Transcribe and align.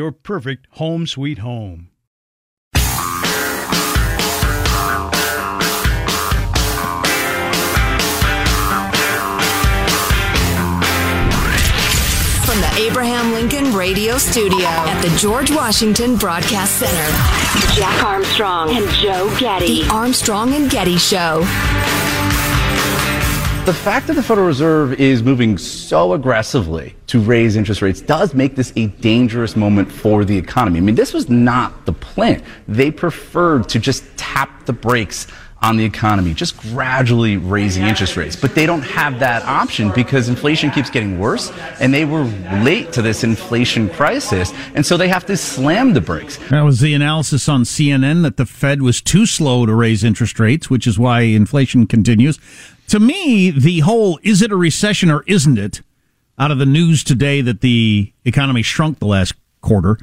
your 0.00 0.12
perfect 0.12 0.66
home 0.70 1.06
sweet 1.06 1.36
home. 1.36 1.90
From 12.46 12.60
the 12.62 12.72
Abraham 12.78 13.34
Lincoln 13.34 13.74
Radio 13.74 14.16
Studio 14.16 14.64
at 14.64 15.02
the 15.02 15.14
George 15.18 15.50
Washington 15.50 16.16
Broadcast 16.16 16.78
Center, 16.78 17.76
Jack 17.78 18.02
Armstrong 18.02 18.70
and 18.70 18.88
Joe 18.94 19.28
Getty. 19.38 19.82
The 19.82 19.90
Armstrong 19.90 20.54
and 20.54 20.70
Getty 20.70 20.96
Show. 20.96 21.44
The 23.66 23.74
fact 23.74 24.06
that 24.06 24.14
the 24.14 24.22
Federal 24.22 24.46
Reserve 24.46 24.94
is 24.94 25.22
moving 25.22 25.58
so 25.58 26.14
aggressively 26.14 26.96
to 27.08 27.20
raise 27.20 27.56
interest 27.56 27.82
rates 27.82 28.00
does 28.00 28.32
make 28.32 28.56
this 28.56 28.72
a 28.74 28.86
dangerous 28.86 29.54
moment 29.54 29.92
for 29.92 30.24
the 30.24 30.36
economy. 30.36 30.78
I 30.78 30.80
mean, 30.80 30.94
this 30.94 31.12
was 31.12 31.28
not 31.28 31.84
the 31.84 31.92
plan. 31.92 32.42
They 32.66 32.90
preferred 32.90 33.68
to 33.68 33.78
just 33.78 34.02
tap 34.16 34.64
the 34.64 34.72
brakes 34.72 35.26
on 35.62 35.76
the 35.76 35.84
economy, 35.84 36.32
just 36.32 36.56
gradually 36.56 37.36
raising 37.36 37.86
interest 37.86 38.16
rates. 38.16 38.34
But 38.34 38.54
they 38.54 38.64
don't 38.64 38.82
have 38.82 39.18
that 39.20 39.42
option 39.44 39.92
because 39.94 40.30
inflation 40.30 40.70
keeps 40.70 40.88
getting 40.88 41.18
worse 41.18 41.52
and 41.80 41.92
they 41.92 42.06
were 42.06 42.24
late 42.62 42.92
to 42.94 43.02
this 43.02 43.24
inflation 43.24 43.90
crisis. 43.90 44.54
And 44.74 44.86
so 44.86 44.96
they 44.96 45.08
have 45.08 45.26
to 45.26 45.36
slam 45.36 45.92
the 45.92 46.00
brakes. 46.00 46.38
That 46.48 46.62
was 46.62 46.80
the 46.80 46.94
analysis 46.94 47.46
on 47.46 47.64
CNN 47.64 48.22
that 48.22 48.38
the 48.38 48.46
Fed 48.46 48.80
was 48.80 49.02
too 49.02 49.26
slow 49.26 49.66
to 49.66 49.74
raise 49.74 50.02
interest 50.02 50.40
rates, 50.40 50.70
which 50.70 50.86
is 50.86 50.98
why 50.98 51.20
inflation 51.20 51.86
continues. 51.86 52.38
To 52.90 52.98
me, 52.98 53.52
the 53.52 53.80
whole 53.80 54.18
is 54.24 54.42
it 54.42 54.50
a 54.50 54.56
recession 54.56 55.12
or 55.12 55.22
isn't 55.28 55.58
it 55.58 55.80
out 56.40 56.50
of 56.50 56.58
the 56.58 56.66
news 56.66 57.04
today 57.04 57.40
that 57.40 57.60
the 57.60 58.12
economy 58.24 58.62
shrunk 58.62 58.98
the 58.98 59.06
last 59.06 59.34
quarter 59.60 59.96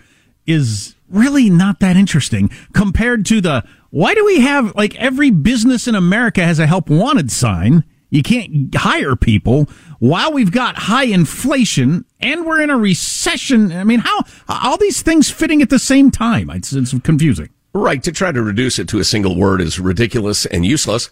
is 0.45 0.95
really 1.09 1.49
not 1.49 1.81
that 1.81 1.97
interesting 1.97 2.49
compared 2.71 3.25
to 3.25 3.41
the 3.41 3.65
why 3.89 4.13
do 4.13 4.23
we 4.23 4.39
have 4.39 4.73
like 4.75 4.95
every 4.95 5.31
business 5.31 5.85
in 5.89 5.95
America 5.95 6.45
has 6.45 6.59
a 6.59 6.65
help 6.65 6.89
wanted 6.89 7.29
sign? 7.29 7.83
You 8.09 8.23
can't 8.23 8.73
hire 8.73 9.17
people 9.17 9.67
while 9.99 10.31
we've 10.31 10.53
got 10.53 10.77
high 10.77 11.07
inflation 11.07 12.05
and 12.21 12.45
we're 12.45 12.61
in 12.61 12.69
a 12.69 12.77
recession. 12.77 13.73
I 13.73 13.83
mean, 13.83 13.99
how 13.99 14.23
all 14.47 14.77
these 14.77 15.01
things 15.01 15.29
fitting 15.29 15.61
at 15.61 15.69
the 15.69 15.77
same 15.77 16.09
time? 16.09 16.49
It's, 16.51 16.71
it's 16.71 16.97
confusing. 16.99 17.49
Right. 17.73 18.01
To 18.03 18.13
try 18.13 18.31
to 18.31 18.41
reduce 18.41 18.79
it 18.79 18.87
to 18.87 18.99
a 18.99 19.03
single 19.03 19.35
word 19.37 19.59
is 19.59 19.77
ridiculous 19.77 20.45
and 20.45 20.65
useless. 20.65 21.09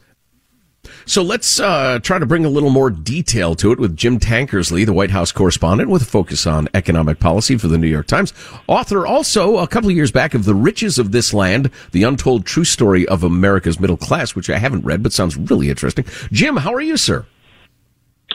So 1.07 1.21
let's 1.21 1.59
uh, 1.59 1.99
try 1.99 2.17
to 2.17 2.25
bring 2.25 2.45
a 2.45 2.49
little 2.49 2.71
more 2.71 2.89
detail 2.89 3.53
to 3.55 3.71
it 3.71 3.79
with 3.79 3.95
Jim 3.95 4.19
Tankersley, 4.19 4.85
the 4.85 4.93
White 4.93 5.11
House 5.11 5.31
correspondent 5.31 5.89
with 5.89 6.01
a 6.01 6.05
focus 6.05 6.47
on 6.47 6.67
economic 6.73 7.19
policy 7.19 7.57
for 7.57 7.67
the 7.67 7.77
New 7.77 7.87
York 7.87 8.07
Times. 8.07 8.33
Author 8.67 9.05
also 9.05 9.57
a 9.57 9.67
couple 9.67 9.89
of 9.89 9.95
years 9.95 10.11
back 10.11 10.33
of 10.33 10.45
The 10.45 10.55
Riches 10.55 10.97
of 10.97 11.11
This 11.11 11.31
Land, 11.31 11.69
the 11.91 12.03
untold 12.03 12.47
true 12.47 12.63
story 12.63 13.07
of 13.07 13.23
America's 13.23 13.79
middle 13.79 13.97
class, 13.97 14.35
which 14.35 14.49
I 14.49 14.57
haven't 14.57 14.83
read 14.83 15.03
but 15.03 15.13
sounds 15.13 15.37
really 15.37 15.69
interesting. 15.69 16.05
Jim, 16.31 16.57
how 16.57 16.73
are 16.73 16.81
you, 16.81 16.97
sir? 16.97 17.25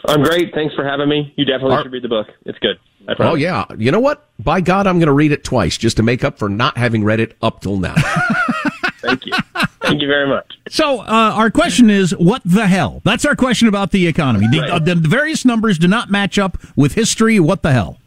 I'm 0.07 0.23
great. 0.23 0.55
Thanks 0.55 0.75
for 0.75 0.85
having 0.85 1.09
me. 1.09 1.35
You 1.37 1.45
definitely 1.45 1.77
are, 1.77 1.83
should 1.83 1.93
read 1.93 2.05
the 2.05 2.09
book. 2.09 2.29
It's 2.45 2.59
good. 2.61 2.79
Oh, 3.19 3.35
yeah. 3.35 3.65
You 3.77 3.91
know 3.91 4.01
what? 4.01 4.29
By 4.39 4.61
God, 4.61 4.87
I'm 4.87 4.99
going 4.99 5.09
to 5.09 5.13
read 5.13 5.33
it 5.33 5.43
twice 5.43 5.77
just 5.77 5.97
to 5.97 6.03
make 6.03 6.23
up 6.23 6.39
for 6.39 6.49
not 6.49 6.77
having 6.77 7.03
read 7.03 7.19
it 7.19 7.37
up 7.43 7.61
till 7.61 7.79
now. 7.79 7.95
Thank 9.01 9.27
you. 9.27 9.33
Thank 9.83 10.03
you 10.03 10.09
very 10.09 10.29
much. 10.29 10.59
So, 10.69 11.01
uh, 11.01 11.05
our 11.07 11.51
question 11.51 11.89
is, 11.89 12.15
what 12.17 12.43
the 12.45 12.67
hell? 12.67 13.01
That's 13.05 13.25
our 13.25 13.35
question 13.35 13.67
about 13.67 13.93
the 13.93 14.07
economy. 14.07 14.47
The, 14.51 14.61
right. 14.61 14.71
uh, 14.71 14.79
the, 14.79 14.95
various 14.95 15.45
numbers 15.45 15.79
do 15.79 15.89
not 15.89 16.11
match 16.11 16.39
up 16.39 16.59
with 16.77 16.95
history. 16.95 17.41
What 17.41 17.63
the 17.63 17.73
hell? 17.73 17.99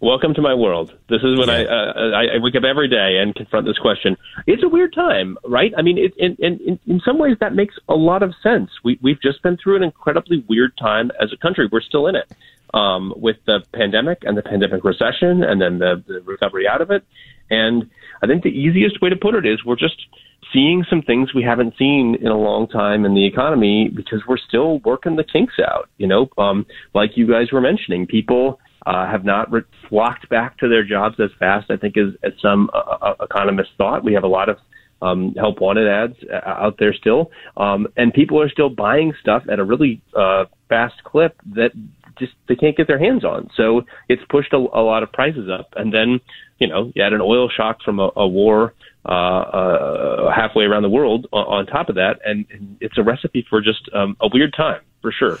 Welcome 0.00 0.34
to 0.34 0.42
my 0.42 0.52
world. 0.52 0.92
This 1.08 1.22
is 1.22 1.38
when 1.38 1.48
yeah. 1.48 1.54
I, 1.54 1.64
uh, 1.64 2.10
I, 2.10 2.24
I 2.34 2.38
wake 2.38 2.56
up 2.56 2.64
every 2.64 2.88
day 2.88 3.18
and 3.18 3.34
confront 3.34 3.66
this 3.66 3.78
question. 3.78 4.16
It's 4.46 4.62
a 4.62 4.68
weird 4.68 4.92
time, 4.92 5.38
right? 5.44 5.72
I 5.78 5.82
mean, 5.82 5.96
it, 5.96 6.12
in, 6.18 6.36
in, 6.40 6.78
in 6.86 7.00
some 7.00 7.18
ways, 7.18 7.36
that 7.40 7.54
makes 7.54 7.76
a 7.88 7.94
lot 7.94 8.22
of 8.22 8.34
sense. 8.42 8.70
We, 8.82 8.98
we've 9.00 9.20
just 9.22 9.42
been 9.42 9.56
through 9.56 9.76
an 9.76 9.82
incredibly 9.82 10.44
weird 10.48 10.76
time 10.76 11.10
as 11.22 11.32
a 11.32 11.36
country. 11.36 11.68
We're 11.70 11.80
still 11.80 12.08
in 12.08 12.16
it 12.16 12.30
um, 12.74 13.14
with 13.16 13.36
the 13.46 13.62
pandemic 13.72 14.24
and 14.24 14.36
the 14.36 14.42
pandemic 14.42 14.84
recession 14.84 15.44
and 15.44 15.62
then 15.62 15.78
the, 15.78 16.02
the 16.06 16.20
recovery 16.22 16.66
out 16.68 16.82
of 16.82 16.90
it. 16.90 17.04
And 17.48 17.88
I 18.22 18.26
think 18.26 18.42
the 18.42 18.50
easiest 18.50 19.00
way 19.00 19.10
to 19.10 19.16
put 19.16 19.34
it 19.34 19.46
is 19.46 19.64
we're 19.64 19.76
just 19.76 20.06
seeing 20.54 20.84
some 20.88 21.02
things 21.02 21.34
we 21.34 21.42
haven't 21.42 21.74
seen 21.76 22.16
in 22.20 22.28
a 22.28 22.38
long 22.38 22.68
time 22.68 23.04
in 23.04 23.14
the 23.14 23.26
economy 23.26 23.90
because 23.94 24.22
we're 24.26 24.38
still 24.38 24.78
working 24.78 25.16
the 25.16 25.24
kinks 25.24 25.54
out. 25.58 25.90
You 25.98 26.06
know, 26.06 26.28
um, 26.38 26.64
like 26.94 27.16
you 27.16 27.28
guys 27.28 27.52
were 27.52 27.60
mentioning, 27.60 28.06
people 28.06 28.60
uh, 28.86 29.10
have 29.10 29.24
not 29.24 29.50
re- 29.50 29.62
flocked 29.88 30.28
back 30.28 30.56
to 30.58 30.68
their 30.68 30.84
jobs 30.84 31.16
as 31.18 31.30
fast, 31.38 31.70
I 31.70 31.76
think, 31.76 31.96
as, 31.96 32.14
as 32.22 32.32
some 32.40 32.70
uh, 32.72 32.78
uh 32.78 33.14
economists 33.20 33.72
thought. 33.76 34.04
We 34.04 34.14
have 34.14 34.24
a 34.24 34.28
lot 34.28 34.48
of 34.48 34.58
um, 35.02 35.34
help 35.36 35.60
wanted 35.60 35.88
ads 35.88 36.16
uh, 36.32 36.48
out 36.48 36.76
there 36.78 36.94
still, 36.94 37.30
um, 37.56 37.88
and 37.96 38.12
people 38.12 38.40
are 38.40 38.48
still 38.48 38.70
buying 38.70 39.12
stuff 39.20 39.42
at 39.50 39.58
a 39.58 39.64
really 39.64 40.00
uh, 40.16 40.44
fast 40.68 41.02
clip 41.04 41.36
that 41.54 41.72
just 42.18 42.32
they 42.48 42.54
can't 42.54 42.76
get 42.76 42.86
their 42.86 42.98
hands 42.98 43.24
on. 43.24 43.50
So 43.56 43.82
it's 44.08 44.22
pushed 44.30 44.52
a, 44.52 44.56
a 44.56 44.82
lot 44.82 45.02
of 45.02 45.12
prices 45.12 45.48
up, 45.50 45.70
and 45.76 45.92
then 45.92 46.20
you 46.58 46.68
know 46.68 46.92
you 46.94 47.02
had 47.02 47.12
an 47.12 47.20
oil 47.20 47.48
shock 47.54 47.78
from 47.84 47.98
a, 47.98 48.10
a 48.16 48.26
war 48.26 48.72
uh, 49.06 49.08
uh, 49.08 50.34
halfway 50.34 50.64
around 50.64 50.82
the 50.82 50.88
world 50.88 51.26
on, 51.32 51.44
on 51.46 51.66
top 51.66 51.88
of 51.88 51.94
that, 51.96 52.20
and, 52.24 52.46
and 52.50 52.76
it's 52.80 52.96
a 52.98 53.02
recipe 53.02 53.46
for 53.48 53.60
just 53.60 53.88
um, 53.92 54.16
a 54.20 54.28
weird 54.32 54.54
time 54.56 54.80
for 55.02 55.12
sure. 55.12 55.38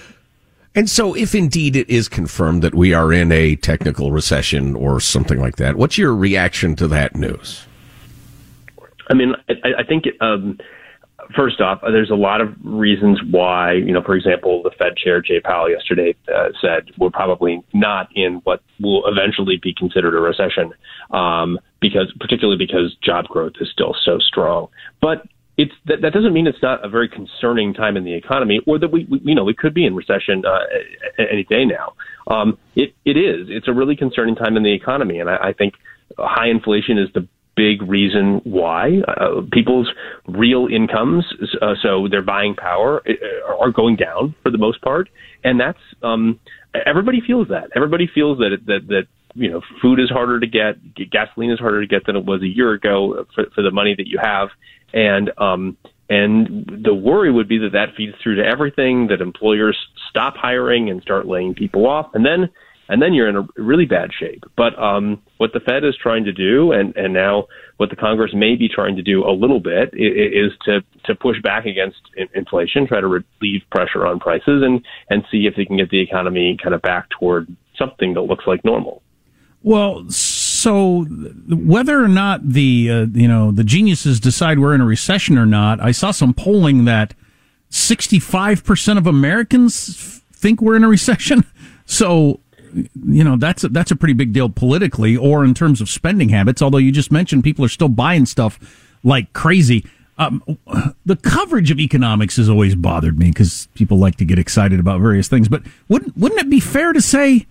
And 0.74 0.90
so, 0.90 1.14
if 1.14 1.34
indeed 1.34 1.76
it 1.76 1.88
is 1.88 2.08
confirmed 2.08 2.62
that 2.62 2.74
we 2.74 2.92
are 2.92 3.12
in 3.12 3.30
a 3.30 3.54
technical 3.56 4.10
recession 4.10 4.74
or 4.74 5.00
something 5.00 5.38
like 5.38 5.56
that, 5.56 5.76
what's 5.76 5.96
your 5.96 6.14
reaction 6.14 6.74
to 6.76 6.88
that 6.88 7.14
news? 7.14 7.64
I 9.08 9.14
mean, 9.14 9.34
I, 9.48 9.68
I 9.78 9.84
think 9.84 10.04
um, 10.20 10.58
first 11.34 11.60
off, 11.60 11.80
there's 11.82 12.10
a 12.10 12.16
lot 12.16 12.40
of 12.40 12.54
reasons 12.62 13.20
why. 13.30 13.72
You 13.72 13.92
know, 13.92 14.02
for 14.02 14.14
example, 14.14 14.62
the 14.62 14.70
Fed 14.70 14.96
chair 14.96 15.20
Jay 15.20 15.40
Powell 15.40 15.70
yesterday 15.70 16.14
uh, 16.34 16.48
said 16.60 16.90
we're 16.98 17.10
probably 17.10 17.62
not 17.72 18.08
in 18.14 18.40
what 18.44 18.62
will 18.80 19.06
eventually 19.06 19.58
be 19.62 19.74
considered 19.74 20.14
a 20.14 20.20
recession, 20.20 20.72
um, 21.10 21.58
because 21.84 22.10
particularly 22.18 22.56
because 22.56 22.96
job 23.02 23.26
growth 23.26 23.52
is 23.60 23.68
still 23.70 23.94
so 24.06 24.18
strong. 24.18 24.68
But 25.02 25.26
it's 25.58 25.72
that, 25.84 26.00
that 26.00 26.14
doesn't 26.14 26.32
mean 26.32 26.46
it's 26.46 26.62
not 26.62 26.82
a 26.82 26.88
very 26.88 27.08
concerning 27.08 27.74
time 27.74 27.98
in 27.98 28.04
the 28.04 28.14
economy, 28.14 28.60
or 28.66 28.78
that 28.78 28.90
we, 28.90 29.04
we 29.10 29.20
you 29.22 29.34
know 29.34 29.44
we 29.44 29.54
could 29.54 29.74
be 29.74 29.84
in 29.84 29.94
recession 29.94 30.42
uh, 30.46 31.22
any 31.30 31.44
day 31.44 31.64
now. 31.66 31.92
Um, 32.26 32.58
it 32.74 32.94
it 33.04 33.18
is. 33.18 33.48
It's 33.50 33.68
a 33.68 33.72
really 33.72 33.96
concerning 33.96 34.34
time 34.34 34.56
in 34.56 34.62
the 34.62 34.72
economy, 34.72 35.20
and 35.20 35.28
I, 35.28 35.48
I 35.48 35.52
think 35.52 35.74
high 36.18 36.48
inflation 36.48 36.96
is 36.96 37.08
the 37.12 37.28
big 37.56 37.82
reason 37.82 38.40
why 38.44 39.00
uh, 39.06 39.42
people's 39.52 39.88
real 40.26 40.66
incomes, 40.66 41.24
uh, 41.62 41.74
so 41.82 42.08
their 42.10 42.22
buying 42.22 42.56
power, 42.56 43.00
uh, 43.06 43.54
are 43.62 43.70
going 43.70 43.94
down 43.94 44.34
for 44.42 44.50
the 44.50 44.58
most 44.58 44.80
part, 44.80 45.08
and 45.44 45.60
that's 45.60 45.78
um, 46.02 46.40
everybody 46.86 47.20
feels 47.24 47.48
that. 47.48 47.68
Everybody 47.76 48.08
feels 48.12 48.38
that 48.38 48.56
that 48.66 48.88
that 48.88 49.06
you 49.34 49.50
know 49.50 49.60
food 49.82 50.00
is 50.00 50.08
harder 50.08 50.40
to 50.40 50.46
get, 50.46 50.76
gasoline 51.10 51.50
is 51.50 51.58
harder 51.58 51.80
to 51.80 51.86
get 51.86 52.06
than 52.06 52.16
it 52.16 52.24
was 52.24 52.42
a 52.42 52.46
year 52.46 52.72
ago 52.72 53.26
for, 53.34 53.44
for 53.54 53.62
the 53.62 53.70
money 53.70 53.94
that 53.96 54.06
you 54.06 54.18
have, 54.20 54.48
and 54.92 55.30
um, 55.38 55.76
and 56.08 56.82
the 56.84 56.94
worry 56.94 57.32
would 57.32 57.48
be 57.48 57.58
that 57.58 57.72
that 57.72 57.94
feeds 57.96 58.14
through 58.22 58.36
to 58.36 58.44
everything 58.44 59.08
that 59.08 59.20
employers 59.20 59.76
stop 60.10 60.36
hiring 60.36 60.90
and 60.90 61.02
start 61.02 61.26
laying 61.26 61.54
people 61.54 61.86
off, 61.86 62.10
and 62.14 62.24
then 62.24 62.50
and 62.88 63.00
then 63.00 63.14
you're 63.14 63.28
in 63.28 63.36
a 63.36 63.46
really 63.56 63.86
bad 63.86 64.10
shape. 64.18 64.44
But 64.56 64.78
um, 64.78 65.22
what 65.38 65.52
the 65.52 65.60
Fed 65.60 65.84
is 65.84 65.96
trying 66.00 66.24
to 66.24 66.32
do, 66.32 66.72
and, 66.72 66.94
and 66.96 67.14
now 67.14 67.46
what 67.78 67.90
the 67.90 67.96
Congress 67.96 68.32
may 68.34 68.56
be 68.56 68.68
trying 68.68 68.96
to 68.96 69.02
do 69.02 69.24
a 69.24 69.32
little 69.32 69.60
bit, 69.60 69.90
is, 69.94 70.52
to 70.66 70.80
to 71.04 71.14
push 71.14 71.40
back 71.42 71.66
against 71.66 71.98
inflation, 72.34 72.86
try 72.86 73.00
to 73.00 73.06
relieve 73.06 73.62
pressure 73.70 74.06
on 74.06 74.20
prices, 74.20 74.62
and 74.62 74.84
and 75.10 75.24
see 75.30 75.46
if 75.46 75.56
they 75.56 75.64
can 75.64 75.76
get 75.76 75.90
the 75.90 76.00
economy 76.00 76.56
kind 76.62 76.74
of 76.74 76.82
back 76.82 77.08
toward 77.10 77.54
something 77.78 78.14
that 78.14 78.22
looks 78.22 78.44
like 78.46 78.64
normal. 78.64 79.02
Well, 79.64 80.10
so 80.10 81.04
whether 81.48 82.04
or 82.04 82.08
not 82.08 82.46
the 82.46 82.90
uh, 82.90 83.06
you 83.14 83.26
know 83.26 83.50
the 83.50 83.64
geniuses 83.64 84.20
decide 84.20 84.58
we're 84.58 84.74
in 84.74 84.82
a 84.82 84.86
recession 84.86 85.38
or 85.38 85.46
not, 85.46 85.80
I 85.80 85.90
saw 85.90 86.10
some 86.10 86.34
polling 86.34 86.84
that 86.84 87.14
65% 87.70 88.98
of 88.98 89.06
Americans 89.06 90.20
think 90.34 90.60
we're 90.60 90.76
in 90.76 90.84
a 90.84 90.88
recession. 90.88 91.44
So 91.86 92.40
you 92.72 93.22
know 93.22 93.36
that's 93.36 93.62
a, 93.62 93.68
that's 93.68 93.90
a 93.90 93.96
pretty 93.96 94.14
big 94.14 94.32
deal 94.32 94.48
politically 94.48 95.18
or 95.18 95.44
in 95.44 95.52
terms 95.52 95.82
of 95.82 95.90
spending 95.90 96.30
habits. 96.30 96.62
Although 96.62 96.78
you 96.78 96.90
just 96.92 97.12
mentioned 97.12 97.44
people 97.44 97.62
are 97.62 97.68
still 97.68 97.90
buying 97.90 98.24
stuff 98.24 98.58
like 99.04 99.30
crazy. 99.34 99.84
Um, 100.16 100.42
the 101.04 101.16
coverage 101.16 101.70
of 101.70 101.78
economics 101.78 102.38
has 102.38 102.48
always 102.48 102.74
bothered 102.74 103.18
me 103.18 103.28
because 103.28 103.68
people 103.74 103.98
like 103.98 104.16
to 104.16 104.24
get 104.24 104.38
excited 104.38 104.80
about 104.80 105.02
various 105.02 105.28
things. 105.28 105.46
But 105.46 105.62
wouldn't 105.90 106.16
wouldn't 106.16 106.40
it 106.40 106.48
be 106.48 106.58
fair 106.58 106.94
to 106.94 107.02
say? 107.02 107.46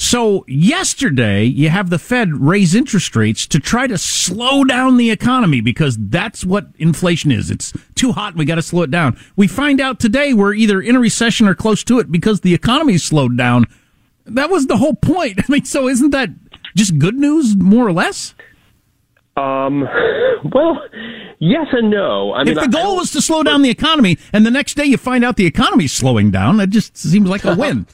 So 0.00 0.46
yesterday, 0.48 1.44
you 1.44 1.68
have 1.68 1.90
the 1.90 1.98
Fed 1.98 2.34
raise 2.34 2.74
interest 2.74 3.14
rates 3.14 3.46
to 3.48 3.60
try 3.60 3.86
to 3.86 3.98
slow 3.98 4.64
down 4.64 4.96
the 4.96 5.10
economy 5.10 5.60
because 5.60 5.98
that's 6.00 6.42
what 6.42 6.68
inflation 6.78 7.30
is. 7.30 7.50
It's 7.50 7.74
too 7.96 8.12
hot. 8.12 8.34
We 8.34 8.46
got 8.46 8.54
to 8.54 8.62
slow 8.62 8.82
it 8.82 8.90
down. 8.90 9.18
We 9.36 9.46
find 9.46 9.78
out 9.78 10.00
today 10.00 10.32
we're 10.32 10.54
either 10.54 10.80
in 10.80 10.96
a 10.96 11.00
recession 11.00 11.46
or 11.46 11.54
close 11.54 11.84
to 11.84 11.98
it 11.98 12.10
because 12.10 12.40
the 12.40 12.54
economy 12.54 12.96
slowed 12.96 13.36
down 13.36 13.66
that 14.24 14.48
was 14.48 14.68
the 14.68 14.78
whole 14.78 14.94
point. 14.94 15.38
I 15.48 15.52
mean, 15.52 15.66
so 15.66 15.86
isn't 15.86 16.10
that 16.10 16.30
just 16.74 16.98
good 16.98 17.16
news, 17.16 17.54
more 17.54 17.86
or 17.86 17.92
less? 17.92 18.34
Um, 19.36 19.86
well, 20.50 20.80
yes 21.40 21.66
and 21.72 21.90
no. 21.90 22.32
I 22.32 22.44
mean, 22.44 22.56
if 22.56 22.64
the 22.64 22.70
goal 22.70 22.96
was 22.96 23.10
to 23.12 23.20
slow 23.20 23.42
down 23.42 23.60
the 23.60 23.70
economy, 23.70 24.16
and 24.32 24.46
the 24.46 24.50
next 24.50 24.78
day 24.78 24.86
you 24.86 24.96
find 24.96 25.24
out 25.24 25.36
the 25.36 25.46
economy's 25.46 25.92
slowing 25.92 26.30
down, 26.30 26.56
that 26.56 26.70
just 26.70 26.96
seems 26.96 27.28
like 27.28 27.44
a 27.44 27.54
win. 27.58 27.86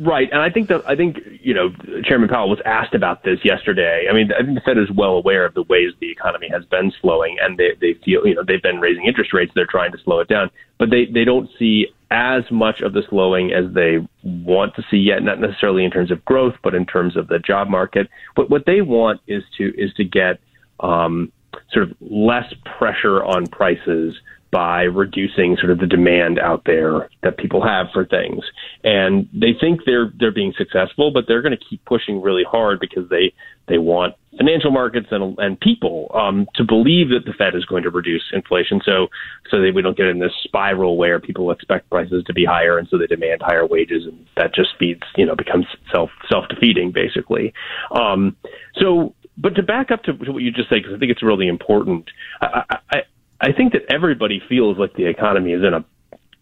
Right, 0.00 0.28
and 0.30 0.40
I 0.40 0.48
think 0.48 0.68
that 0.68 0.88
I 0.88 0.94
think 0.94 1.18
you 1.42 1.52
know 1.52 1.70
Chairman 2.04 2.28
Powell 2.28 2.48
was 2.48 2.60
asked 2.64 2.94
about 2.94 3.24
this 3.24 3.40
yesterday. 3.44 4.06
I 4.08 4.14
mean, 4.14 4.30
I 4.32 4.44
think 4.44 4.54
the 4.54 4.60
Fed 4.60 4.78
is 4.78 4.88
well 4.92 5.16
aware 5.16 5.44
of 5.44 5.54
the 5.54 5.64
ways 5.64 5.92
the 5.98 6.08
economy 6.08 6.48
has 6.52 6.64
been 6.66 6.92
slowing, 7.00 7.36
and 7.42 7.58
they 7.58 7.70
they 7.80 7.94
feel 8.04 8.24
you 8.24 8.36
know 8.36 8.44
they've 8.46 8.62
been 8.62 8.78
raising 8.78 9.06
interest 9.06 9.32
rates. 9.32 9.50
They're 9.56 9.66
trying 9.66 9.90
to 9.90 9.98
slow 10.04 10.20
it 10.20 10.28
down, 10.28 10.52
but 10.78 10.90
they 10.90 11.06
they 11.06 11.24
don't 11.24 11.50
see 11.58 11.88
as 12.12 12.44
much 12.52 12.80
of 12.80 12.92
the 12.92 13.02
slowing 13.10 13.52
as 13.52 13.74
they 13.74 13.98
want 14.22 14.76
to 14.76 14.84
see 14.88 14.98
yet. 14.98 15.24
Not 15.24 15.40
necessarily 15.40 15.84
in 15.84 15.90
terms 15.90 16.12
of 16.12 16.24
growth, 16.24 16.54
but 16.62 16.76
in 16.76 16.86
terms 16.86 17.16
of 17.16 17.26
the 17.26 17.40
job 17.40 17.68
market. 17.68 18.08
But 18.36 18.50
what 18.50 18.66
they 18.66 18.82
want 18.82 19.20
is 19.26 19.42
to 19.56 19.72
is 19.76 19.92
to 19.94 20.04
get 20.04 20.38
um, 20.78 21.32
sort 21.72 21.90
of 21.90 21.96
less 22.00 22.54
pressure 22.78 23.24
on 23.24 23.48
prices 23.48 24.14
by 24.50 24.82
reducing 24.82 25.56
sort 25.58 25.70
of 25.70 25.78
the 25.78 25.86
demand 25.86 26.38
out 26.38 26.62
there 26.64 27.10
that 27.22 27.36
people 27.36 27.62
have 27.62 27.86
for 27.92 28.06
things. 28.06 28.42
And 28.82 29.28
they 29.32 29.54
think 29.58 29.80
they're 29.84 30.12
they're 30.18 30.32
being 30.32 30.54
successful, 30.56 31.10
but 31.10 31.24
they're 31.28 31.42
going 31.42 31.56
to 31.56 31.64
keep 31.64 31.84
pushing 31.84 32.22
really 32.22 32.44
hard 32.44 32.80
because 32.80 33.08
they 33.10 33.34
they 33.66 33.78
want 33.78 34.14
financial 34.38 34.70
markets 34.70 35.08
and 35.10 35.38
and 35.38 35.60
people 35.60 36.10
um, 36.14 36.46
to 36.54 36.64
believe 36.64 37.10
that 37.10 37.26
the 37.26 37.34
Fed 37.36 37.54
is 37.54 37.64
going 37.66 37.82
to 37.82 37.90
reduce 37.90 38.22
inflation, 38.32 38.80
so 38.84 39.08
so 39.50 39.60
that 39.60 39.72
we 39.74 39.82
don't 39.82 39.96
get 39.96 40.06
in 40.06 40.18
this 40.18 40.32
spiral 40.44 40.96
where 40.96 41.20
people 41.20 41.50
expect 41.50 41.90
prices 41.90 42.24
to 42.26 42.32
be 42.32 42.44
higher, 42.46 42.78
and 42.78 42.88
so 42.88 42.96
they 42.96 43.06
demand 43.06 43.42
higher 43.42 43.66
wages, 43.66 44.04
and 44.06 44.26
that 44.36 44.54
just 44.54 44.70
feeds 44.78 45.02
you 45.16 45.26
know 45.26 45.36
becomes 45.36 45.66
self 45.92 46.10
self 46.30 46.48
defeating 46.48 46.90
basically. 46.90 47.52
Um, 47.90 48.36
so 48.76 49.14
but 49.36 49.54
to 49.54 49.62
back 49.62 49.90
up 49.90 50.02
to, 50.04 50.12
to 50.12 50.32
what 50.32 50.42
you 50.42 50.50
just 50.50 50.68
said, 50.68 50.78
because 50.82 50.94
I 50.94 50.98
think 50.98 51.12
it's 51.12 51.22
really 51.22 51.46
important, 51.46 52.10
I, 52.40 52.76
I, 52.90 52.96
I 53.40 53.52
think 53.52 53.72
that 53.72 53.82
everybody 53.90 54.42
feels 54.48 54.78
like 54.78 54.94
the 54.94 55.06
economy 55.06 55.52
is 55.52 55.62
in 55.62 55.74
a 55.74 55.84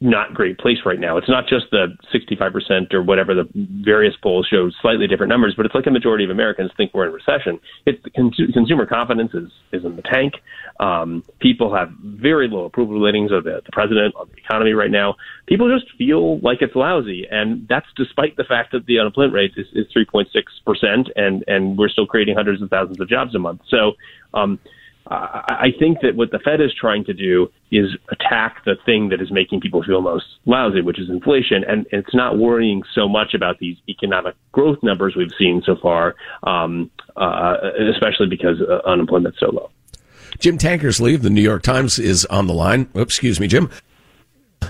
not 0.01 0.35
great 0.35 0.59
place 0.59 0.79
right 0.85 1.01
now. 1.01 1.17
It's 1.17 1.29
not 1.29 1.49
just 1.49 1.67
the 1.71 1.97
65% 2.15 2.93
or 2.93 3.03
whatever 3.03 3.35
the 3.35 3.49
various 3.55 4.15
polls 4.23 4.47
show 4.51 4.71
slightly 4.83 5.07
different 5.07 5.31
numbers, 5.31 5.55
but 5.57 5.65
it's 5.65 5.75
like 5.75 5.87
a 5.87 5.91
majority 5.91 6.25
of 6.25 6.31
Americans 6.31 6.71
think 6.77 6.93
we're 6.93 7.07
in 7.07 7.13
recession. 7.13 7.59
It's 7.87 8.03
con- 8.15 8.31
consumer 8.53 8.85
confidence 8.85 9.33
is, 9.33 9.51
is 9.73 9.87
in 9.87 9.97
the 9.97 10.03
tank. 10.03 10.35
Um, 10.81 11.25
people 11.39 11.75
have 11.75 11.91
very 12.03 12.47
low 12.47 12.67
approval 12.67 13.01
ratings 13.01 13.33
of 13.33 13.45
the, 13.45 13.63
the 13.65 13.73
president, 13.73 14.15
of 14.17 14.29
the 14.31 14.37
economy 14.37 14.73
right 14.73 14.91
now. 14.91 15.17
People 15.47 15.75
just 15.75 15.91
feel 15.97 16.41
like 16.41 16.61
it's 16.61 16.77
lousy. 16.77 17.27
And 17.31 17.67
that's 17.67 17.87
despite 17.97 18.37
the 18.37 18.45
fact 18.45 18.73
that 18.73 18.85
the 18.85 18.99
unemployment 18.99 19.33
rate 19.33 19.53
is, 19.57 19.67
is 19.73 19.87
3.6% 19.97 21.11
and, 21.17 21.43
and 21.47 21.79
we're 21.79 21.89
still 21.89 22.07
creating 22.07 22.37
hundreds 22.37 22.61
of 22.61 22.69
thousands 22.69 23.01
of 23.01 23.09
jobs 23.09 23.35
a 23.35 23.39
month. 23.39 23.63
So, 23.71 23.93
um, 24.35 24.59
I 25.09 25.69
think 25.79 26.01
that 26.01 26.17
what 26.17 26.33
the 26.33 26.41
Fed 26.41 26.61
is 26.61 26.73
trying 26.79 27.05
to 27.05 27.15
do 27.15 27.49
is 27.71 27.97
attack 28.11 28.65
the 28.65 28.75
thing 28.85 29.09
that 29.11 29.21
is 29.21 29.31
making 29.31 29.61
people 29.61 29.83
feel 29.83 30.01
most 30.01 30.25
lousy, 30.47 30.81
which 30.81 30.99
is 30.99 31.09
inflation, 31.09 31.65
and 31.69 31.87
it's 31.93 32.15
not 32.15 32.39
worrying 32.39 32.83
so 32.95 33.09
much 33.09 33.35
about 33.35 33.59
these 33.59 33.77
economic 33.89 34.35
growth 34.53 34.79
numbers 34.83 35.15
we've 35.17 35.33
seen 35.39 35.63
so 35.65 35.77
far, 35.81 36.17
um, 36.43 36.91
uh, 37.17 37.57
especially 37.95 38.27
because 38.29 38.61
uh, 38.61 38.89
unemployment's 38.89 39.39
so 39.39 39.51
low. 39.51 39.71
Jim 40.39 40.59
Tankersley 40.59 41.15
of 41.15 41.23
the 41.23 41.31
New 41.31 41.43
York 41.43 41.63
Times 41.63 41.99
is 41.99 42.25
on 42.27 42.47
the 42.47 42.55
line. 42.55 42.89
Oops, 42.97 43.15
excuse 43.15 43.39
me, 43.39 43.47
Jim. 43.47 43.71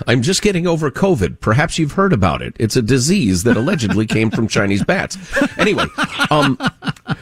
I'm 0.05 0.21
just 0.21 0.41
getting 0.41 0.67
over 0.67 0.91
COVID. 0.91 1.39
Perhaps 1.39 1.79
you've 1.79 1.93
heard 1.93 2.13
about 2.13 2.41
it. 2.41 2.55
It's 2.59 2.75
a 2.75 2.81
disease 2.81 3.43
that 3.43 3.57
allegedly 3.57 4.05
came 4.05 4.29
from 4.29 4.47
Chinese 4.47 4.83
bats. 4.83 5.17
Anyway, 5.57 5.85
um, 6.29 6.57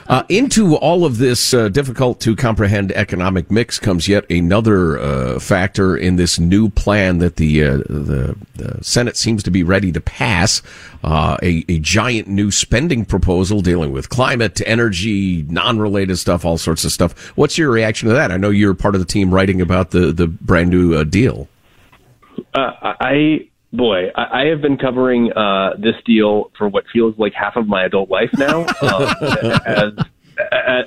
uh, 0.08 0.24
into 0.29 0.75
all 0.75 1.05
of 1.05 1.17
this 1.17 1.53
uh, 1.53 1.70
difficult 1.70 2.20
to 2.22 2.36
comprehend 2.36 2.91
economic 2.91 3.50
mix 3.50 3.79
comes 3.79 4.08
yet 4.08 4.29
another 4.29 5.00
uh, 5.00 5.39
factor 5.39 5.96
in 5.96 6.15
this 6.15 6.39
new 6.39 6.70
plan 6.70 7.20
that 7.20 7.38
the, 7.38 7.63
uh, 7.63 7.77
the, 7.77 8.36
the 8.55 8.84
Senate 8.84 9.15
seems 9.17 9.44
to 9.44 9.51
be 9.51 9.63
ready 9.63 9.91
to 9.91 10.01
pass. 10.01 10.62
Uh, 11.03 11.38
a, 11.44 11.63
a 11.70 11.77
giant 11.79 12.27
new 12.27 12.50
spending 12.50 13.05
proposal 13.05 13.62
dealing 13.62 13.91
with 13.91 14.10
climate, 14.10 14.60
energy, 14.65 15.44
non-related 15.44 16.17
stuff, 16.17 16.44
all 16.44 16.58
sorts 16.58 16.84
of 16.84 16.91
stuff. 16.91 17.29
What's 17.38 17.60
your 17.60 17.70
reaction 17.70 18.10
to 18.10 18.15
that? 18.15 18.32
I 18.32 18.38
know 18.38 18.50
you're 18.50 18.74
part 18.74 18.96
of 18.96 19.01
the 19.01 19.05
team 19.05 19.32
writing 19.32 19.62
about 19.62 19.91
the 19.91 20.12
the 20.12 20.25
brand 20.27 20.72
new 20.72 20.96
uh, 20.96 21.03
deal. 21.03 21.48
Uh, 22.55 22.71
I 22.81 23.50
boy, 23.74 24.07
I, 24.15 24.43
I 24.43 24.45
have 24.45 24.62
been 24.62 24.77
covering 24.77 25.31
uh, 25.33 25.71
this 25.77 25.95
deal 26.05 26.51
for 26.57 26.69
what 26.69 26.85
feels 26.91 27.15
like 27.17 27.33
half 27.33 27.57
of 27.57 27.67
my 27.67 27.85
adult 27.85 28.09
life 28.09 28.29
now, 28.33 28.62
uh, 28.81 29.59
as 29.65 29.91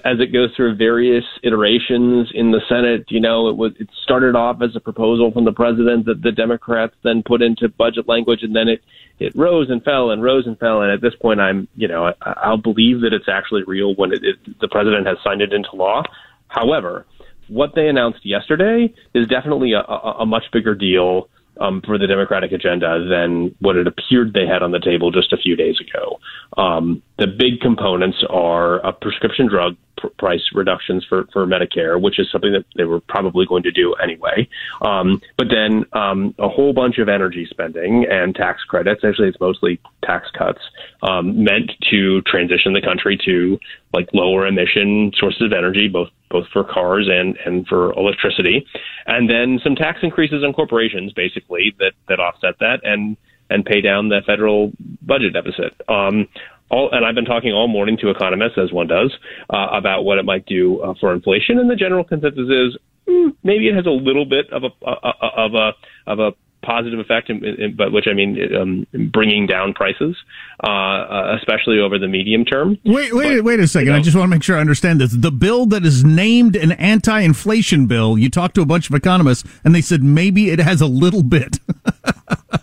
as 0.04 0.20
it 0.20 0.32
goes 0.32 0.50
through 0.56 0.76
various 0.76 1.24
iterations 1.42 2.30
in 2.34 2.52
the 2.52 2.60
Senate. 2.70 3.04
You 3.08 3.20
know, 3.20 3.48
it 3.48 3.56
was 3.56 3.72
it 3.78 3.88
started 4.02 4.34
off 4.34 4.62
as 4.62 4.74
a 4.76 4.80
proposal 4.80 5.30
from 5.30 5.44
the 5.44 5.52
president 5.52 6.06
that 6.06 6.22
the 6.22 6.32
Democrats 6.32 6.94
then 7.04 7.22
put 7.22 7.42
into 7.42 7.68
budget 7.68 8.08
language, 8.08 8.42
and 8.42 8.56
then 8.56 8.68
it 8.68 8.82
it 9.18 9.34
rose 9.36 9.68
and 9.68 9.84
fell 9.84 10.10
and 10.10 10.22
rose 10.22 10.46
and 10.46 10.58
fell. 10.58 10.80
And 10.80 10.90
at 10.90 11.02
this 11.02 11.14
point, 11.20 11.38
I'm 11.38 11.68
you 11.76 11.88
know 11.88 12.06
I, 12.06 12.32
I'll 12.44 12.56
believe 12.56 13.02
that 13.02 13.12
it's 13.12 13.28
actually 13.28 13.64
real 13.66 13.94
when 13.94 14.12
it, 14.12 14.20
it, 14.22 14.60
the 14.60 14.68
president 14.68 15.06
has 15.06 15.18
signed 15.22 15.42
it 15.42 15.52
into 15.52 15.76
law. 15.76 16.02
However, 16.48 17.04
what 17.48 17.74
they 17.74 17.88
announced 17.88 18.24
yesterday 18.24 18.94
is 19.14 19.26
definitely 19.26 19.72
a, 19.72 19.80
a, 19.80 20.16
a 20.20 20.26
much 20.26 20.44
bigger 20.50 20.74
deal 20.74 21.28
um, 21.60 21.82
for 21.84 21.98
the 21.98 22.06
Democratic 22.06 22.52
agenda 22.52 23.06
than 23.08 23.54
what 23.60 23.76
it 23.76 23.86
appeared 23.86 24.32
they 24.32 24.46
had 24.46 24.62
on 24.62 24.70
the 24.70 24.80
table 24.80 25.10
just 25.10 25.32
a 25.32 25.36
few 25.36 25.56
days 25.56 25.76
ago. 25.80 26.20
Um, 26.56 27.02
the 27.18 27.26
big 27.26 27.60
components 27.60 28.18
are 28.30 28.76
a 28.86 28.92
prescription 28.92 29.48
drug 29.48 29.76
pr- 29.98 30.08
price 30.18 30.42
reductions 30.54 31.04
for, 31.08 31.26
for 31.32 31.46
Medicare, 31.46 32.00
which 32.00 32.18
is 32.18 32.30
something 32.30 32.52
that 32.52 32.64
they 32.76 32.84
were 32.84 33.00
probably 33.00 33.46
going 33.46 33.62
to 33.64 33.70
do 33.70 33.94
anyway. 34.02 34.48
Um, 34.82 35.20
but 35.36 35.48
then 35.50 35.84
um, 35.92 36.34
a 36.38 36.48
whole 36.48 36.72
bunch 36.72 36.98
of 36.98 37.08
energy 37.08 37.46
spending 37.50 38.06
and 38.10 38.34
tax 38.34 38.62
credits. 38.64 39.02
Actually, 39.04 39.28
it's 39.28 39.40
mostly 39.40 39.80
tax 40.04 40.28
cuts 40.36 40.60
um, 41.02 41.44
meant 41.44 41.72
to 41.90 42.22
transition 42.22 42.72
the 42.72 42.82
country 42.82 43.18
to 43.24 43.58
like 43.92 44.08
lower 44.12 44.46
emission 44.46 45.12
sources 45.18 45.42
of 45.42 45.52
energy, 45.52 45.88
both 45.88 46.08
both 46.30 46.46
for 46.52 46.62
cars 46.62 47.08
and 47.10 47.36
and 47.44 47.66
for 47.66 47.92
electricity, 47.92 48.66
and 49.06 49.30
then 49.30 49.58
some 49.62 49.74
tax 49.74 50.00
increases 50.02 50.44
on 50.44 50.52
corporations, 50.52 51.12
basically 51.12 51.74
that 51.78 51.92
that 52.08 52.20
offset 52.20 52.54
that 52.60 52.80
and 52.82 53.16
and 53.50 53.64
pay 53.64 53.80
down 53.80 54.08
the 54.08 54.20
federal 54.26 54.72
budget 55.02 55.32
deficit. 55.32 55.74
Um, 55.88 56.28
all, 56.70 56.90
and 56.92 57.04
I've 57.04 57.14
been 57.14 57.24
talking 57.24 57.52
all 57.52 57.68
morning 57.68 57.96
to 57.98 58.10
economists, 58.10 58.58
as 58.58 58.72
one 58.72 58.86
does, 58.86 59.12
uh, 59.50 59.68
about 59.72 60.02
what 60.02 60.18
it 60.18 60.24
might 60.24 60.46
do 60.46 60.80
uh, 60.80 60.94
for 61.00 61.12
inflation. 61.14 61.58
And 61.58 61.70
the 61.70 61.76
general 61.76 62.04
consensus 62.04 62.48
is 62.48 62.76
mm, 63.08 63.34
maybe 63.42 63.68
it 63.68 63.74
has 63.74 63.86
a 63.86 63.90
little 63.90 64.24
bit 64.24 64.50
of 64.52 64.64
a 64.64 64.84
uh, 64.84 65.12
of 65.36 65.54
a 65.54 65.72
of 66.06 66.18
a 66.18 66.32
positive 66.62 66.98
effect, 66.98 67.30
in, 67.30 67.44
in, 67.44 67.76
but 67.76 67.92
which 67.92 68.06
I 68.10 68.14
mean, 68.14 68.38
um, 68.54 68.86
bringing 69.10 69.46
down 69.46 69.72
prices, 69.74 70.16
uh, 70.62 70.66
uh, 70.66 71.36
especially 71.38 71.78
over 71.78 71.98
the 71.98 72.08
medium 72.08 72.44
term. 72.44 72.76
Wait, 72.84 73.14
wait, 73.14 73.36
but, 73.36 73.44
wait 73.44 73.60
a 73.60 73.68
second. 73.68 73.86
You 73.86 73.92
know, 73.92 73.98
I 73.98 74.02
just 74.02 74.16
want 74.16 74.30
to 74.30 74.36
make 74.36 74.42
sure 74.42 74.56
I 74.56 74.60
understand 74.60 75.00
this. 75.00 75.12
The 75.12 75.30
bill 75.30 75.66
that 75.66 75.84
is 75.84 76.04
named 76.04 76.56
an 76.56 76.72
anti-inflation 76.72 77.86
bill. 77.86 78.18
You 78.18 78.28
talked 78.28 78.54
to 78.56 78.62
a 78.62 78.66
bunch 78.66 78.90
of 78.90 78.94
economists, 78.94 79.48
and 79.64 79.74
they 79.74 79.80
said 79.80 80.02
maybe 80.02 80.50
it 80.50 80.58
has 80.58 80.80
a 80.80 80.86
little 80.86 81.22
bit. 81.22 81.58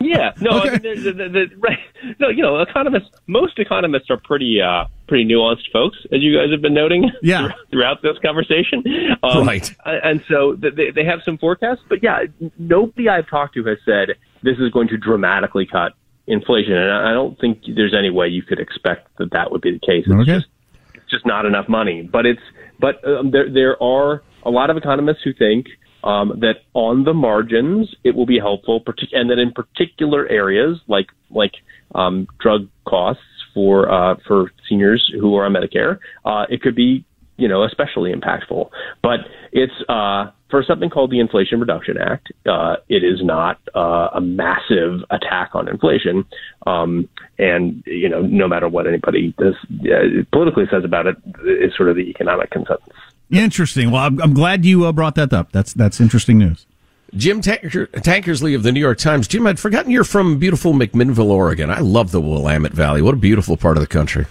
yeah, 0.01 0.31
no, 0.41 0.59
okay. 0.59 0.69
I 0.69 0.71
mean, 0.71 1.03
the, 1.03 1.11
the, 1.11 1.29
the, 1.29 1.45
right, 1.57 1.79
no, 2.19 2.29
you 2.29 2.41
know, 2.41 2.59
economists. 2.61 3.09
Most 3.27 3.59
economists 3.59 4.09
are 4.09 4.17
pretty 4.17 4.59
uh, 4.61 4.85
pretty 5.07 5.25
nuanced 5.25 5.71
folks, 5.71 5.97
as 6.11 6.21
you 6.21 6.37
guys 6.37 6.51
have 6.51 6.61
been 6.61 6.73
noting. 6.73 7.11
Yeah. 7.21 7.49
throughout 7.71 8.03
this 8.03 8.17
conversation, 8.23 8.83
um, 9.23 9.47
right? 9.47 9.73
And 9.85 10.23
so 10.29 10.55
they 10.55 10.91
they 10.91 11.03
have 11.05 11.21
some 11.25 11.37
forecasts, 11.37 11.81
but 11.89 12.03
yeah, 12.03 12.25
nobody 12.59 13.09
I've 13.09 13.27
talked 13.27 13.55
to 13.55 13.63
has 13.65 13.77
said 13.83 14.15
this 14.43 14.57
is 14.59 14.71
going 14.71 14.89
to 14.89 14.97
dramatically 14.97 15.65
cut 15.65 15.93
inflation, 16.27 16.73
and 16.73 16.91
I 16.91 17.13
don't 17.13 17.39
think 17.39 17.63
there's 17.75 17.95
any 17.97 18.11
way 18.11 18.27
you 18.27 18.43
could 18.43 18.59
expect 18.59 19.17
that 19.17 19.31
that 19.31 19.51
would 19.51 19.61
be 19.61 19.71
the 19.71 19.79
case. 19.79 20.05
It's 20.05 20.13
okay. 20.13 20.35
just 20.35 20.47
it's 20.93 21.09
just 21.09 21.25
not 21.25 21.45
enough 21.45 21.67
money. 21.67 22.03
But 22.03 22.25
it's 22.25 22.41
but 22.79 23.03
um, 23.07 23.31
there 23.31 23.49
there 23.51 23.81
are 23.81 24.21
a 24.43 24.49
lot 24.49 24.69
of 24.69 24.77
economists 24.77 25.21
who 25.23 25.33
think 25.33 25.67
um, 26.05 26.39
that 26.39 26.61
on 26.73 27.03
the 27.03 27.13
margins 27.13 27.93
it 28.03 28.15
will 28.15 28.25
be 28.25 28.39
helpful, 28.39 28.81
and 29.11 29.29
that 29.29 29.39
in 29.39 29.51
particular 29.51 30.27
areas 30.29 30.79
like 30.87 31.07
like 31.29 31.53
um, 31.93 32.27
drug 32.39 32.69
costs 32.87 33.23
for 33.53 33.91
uh, 33.91 34.15
for 34.27 34.51
seniors 34.69 35.11
who 35.19 35.35
are 35.35 35.45
on 35.45 35.53
Medicare, 35.53 35.99
uh, 36.23 36.45
it 36.49 36.61
could 36.61 36.75
be 36.75 37.03
you 37.37 37.47
know 37.47 37.63
especially 37.63 38.13
impactful. 38.13 38.69
But 39.01 39.21
it's 39.51 39.73
uh, 39.89 40.31
for 40.49 40.63
something 40.63 40.89
called 40.89 41.11
the 41.11 41.19
Inflation 41.19 41.59
Reduction 41.59 41.97
Act. 41.97 42.31
Uh, 42.45 42.75
it 42.87 43.03
is 43.03 43.23
not 43.23 43.59
uh, 43.73 44.09
a 44.13 44.21
massive 44.21 45.01
attack 45.09 45.51
on 45.53 45.67
inflation, 45.67 46.23
um, 46.67 47.09
and 47.39 47.83
you 47.87 48.09
know 48.09 48.21
no 48.21 48.47
matter 48.47 48.69
what 48.69 48.85
anybody 48.85 49.33
does 49.39 49.55
uh, 49.85 50.23
politically 50.31 50.65
says 50.69 50.83
about 50.83 51.07
it, 51.07 51.15
is 51.45 51.75
sort 51.75 51.89
of 51.89 51.95
the 51.95 52.09
economic 52.09 52.51
consensus. 52.51 52.93
Interesting. 53.31 53.91
Well, 53.91 54.03
I'm, 54.03 54.21
I'm 54.21 54.33
glad 54.33 54.65
you 54.65 54.85
uh, 54.85 54.91
brought 54.91 55.15
that 55.15 55.33
up. 55.33 55.51
That's 55.51 55.73
that's 55.73 55.99
interesting 55.99 56.37
news. 56.37 56.65
Jim 57.13 57.41
Tanker, 57.41 57.87
Tankersley 57.87 58.55
of 58.55 58.63
the 58.63 58.71
New 58.71 58.79
York 58.79 58.97
Times. 58.97 59.27
Jim, 59.27 59.47
I'd 59.47 59.59
forgotten 59.59 59.91
you're 59.91 60.03
from 60.03 60.37
beautiful 60.37 60.73
McMinnville, 60.73 61.29
Oregon. 61.29 61.69
I 61.69 61.79
love 61.79 62.11
the 62.11 62.19
Willamette 62.19 62.73
Valley. 62.73 63.01
What 63.01 63.13
a 63.13 63.17
beautiful 63.17 63.57
part 63.57 63.77
of 63.77 63.81
the 63.81 63.87
country. 63.87 64.25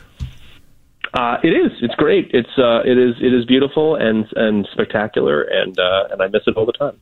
Uh, 1.15 1.39
it 1.43 1.49
is. 1.49 1.71
It's 1.81 1.95
great. 1.95 2.31
It's 2.33 2.59
uh, 2.59 2.81
it 2.85 2.99
is 2.99 3.15
it 3.21 3.33
is 3.33 3.45
beautiful 3.45 3.97
and 3.97 4.27
and 4.37 4.69
spectacular, 4.73 5.43
and 5.43 5.79
uh, 5.79 6.09
and 6.11 6.21
I 6.21 6.27
miss 6.29 6.43
it 6.47 6.57
all 6.57 6.67
the 6.67 6.73
time. 6.73 6.99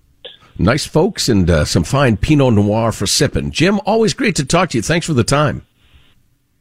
Nice 0.59 0.87
folks 0.87 1.29
and 1.29 1.49
uh, 1.49 1.65
some 1.65 1.83
fine 1.83 2.19
Pinot 2.19 2.53
Noir 2.53 2.93
for 2.93 3.07
sipping. 3.07 3.51
Jim, 3.51 3.81
always 3.87 4.13
great 4.13 4.37
to 4.37 4.45
talk 4.45 4.71
to 4.71 4.79
you. 4.79 4.83
Thanks 4.83 5.07
for 5.07 5.15
the 5.15 5.25
time. 5.25 5.67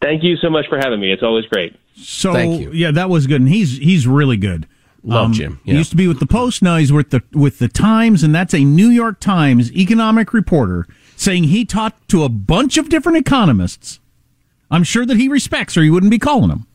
Thank 0.01 0.23
you 0.23 0.38
so 0.38 0.50
much 0.50 0.65
for 0.69 0.77
having 0.77 1.00
me. 1.00 1.11
It's 1.11 1.21
always 1.21 1.45
great. 1.45 1.75
So, 1.95 2.35
yeah, 2.71 2.91
that 2.91 3.09
was 3.09 3.27
good, 3.27 3.41
and 3.41 3.50
he's 3.50 3.77
he's 3.77 4.07
really 4.07 4.38
good. 4.38 4.65
Love 5.03 5.27
um, 5.27 5.34
Jim. 5.34 5.60
Yeah. 5.63 5.74
He 5.74 5.77
used 5.79 5.91
to 5.91 5.96
be 5.98 6.08
with 6.08 6.20
the 6.20 6.27
Post. 6.27 6.62
Now 6.62 6.77
he's 6.77 6.91
with 6.91 7.10
the 7.10 7.24
with 7.31 7.60
the 7.60 7.67
Times, 7.67 8.24
and 8.24 8.34
that's 8.34 8.53
a 8.53 8.60
New 8.60 8.89
York 8.89 9.20
Times 9.20 9.72
economic 9.74 10.34
reporter 10.34 10.88
saying 11.15 11.46
he 11.46 11.65
talked 11.65 12.10
to 12.10 12.24
a 12.24 12.29
bunch 12.29 12.77
of 12.77 12.89
different 12.89 13.17
economists. 13.17 14.00
I'm 14.70 14.84
sure 14.84 15.05
that 15.05 15.17
he 15.17 15.27
respects, 15.27 15.75
or 15.75 15.84
he 15.84 15.89
wouldn't 15.89 16.12
be 16.12 16.20
calling 16.20 16.50
them 16.50 16.67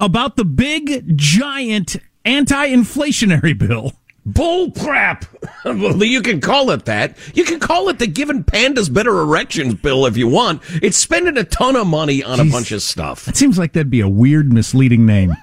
about 0.00 0.36
the 0.36 0.44
big 0.44 1.16
giant 1.16 1.96
anti-inflationary 2.24 3.56
bill. 3.68 3.94
Bull 4.24 4.70
crap. 4.72 5.24
well, 5.64 6.02
you 6.04 6.20
can 6.20 6.40
call 6.40 6.70
it 6.70 6.84
that. 6.84 7.16
You 7.34 7.44
can 7.44 7.60
call 7.60 7.88
it 7.88 7.98
the 7.98 8.06
giving 8.06 8.44
pandas 8.44 8.92
better 8.92 9.20
erections 9.20 9.74
bill 9.74 10.04
if 10.04 10.16
you 10.18 10.28
want. 10.28 10.62
It's 10.82 10.98
spending 10.98 11.38
a 11.38 11.44
ton 11.44 11.76
of 11.76 11.86
money 11.86 12.22
on 12.22 12.38
Jeez, 12.38 12.48
a 12.48 12.52
bunch 12.52 12.72
of 12.72 12.82
stuff. 12.82 13.26
It 13.26 13.36
seems 13.36 13.58
like 13.58 13.72
that'd 13.72 13.90
be 13.90 14.00
a 14.00 14.08
weird, 14.08 14.52
misleading 14.52 15.06
name. 15.06 15.34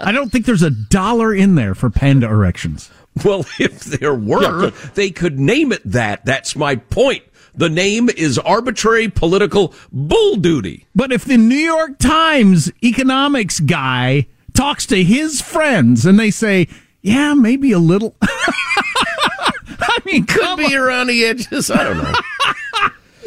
I 0.00 0.12
don't 0.12 0.30
think 0.30 0.46
there's 0.46 0.62
a 0.62 0.70
dollar 0.70 1.34
in 1.34 1.54
there 1.54 1.74
for 1.74 1.90
panda 1.90 2.26
erections. 2.28 2.90
Well, 3.24 3.44
if 3.58 3.80
there 3.84 4.14
were, 4.14 4.66
yeah. 4.66 4.70
they 4.94 5.10
could 5.10 5.38
name 5.38 5.72
it 5.72 5.82
that. 5.84 6.24
That's 6.24 6.56
my 6.56 6.76
point. 6.76 7.24
The 7.54 7.68
name 7.68 8.08
is 8.08 8.38
arbitrary 8.38 9.08
political 9.08 9.74
bull 9.90 10.36
duty. 10.36 10.86
But 10.94 11.10
if 11.10 11.24
the 11.24 11.36
New 11.36 11.56
York 11.56 11.98
Times 11.98 12.70
economics 12.84 13.58
guy 13.58 14.28
talks 14.54 14.86
to 14.86 15.02
his 15.02 15.40
friends 15.40 16.06
and 16.06 16.20
they 16.20 16.30
say, 16.30 16.68
yeah, 17.02 17.34
maybe 17.34 17.72
a 17.72 17.78
little. 17.78 18.14
I 18.22 19.98
mean, 20.04 20.24
could 20.24 20.56
be 20.56 20.66
on. 20.66 20.74
around 20.74 21.06
the 21.08 21.24
edges. 21.24 21.70
I 21.70 21.84
don't 21.84 21.98
know. 21.98 22.14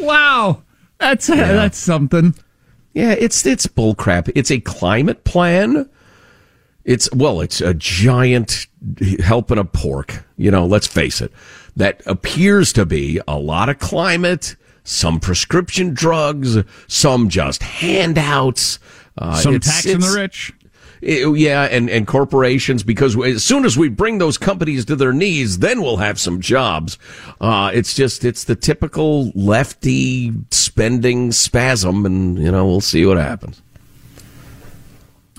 wow. 0.00 0.62
That's 0.98 1.28
yeah. 1.28 1.52
that's 1.52 1.78
something. 1.78 2.34
Yeah, 2.94 3.12
it's 3.12 3.44
it's 3.44 3.66
bullcrap. 3.66 4.30
It's 4.34 4.50
a 4.50 4.60
climate 4.60 5.24
plan 5.24 5.88
it's, 6.84 7.10
well, 7.12 7.40
it's 7.40 7.60
a 7.60 7.74
giant 7.74 8.66
helping 9.20 9.58
a 9.58 9.64
pork. 9.64 10.24
You 10.36 10.50
know, 10.50 10.66
let's 10.66 10.86
face 10.86 11.20
it. 11.20 11.32
That 11.76 12.02
appears 12.06 12.72
to 12.74 12.84
be 12.84 13.20
a 13.26 13.38
lot 13.38 13.68
of 13.68 13.78
climate, 13.78 14.56
some 14.84 15.20
prescription 15.20 15.94
drugs, 15.94 16.58
some 16.88 17.28
just 17.28 17.62
handouts. 17.62 18.78
Uh, 19.16 19.36
some 19.36 19.60
taxing 19.60 20.00
the 20.00 20.14
rich. 20.14 20.52
It, 21.00 21.36
yeah, 21.36 21.64
and, 21.64 21.90
and 21.90 22.06
corporations, 22.06 22.84
because 22.84 23.20
as 23.20 23.42
soon 23.42 23.64
as 23.64 23.76
we 23.76 23.88
bring 23.88 24.18
those 24.18 24.38
companies 24.38 24.84
to 24.84 24.96
their 24.96 25.12
knees, 25.12 25.58
then 25.58 25.82
we'll 25.82 25.96
have 25.96 26.20
some 26.20 26.40
jobs. 26.40 26.98
Uh, 27.40 27.70
it's 27.72 27.94
just, 27.94 28.24
it's 28.24 28.44
the 28.44 28.54
typical 28.54 29.30
lefty 29.34 30.32
spending 30.50 31.32
spasm, 31.32 32.06
and, 32.06 32.38
you 32.38 32.52
know, 32.52 32.66
we'll 32.66 32.80
see 32.80 33.04
what 33.04 33.16
happens. 33.16 33.61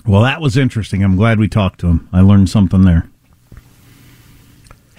Well, 0.06 0.22
that 0.22 0.40
was 0.40 0.56
interesting. 0.56 1.02
I'm 1.02 1.16
glad 1.16 1.38
we 1.38 1.48
talked 1.48 1.80
to 1.80 1.86
him. 1.86 2.08
I 2.12 2.20
learned 2.20 2.50
something 2.50 2.82
there. 2.82 3.08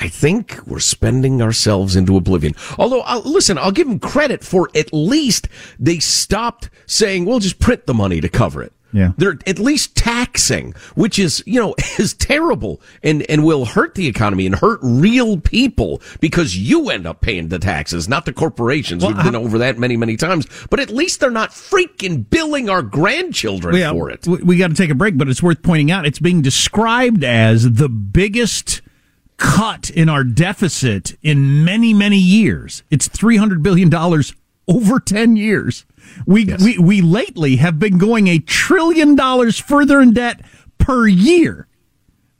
I 0.00 0.08
think 0.10 0.60
we're 0.66 0.80
spending 0.80 1.40
ourselves 1.40 1.96
into 1.96 2.16
oblivion. 2.16 2.54
Although, 2.78 3.00
I'll, 3.00 3.22
listen, 3.22 3.56
I'll 3.56 3.72
give 3.72 3.88
them 3.88 3.98
credit 3.98 4.44
for 4.44 4.70
at 4.74 4.92
least 4.92 5.48
they 5.78 5.98
stopped 5.98 6.68
saying, 6.86 7.24
"We'll 7.24 7.38
just 7.38 7.58
print 7.58 7.86
the 7.86 7.94
money 7.94 8.20
to 8.20 8.28
cover 8.28 8.62
it." 8.62 8.72
Yeah. 8.92 9.12
They're 9.16 9.38
at 9.46 9.58
least 9.58 9.96
taxing, 9.96 10.74
which 10.94 11.18
is, 11.18 11.42
you 11.46 11.60
know, 11.60 11.74
is 11.98 12.14
terrible 12.14 12.80
and, 13.02 13.22
and 13.30 13.44
will 13.44 13.64
hurt 13.64 13.94
the 13.94 14.06
economy 14.06 14.46
and 14.46 14.54
hurt 14.54 14.80
real 14.82 15.38
people 15.38 16.00
because 16.20 16.56
you 16.56 16.90
end 16.90 17.06
up 17.06 17.20
paying 17.20 17.48
the 17.48 17.58
taxes, 17.58 18.08
not 18.08 18.24
the 18.24 18.32
corporations. 18.32 19.04
Well, 19.04 19.14
We've 19.14 19.24
been 19.24 19.36
over 19.36 19.58
that 19.58 19.78
many, 19.78 19.96
many 19.96 20.16
times, 20.16 20.46
but 20.70 20.80
at 20.80 20.90
least 20.90 21.20
they're 21.20 21.30
not 21.30 21.50
freaking 21.50 22.28
billing 22.28 22.68
our 22.70 22.82
grandchildren 22.82 23.76
yeah, 23.76 23.92
for 23.92 24.10
it. 24.10 24.26
We, 24.26 24.38
we 24.38 24.56
got 24.56 24.68
to 24.68 24.74
take 24.74 24.90
a 24.90 24.94
break, 24.94 25.18
but 25.18 25.28
it's 25.28 25.42
worth 25.42 25.62
pointing 25.62 25.90
out 25.90 26.06
it's 26.06 26.18
being 26.18 26.42
described 26.42 27.24
as 27.24 27.74
the 27.74 27.88
biggest 27.88 28.80
cut 29.36 29.88
in 29.90 30.08
our 30.08 30.24
deficit 30.24 31.16
in 31.22 31.64
many, 31.64 31.94
many 31.94 32.18
years. 32.18 32.82
It's 32.90 33.08
$300 33.08 33.62
billion 33.62 33.92
over 34.68 35.00
10 35.00 35.36
years. 35.36 35.86
We, 36.26 36.44
yes. 36.44 36.62
we, 36.62 36.78
we 36.78 37.00
lately 37.00 37.56
have 37.56 37.78
been 37.78 37.98
going 37.98 38.28
a 38.28 38.38
trillion 38.38 39.14
dollars 39.14 39.58
further 39.58 40.00
in 40.00 40.12
debt 40.12 40.40
per 40.78 41.06
year. 41.06 41.68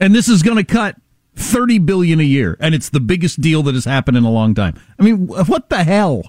And 0.00 0.14
this 0.14 0.28
is 0.28 0.42
going 0.42 0.56
to 0.56 0.64
cut 0.64 0.96
30 1.36 1.78
billion 1.80 2.20
a 2.20 2.24
year. 2.24 2.56
And 2.60 2.74
it's 2.74 2.88
the 2.88 3.00
biggest 3.00 3.40
deal 3.40 3.62
that 3.64 3.74
has 3.74 3.84
happened 3.84 4.16
in 4.16 4.24
a 4.24 4.30
long 4.30 4.54
time. 4.54 4.80
I 4.98 5.02
mean, 5.02 5.26
what 5.26 5.68
the 5.68 5.84
hell? 5.84 6.22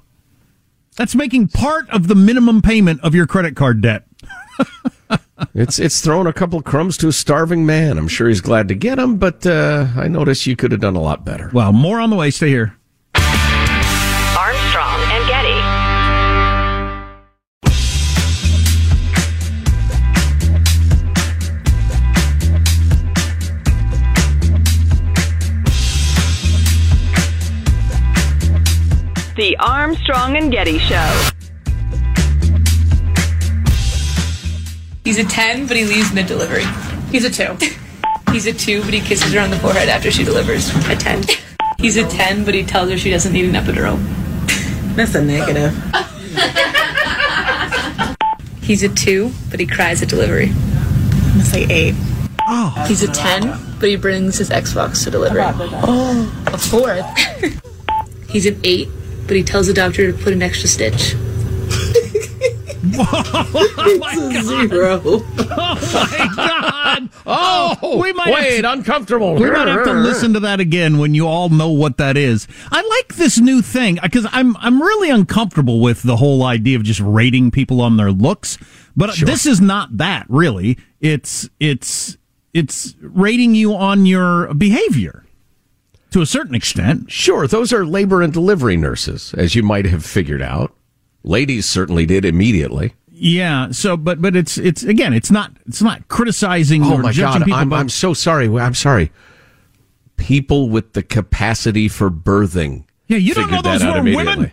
That's 0.95 1.15
making 1.15 1.49
part 1.49 1.89
of 1.89 2.07
the 2.07 2.15
minimum 2.15 2.61
payment 2.61 3.01
of 3.01 3.15
your 3.15 3.25
credit 3.25 3.55
card 3.55 3.81
debt. 3.81 4.05
it's 5.53 5.79
it's 5.79 6.01
throwing 6.01 6.27
a 6.27 6.33
couple 6.33 6.59
of 6.59 6.65
crumbs 6.65 6.97
to 6.97 7.07
a 7.07 7.13
starving 7.13 7.65
man. 7.65 7.97
I'm 7.97 8.07
sure 8.07 8.27
he's 8.27 8.41
glad 8.41 8.67
to 8.67 8.75
get 8.75 8.95
them, 8.95 9.17
but 9.17 9.45
uh, 9.45 9.87
I 9.95 10.07
notice 10.09 10.45
you 10.45 10.55
could 10.55 10.71
have 10.71 10.81
done 10.81 10.95
a 10.95 11.01
lot 11.01 11.23
better. 11.23 11.49
Well, 11.53 11.71
more 11.71 11.99
on 12.01 12.09
the 12.09 12.15
way. 12.15 12.31
Stay 12.31 12.49
here. 12.49 12.75
The 29.39 29.55
Armstrong 29.55 30.35
and 30.35 30.51
Getty 30.51 30.79
Show. 30.79 31.29
He's 35.05 35.17
a 35.17 35.23
10, 35.23 35.65
but 35.65 35.77
he 35.77 35.85
leaves 35.85 36.11
mid 36.13 36.27
delivery. 36.27 36.65
He's 37.09 37.23
a 37.23 37.29
2. 37.29 37.55
He's 38.33 38.47
a 38.47 38.51
2, 38.51 38.81
but 38.81 38.93
he 38.93 38.99
kisses 38.99 39.31
her 39.31 39.39
on 39.39 39.49
the 39.49 39.55
forehead 39.55 39.87
after 39.87 40.11
she 40.11 40.25
delivers. 40.25 40.75
A 40.89 40.95
10. 40.97 41.23
He's 41.77 41.95
a 41.95 42.05
10, 42.05 42.43
but 42.43 42.53
he 42.53 42.63
tells 42.63 42.89
her 42.89 42.97
she 42.97 43.11
doesn't 43.11 43.31
need 43.31 43.45
an 43.45 43.53
epidural. 43.53 43.97
That's 44.97 45.15
a 45.15 45.23
negative. 45.23 45.73
He's 48.61 48.83
a 48.83 48.89
2, 48.89 49.31
but 49.49 49.61
he 49.61 49.65
cries 49.65 50.03
at 50.03 50.09
delivery. 50.09 50.49
I'm 50.49 51.31
gonna 51.31 51.45
say 51.45 51.63
eight. 51.69 51.95
Oh, 52.41 52.83
He's 52.89 53.03
a 53.03 53.07
10, 53.07 53.77
but 53.79 53.87
he 53.87 53.95
brings 53.95 54.37
his 54.37 54.49
Xbox 54.49 55.05
to 55.05 55.11
delivery. 55.11 55.43
Oh, 55.45 56.43
A 56.47 56.57
4. 56.57 57.03
He's 58.29 58.45
an 58.45 58.59
8, 58.65 58.89
but 59.29 59.37
he 59.37 59.43
tells 59.43 59.67
the 59.67 59.73
doctor 59.73 60.11
to 60.11 60.17
put 60.17 60.33
an 60.33 60.41
extra 60.41 60.67
stitch. 60.67 61.13
it's 62.81 64.33
a 64.33 64.67
zero. 64.67 64.99
my 65.37 66.29
God. 66.35 67.09
Oh, 67.27 67.27
oh, 67.27 67.77
oh, 67.83 68.01
we 68.01 68.11
might 68.11 68.33
have 68.33 68.43
wait, 68.43 68.61
to- 68.61 68.71
uncomfortable. 68.71 69.35
We 69.35 69.51
might 69.51 69.67
have 69.67 69.83
to 69.83 69.93
listen 69.93 70.33
to 70.33 70.39
that 70.39 70.59
again 70.59 70.97
when 70.97 71.13
you 71.13 71.27
all 71.27 71.49
know 71.49 71.69
what 71.69 71.97
that 71.97 72.17
is. 72.17 72.47
I 72.71 72.81
like 72.81 73.17
this 73.17 73.37
new 73.37 73.61
thing 73.61 73.99
because 74.01 74.25
I'm 74.31 74.57
I'm 74.57 74.81
really 74.81 75.11
uncomfortable 75.11 75.79
with 75.79 76.01
the 76.01 76.17
whole 76.17 76.43
idea 76.43 76.75
of 76.75 76.83
just 76.83 76.99
rating 76.99 77.51
people 77.51 77.81
on 77.81 77.97
their 77.97 78.11
looks. 78.11 78.57
But 78.97 79.15
this 79.15 79.45
is 79.45 79.61
not 79.61 79.97
that 79.97 80.25
really. 80.27 80.79
It's 81.01 81.47
it's 81.59 82.17
it's 82.55 82.95
rating 82.99 83.53
you 83.53 83.75
on 83.75 84.07
your 84.07 84.51
behavior 84.55 85.23
to 86.11 86.21
a 86.21 86.25
certain 86.25 86.55
extent. 86.55 87.11
Sure, 87.11 87.47
those 87.47 87.71
are 87.71 87.85
labor 87.85 88.21
and 88.21 88.33
delivery 88.33 88.77
nurses, 88.77 89.33
as 89.37 89.55
you 89.55 89.63
might 89.63 89.85
have 89.85 90.05
figured 90.05 90.41
out. 90.41 90.75
Ladies 91.23 91.65
certainly 91.65 92.05
did 92.05 92.25
immediately. 92.25 92.93
Yeah. 93.11 93.71
So, 93.71 93.97
but 93.97 94.21
but 94.21 94.35
it's 94.35 94.57
it's 94.57 94.83
again, 94.83 95.13
it's 95.13 95.29
not 95.29 95.51
it's 95.67 95.81
not 95.81 96.07
criticizing 96.07 96.83
Oh 96.83 96.93
or 96.93 96.97
my 96.99 97.11
judging 97.11 97.41
God, 97.41 97.45
people. 97.45 97.59
I'm, 97.59 97.69
but- 97.69 97.75
I'm 97.77 97.89
so 97.89 98.13
sorry. 98.13 98.47
I'm 98.47 98.75
sorry. 98.75 99.11
People 100.17 100.69
with 100.69 100.93
the 100.93 101.03
capacity 101.03 101.87
for 101.87 102.09
birthing. 102.09 102.85
Yeah, 103.07 103.17
you 103.17 103.33
don't 103.33 103.49
know 103.49 103.61
those 103.61 103.83
were 103.83 104.03
women? 104.03 104.51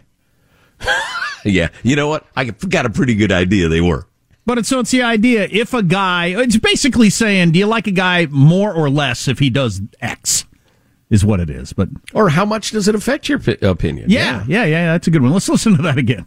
yeah, 1.45 1.69
you 1.83 1.97
know 1.97 2.09
what? 2.09 2.27
I 2.37 2.45
got 2.45 2.87
a 2.87 2.91
pretty 2.91 3.15
good 3.15 3.33
idea 3.33 3.69
they 3.69 3.81
were. 3.81 4.07
But 4.47 4.59
it's 4.59 4.69
so 4.69 4.79
it's 4.81 4.93
the 4.93 5.03
idea 5.03 5.49
if 5.51 5.75
a 5.75 5.83
guy 5.83 6.27
it's 6.41 6.57
basically 6.57 7.11
saying 7.11 7.51
do 7.51 7.59
you 7.59 7.67
like 7.67 7.89
a 7.89 7.93
guy 7.93 8.27
more 8.27 8.73
or 8.73 8.89
less 8.89 9.27
if 9.27 9.41
he 9.41 9.51
does 9.51 9.81
X 10.01 10.45
is 11.11 11.25
what 11.25 11.41
it 11.41 11.51
is. 11.51 11.73
But 11.73 11.89
Or 12.15 12.31
how 12.31 12.45
much 12.45 12.71
does 12.73 12.89
it 12.89 12.95
affect 12.95 13.29
your 13.29 13.39
pi- 13.39 13.59
opinion? 13.63 14.11
yeah, 14.11 14.45
yeah, 14.49 14.65
yeah, 14.65 14.93
that's 14.93 15.07
a 15.07 15.11
good 15.11 15.23
one. 15.23 15.33
Let's 15.33 15.49
listen 15.49 15.77
to 15.77 15.83
that 15.83 15.99
again. 15.99 16.27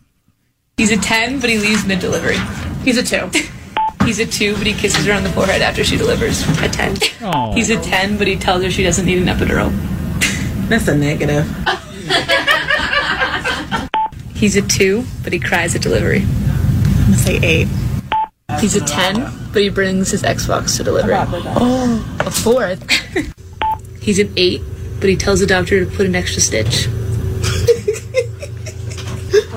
He's 0.77 0.91
a 0.91 0.98
10, 0.98 1.39
but 1.39 1.50
he 1.50 1.57
leaves 1.57 1.86
mid 1.86 2.00
delivery. 2.00 2.38
He's 2.83 2.98
a 2.98 3.03
2. 3.03 3.29
He's 4.05 4.17
a 4.19 4.25
2, 4.25 4.55
but 4.57 4.65
he 4.65 4.74
kisses 4.74 5.05
her 5.05 5.13
on 5.13 5.24
the 5.24 5.29
forehead 5.29 5.62
after 5.62 5.83
she 5.83 5.98
delivers. 5.98 6.41
A 6.62 6.69
10. 6.69 6.98
Oh. 7.21 7.51
He's 7.53 7.69
a 7.69 7.79
10, 7.79 8.17
but 8.17 8.27
he 8.27 8.38
tells 8.38 8.63
her 8.63 8.71
she 8.71 8.81
doesn't 8.81 9.05
need 9.05 9.21
an 9.21 9.27
epidural. 9.27 9.69
That's 10.69 10.88
a 10.88 10.95
negative. 10.98 11.45
He's 14.36 14.55
a 14.55 14.62
2, 14.62 15.03
but 15.24 15.33
he 15.33 15.39
cries 15.39 15.75
at 15.75 15.81
delivery. 15.81 16.21
I'm 16.21 17.05
gonna 17.05 17.17
say 17.17 17.38
eight. 17.43 17.67
He's 18.62 18.75
a 18.77 18.86
10, 18.86 19.29
but 19.51 19.62
he 19.62 19.67
brings 19.69 20.12
his 20.12 20.24
Xbox 20.24 20.77
to 20.77 20.83
delivery. 20.83 21.13
Oh, 21.17 22.17
a 22.21 22.31
4. 22.31 22.75
He's 24.01 24.20
an 24.20 24.31
8, 24.35 24.62
but 25.00 25.09
he 25.09 25.16
tells 25.16 25.40
the 25.40 25.46
doctor 25.48 25.83
to 25.85 25.92
put 25.92 26.05
an 26.05 26.16
extra 26.16 26.42
stitch. 26.42 26.88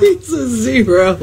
It's 0.05 0.33
a 0.33 0.49
zero. 0.49 1.15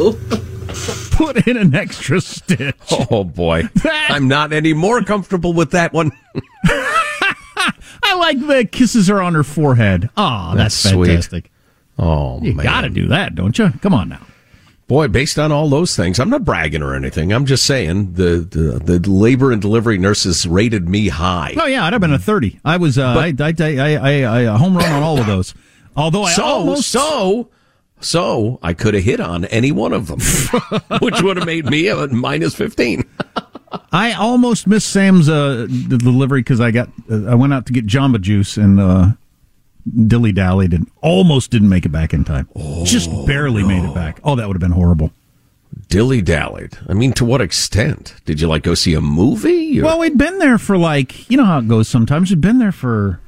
Put 1.12 1.48
in 1.48 1.58
an 1.58 1.76
extra 1.76 2.22
stitch. 2.22 2.76
Oh 3.12 3.24
boy, 3.26 3.64
I'm 3.84 4.28
not 4.30 4.54
any 4.54 4.74
more 4.74 5.02
comfortable 5.04 5.52
with 5.54 5.72
that 5.72 5.92
one. 5.92 6.12
I 6.66 8.16
like 8.18 8.40
the 8.40 8.66
kisses 8.66 9.10
are 9.10 9.22
on 9.22 9.34
her 9.36 9.44
forehead. 9.44 10.10
Oh, 10.16 10.54
that's, 10.56 10.82
That's 10.82 10.96
sweet. 10.96 11.08
fantastic. 11.08 11.52
Oh 11.98 12.42
You 12.42 12.54
man, 12.54 12.64
got 12.64 12.82
to 12.82 12.90
do 12.90 13.08
that, 13.10 13.36
don't 13.36 13.58
you? 13.60 13.70
Come 13.82 13.94
on 13.94 14.08
now. 14.10 14.22
Boy. 14.90 15.08
Based 15.08 15.40
on 15.40 15.54
all 15.54 15.70
those 15.70 15.96
things, 15.96 16.20
I'm 16.20 16.30
not 16.30 16.44
bragging 16.44 16.84
or 16.84 16.94
anything. 16.94 17.32
I'm 17.32 17.46
just 17.46 17.66
saying 17.66 18.16
the 18.16 18.40
the, 18.40 19.00
the 19.00 19.10
labor 19.10 19.54
and 19.54 19.62
delivery 19.62 19.98
nurses 19.98 20.46
rated 20.46 20.90
me 20.90 21.08
high. 21.08 21.56
Oh 21.56 21.66
yeah, 21.66 21.86
I'd 21.86 21.94
have 21.94 22.02
been 22.02 22.12
a 22.12 22.20
thirty. 22.20 22.60
I 22.66 22.76
was 22.76 22.98
uh, 22.98 23.06
I, 23.08 23.34
I, 23.40 23.54
I, 23.58 23.78
I, 23.78 24.24
I, 24.24 24.54
I 24.54 24.58
home 24.58 24.76
run 24.76 24.92
on 24.92 25.02
all 25.02 25.18
of 25.18 25.26
those. 25.26 25.54
Although 25.96 26.24
I 26.24 26.34
so 26.34 26.44
almost 26.44 26.90
so 26.90 27.50
so 28.02 28.60
I 28.62 28.74
could 28.74 28.94
have 28.94 29.04
hit 29.04 29.22
on 29.22 29.46
any 29.46 29.72
one 29.72 29.94
of 29.94 30.08
them, 30.08 30.20
which 31.02 31.22
would 31.22 31.38
have 31.38 31.46
made 31.46 31.66
me 31.66 31.88
a 31.88 32.08
minus 32.08 32.56
fifteen. 32.56 33.08
I 33.92 34.14
almost 34.14 34.66
missed 34.66 34.90
Sam's 34.90 35.30
uh, 35.30 35.68
delivery 35.70 36.42
because 36.42 36.60
I 36.60 36.72
got 36.72 36.90
uh, 37.10 37.26
I 37.26 37.36
went 37.36 37.54
out 37.54 37.68
to 37.68 37.74
get 37.74 37.86
Jamba 37.86 38.20
Juice 38.20 38.58
and 38.58 38.80
uh, 38.80 39.10
dilly 40.08 40.32
dallied 40.32 40.74
and 40.74 40.90
almost 41.02 41.52
didn't 41.52 41.70
make 41.70 41.86
it 41.86 41.90
back 41.92 42.14
in 42.14 42.24
time. 42.24 42.48
Just 42.84 43.10
barely 43.26 43.64
made 43.64 43.84
it 43.84 43.94
back. 43.94 44.20
Oh, 44.24 44.36
that 44.36 44.48
would 44.48 44.56
have 44.56 44.62
been 44.62 44.72
horrible. 44.72 45.12
Dilly 45.88 46.22
dallied. 46.22 46.78
I 46.88 46.94
mean, 46.94 47.14
to 47.14 47.26
what 47.26 47.42
extent? 47.42 48.16
Did 48.26 48.42
you 48.42 48.48
like 48.48 48.64
go 48.64 48.74
see 48.76 48.94
a 48.94 49.02
movie? 49.02 49.80
or- 49.80 49.86
Well, 49.86 50.00
we'd 50.00 50.18
been 50.18 50.40
there 50.40 50.58
for 50.58 50.78
like 50.78 51.30
you 51.30 51.38
know 51.38 51.46
how 51.46 51.60
it 51.60 51.68
goes. 51.68 51.88
Sometimes 51.88 52.30
we'd 52.30 52.42
been 52.42 52.58
there 52.60 52.72
for 52.72 53.20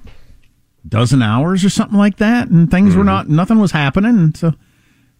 a 0.83 0.87
dozen 0.87 1.21
hours 1.21 1.63
or 1.63 1.69
something 1.69 1.97
like 1.97 2.17
that, 2.17 2.49
and 2.49 2.69
things 2.69 2.95
were 2.95 3.03
not 3.03 3.29
nothing 3.29 3.59
was 3.59 3.71
happening. 3.71 4.17
And 4.17 4.35
so, 4.37 4.53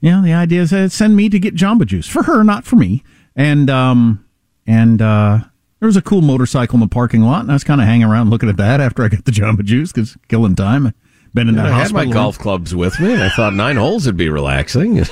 you 0.02 0.12
know, 0.12 0.22
the 0.22 0.34
idea 0.34 0.62
is 0.62 0.72
that 0.72 0.92
send 0.92 1.16
me 1.16 1.30
to 1.30 1.40
get 1.40 1.56
Jamba 1.56 1.86
Juice 1.86 2.08
for 2.08 2.24
her, 2.24 2.44
not 2.44 2.66
for 2.66 2.76
me. 2.76 3.04
And 3.36 3.70
um 3.70 4.26
and 4.68 5.02
uh 5.02 5.40
there 5.80 5.88
was 5.88 5.98
a 5.98 6.02
cool 6.02 6.22
motorcycle 6.22 6.76
in 6.76 6.82
the 6.82 6.88
parking 6.88 7.22
lot, 7.22 7.42
and 7.42 7.50
I 7.52 7.54
was 7.56 7.64
kind 7.64 7.82
of 7.82 7.88
hanging 7.88 8.06
around 8.08 8.30
looking 8.30 8.50
at 8.50 8.58
that 8.58 8.80
after 8.82 9.04
I 9.04 9.08
got 9.08 9.26
the 9.26 9.32
Jamba 9.32 9.64
Juice 9.64 9.92
because 9.92 10.16
killing 10.28 10.56
time. 10.56 10.94
Been 11.34 11.48
in 11.48 11.56
that 11.56 11.68
I 11.68 11.70
had 11.70 11.80
hospital. 11.84 12.06
my 12.08 12.12
golf 12.12 12.38
clubs 12.38 12.76
with 12.76 13.00
me, 13.00 13.14
and 13.14 13.24
I 13.24 13.30
thought 13.30 13.54
nine 13.54 13.78
holes 13.78 14.06
would 14.06 14.18
be 14.18 14.28
relaxing. 14.28 15.06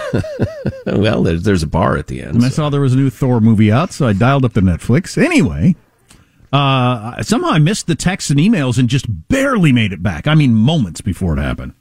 well, 0.86 1.23
there's 1.23 1.43
there's 1.43 1.63
a 1.63 1.67
bar 1.67 1.95
at 1.95 2.08
the 2.08 2.21
end. 2.21 2.36
And 2.36 2.43
I 2.45 2.49
saw 2.49 2.69
there 2.69 2.82
was 2.82 2.93
a 2.93 2.97
new 2.97 3.10
Thor 3.10 3.39
movie 3.39 3.71
out, 3.71 3.93
so 3.93 4.05
I 4.05 4.12
dialed 4.12 4.43
up 4.43 4.51
the 4.51 4.60
Netflix. 4.60 5.17
Anyway, 5.17 5.77
uh, 6.51 7.23
somehow 7.23 7.51
I 7.51 7.60
missed 7.60 7.88
the 7.88 7.95
texts 7.95 8.29
and 8.29 8.39
emails 8.39 8.77
and 8.77 8.89
just 8.89 9.05
barely 9.29 9.71
made 9.71 9.93
it 9.93 10.03
back. 10.03 10.27
I 10.27 10.36
mean, 10.36 10.53
moments 10.53 10.99
before 10.99 11.38
it 11.38 11.41
happened. 11.41 11.73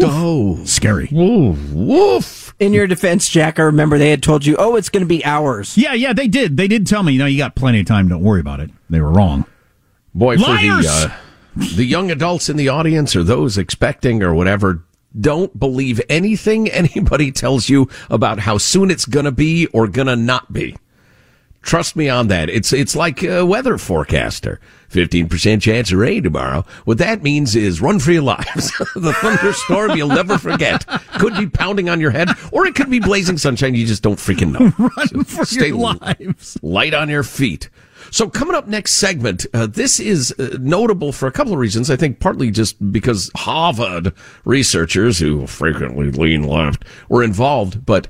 Oh, 0.00 0.64
Scary. 0.64 1.08
woof! 1.10 2.54
In 2.60 2.72
your 2.72 2.86
defense, 2.86 3.28
Jack, 3.28 3.58
I 3.58 3.64
remember 3.64 3.98
they 3.98 4.10
had 4.10 4.22
told 4.22 4.46
you, 4.46 4.54
oh, 4.56 4.76
it's 4.76 4.88
going 4.88 5.02
to 5.02 5.08
be 5.08 5.24
hours. 5.24 5.76
Yeah, 5.76 5.92
yeah, 5.92 6.12
they 6.12 6.28
did. 6.28 6.56
They 6.56 6.68
did 6.68 6.86
tell 6.86 7.02
me, 7.02 7.14
you 7.14 7.18
know, 7.18 7.26
you 7.26 7.38
got 7.38 7.56
plenty 7.56 7.80
of 7.80 7.86
time. 7.86 8.08
Don't 8.08 8.22
worry 8.22 8.40
about 8.40 8.60
it. 8.60 8.70
They 8.88 9.00
were 9.00 9.10
wrong. 9.10 9.44
Boy, 10.14 10.36
Liars! 10.36 10.86
for 10.86 11.08
the 11.08 11.12
uh, 11.12 11.16
the 11.56 11.84
young 11.84 12.10
adults 12.10 12.48
in 12.48 12.56
the 12.56 12.68
audience 12.68 13.14
or 13.16 13.22
those 13.22 13.58
expecting 13.58 14.22
or 14.22 14.34
whatever, 14.34 14.84
don't 15.18 15.58
believe 15.58 16.00
anything 16.08 16.68
anybody 16.70 17.30
tells 17.32 17.68
you 17.68 17.88
about 18.10 18.38
how 18.40 18.58
soon 18.58 18.90
it's 18.90 19.04
gonna 19.04 19.32
be 19.32 19.66
or 19.68 19.86
gonna 19.88 20.16
not 20.16 20.52
be. 20.52 20.76
Trust 21.60 21.94
me 21.94 22.08
on 22.08 22.26
that. 22.26 22.50
It's 22.50 22.72
it's 22.72 22.96
like 22.96 23.22
a 23.22 23.46
weather 23.46 23.78
forecaster. 23.78 24.58
Fifteen 24.88 25.28
percent 25.28 25.62
chance 25.62 25.92
of 25.92 25.98
rain 25.98 26.24
tomorrow. 26.24 26.64
What 26.86 26.98
that 26.98 27.22
means 27.22 27.54
is 27.54 27.80
run 27.80 28.00
for 28.00 28.10
your 28.10 28.22
lives. 28.34 28.72
the 28.96 29.12
thunderstorm 29.20 29.96
you'll 29.96 30.08
never 30.08 30.38
forget 30.38 30.84
could 31.20 31.34
be 31.36 31.46
pounding 31.46 31.88
on 31.88 32.00
your 32.00 32.10
head, 32.10 32.30
or 32.50 32.66
it 32.66 32.74
could 32.74 32.90
be 32.90 32.98
blazing 32.98 33.38
sunshine. 33.38 33.76
You 33.76 33.86
just 33.86 34.02
don't 34.02 34.16
freaking 34.16 34.50
know. 34.52 34.72
Run 34.96 35.22
for 35.24 35.44
Stay 35.44 35.68
your 35.68 35.76
lives. 36.00 36.58
light 36.62 36.94
on 36.94 37.08
your 37.08 37.22
feet. 37.22 37.70
So 38.12 38.28
coming 38.28 38.54
up 38.54 38.68
next 38.68 38.96
segment, 38.96 39.46
uh, 39.54 39.66
this 39.66 39.98
is 39.98 40.34
uh, 40.38 40.58
notable 40.60 41.12
for 41.12 41.26
a 41.26 41.32
couple 41.32 41.54
of 41.54 41.58
reasons. 41.58 41.90
I 41.90 41.96
think 41.96 42.20
partly 42.20 42.50
just 42.50 42.92
because 42.92 43.30
Harvard 43.34 44.12
researchers 44.44 45.18
who 45.18 45.46
frequently 45.46 46.10
lean 46.10 46.42
left 46.42 46.84
were 47.08 47.22
involved, 47.22 47.86
but 47.86 48.08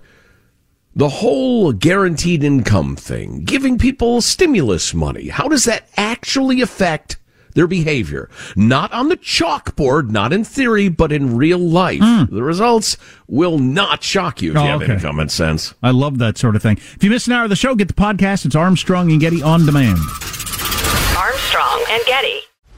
the 0.97 1.09
whole 1.09 1.73
guaranteed 1.73 2.43
income 2.43 2.97
thing, 2.97 3.45
giving 3.45 3.79
people 3.79 4.21
stimulus 4.21 4.93
money, 4.93 5.29
how 5.29 5.47
does 5.47 5.67
that 5.67 5.89
actually 5.97 6.61
affect 6.61 7.17
their 7.55 7.67
behavior, 7.67 8.29
not 8.57 8.93
on 8.93 9.09
the 9.09 9.17
chalkboard, 9.17 10.11
not 10.11 10.33
in 10.33 10.45
theory, 10.45 10.89
but 10.89 11.13
in 11.13 11.37
real 11.37 11.59
life. 11.59 12.01
Hmm. 12.03 12.35
The 12.35 12.43
results 12.43 12.97
will 13.27 13.59
not 13.59 14.03
shock 14.03 14.43
you 14.43 14.53
if. 14.53 14.59
Oh, 14.59 14.65
you 14.65 14.71
have 14.71 14.83
any 14.83 15.01
common 15.01 15.29
sense. 15.29 15.75
I 15.83 15.91
love 15.91 16.19
that 16.19 16.39
sort 16.39 16.57
of 16.57 16.63
thing. 16.63 16.77
If 16.77 17.03
you 17.03 17.11
miss 17.11 17.27
an 17.27 17.33
hour 17.33 17.45
of 17.45 17.51
the 17.51 17.57
show, 17.57 17.75
get 17.75 17.89
the 17.89 17.95
podcast. 17.95 18.47
It's 18.47 18.57
Armstrong 18.57 19.11
and 19.11 19.21
Getty 19.21 19.43
on 19.43 19.67
demand. 19.67 19.99
Armstrong 21.17 21.85
and 21.91 22.03
Getty. 22.07 22.41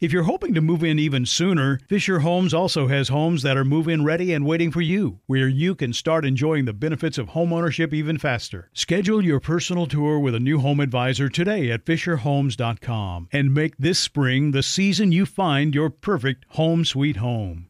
If 0.00 0.14
you're 0.14 0.22
hoping 0.22 0.54
to 0.54 0.62
move 0.62 0.82
in 0.82 0.98
even 0.98 1.26
sooner, 1.26 1.78
Fisher 1.86 2.20
Homes 2.20 2.54
also 2.54 2.86
has 2.86 3.10
homes 3.10 3.42
that 3.42 3.58
are 3.58 3.66
move 3.66 3.86
in 3.86 4.02
ready 4.02 4.32
and 4.32 4.46
waiting 4.46 4.70
for 4.70 4.80
you, 4.80 5.20
where 5.26 5.46
you 5.46 5.74
can 5.74 5.92
start 5.92 6.24
enjoying 6.24 6.64
the 6.64 6.72
benefits 6.72 7.18
of 7.18 7.28
homeownership 7.28 7.92
even 7.92 8.16
faster. 8.16 8.70
Schedule 8.72 9.22
your 9.22 9.40
personal 9.40 9.84
tour 9.84 10.18
with 10.18 10.34
a 10.34 10.40
new 10.40 10.58
home 10.58 10.80
advisor 10.80 11.28
today 11.28 11.70
at 11.70 11.84
FisherHomes.com 11.84 13.28
and 13.30 13.52
make 13.52 13.76
this 13.76 13.98
spring 13.98 14.52
the 14.52 14.62
season 14.62 15.12
you 15.12 15.26
find 15.26 15.74
your 15.74 15.90
perfect 15.90 16.46
home 16.52 16.86
sweet 16.86 17.16
home. 17.16 17.68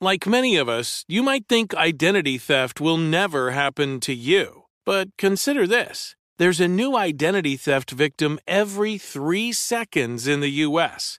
Like 0.00 0.28
many 0.28 0.56
of 0.56 0.68
us, 0.68 1.04
you 1.08 1.20
might 1.20 1.48
think 1.48 1.74
identity 1.74 2.38
theft 2.38 2.80
will 2.80 2.96
never 2.96 3.50
happen 3.50 3.98
to 4.00 4.14
you. 4.14 4.66
But 4.86 5.08
consider 5.18 5.66
this 5.66 6.14
there's 6.38 6.60
a 6.60 6.68
new 6.68 6.96
identity 6.96 7.56
theft 7.56 7.90
victim 7.90 8.38
every 8.46 8.98
three 8.98 9.52
seconds 9.52 10.28
in 10.28 10.38
the 10.38 10.62
U.S. 10.68 11.18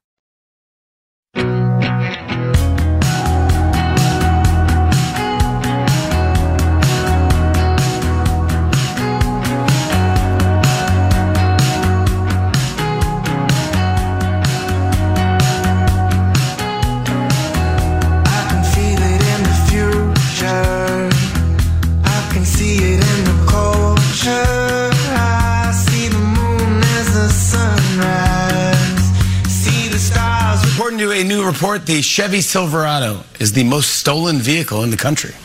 Report, 31.51 31.85
the 31.85 32.01
Chevy 32.01 32.39
Silverado 32.39 33.23
is 33.39 33.51
the 33.51 33.63
most 33.65 33.95
stolen 33.95 34.37
vehicle 34.37 34.83
in 34.83 34.89
the 34.89 34.95
country. 34.95 35.35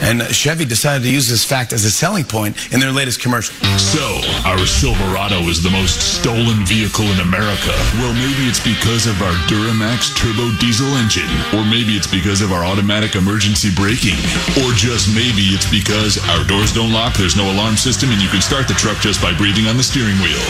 And 0.00 0.22
Chevy 0.34 0.64
decided 0.64 1.04
to 1.04 1.12
use 1.12 1.28
this 1.28 1.44
fact 1.44 1.72
as 1.72 1.84
a 1.84 1.90
selling 1.90 2.24
point 2.24 2.56
in 2.72 2.80
their 2.80 2.92
latest 2.92 3.20
commercial. 3.20 3.54
So, 3.78 4.20
our 4.44 4.64
Silverado 4.66 5.40
is 5.48 5.62
the 5.62 5.70
most 5.70 6.20
stolen 6.20 6.64
vehicle 6.64 7.04
in 7.04 7.20
America. 7.20 7.72
Well, 8.00 8.12
maybe 8.14 8.48
it's 8.48 8.60
because 8.60 9.06
of 9.06 9.20
our 9.22 9.32
Duramax 9.48 10.16
turbo 10.16 10.52
diesel 10.58 10.88
engine. 10.96 11.28
Or 11.52 11.64
maybe 11.64 11.96
it's 11.96 12.06
because 12.06 12.40
of 12.40 12.52
our 12.52 12.64
automatic 12.64 13.14
emergency 13.16 13.70
braking. 13.74 14.18
Or 14.64 14.72
just 14.72 15.12
maybe 15.14 15.52
it's 15.52 15.68
because 15.68 16.20
our 16.32 16.44
doors 16.44 16.72
don't 16.72 16.92
lock, 16.92 17.16
there's 17.16 17.36
no 17.36 17.50
alarm 17.52 17.76
system, 17.76 18.10
and 18.10 18.20
you 18.20 18.28
can 18.28 18.40
start 18.40 18.68
the 18.68 18.74
truck 18.74 18.98
just 18.98 19.20
by 19.20 19.36
breathing 19.36 19.66
on 19.66 19.76
the 19.76 19.84
steering 19.84 20.16
wheel. 20.20 20.44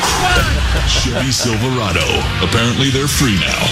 Chevy 0.86 1.30
Silverado. 1.30 2.06
Apparently, 2.42 2.90
they're 2.90 3.10
free 3.10 3.38
now. 3.38 3.62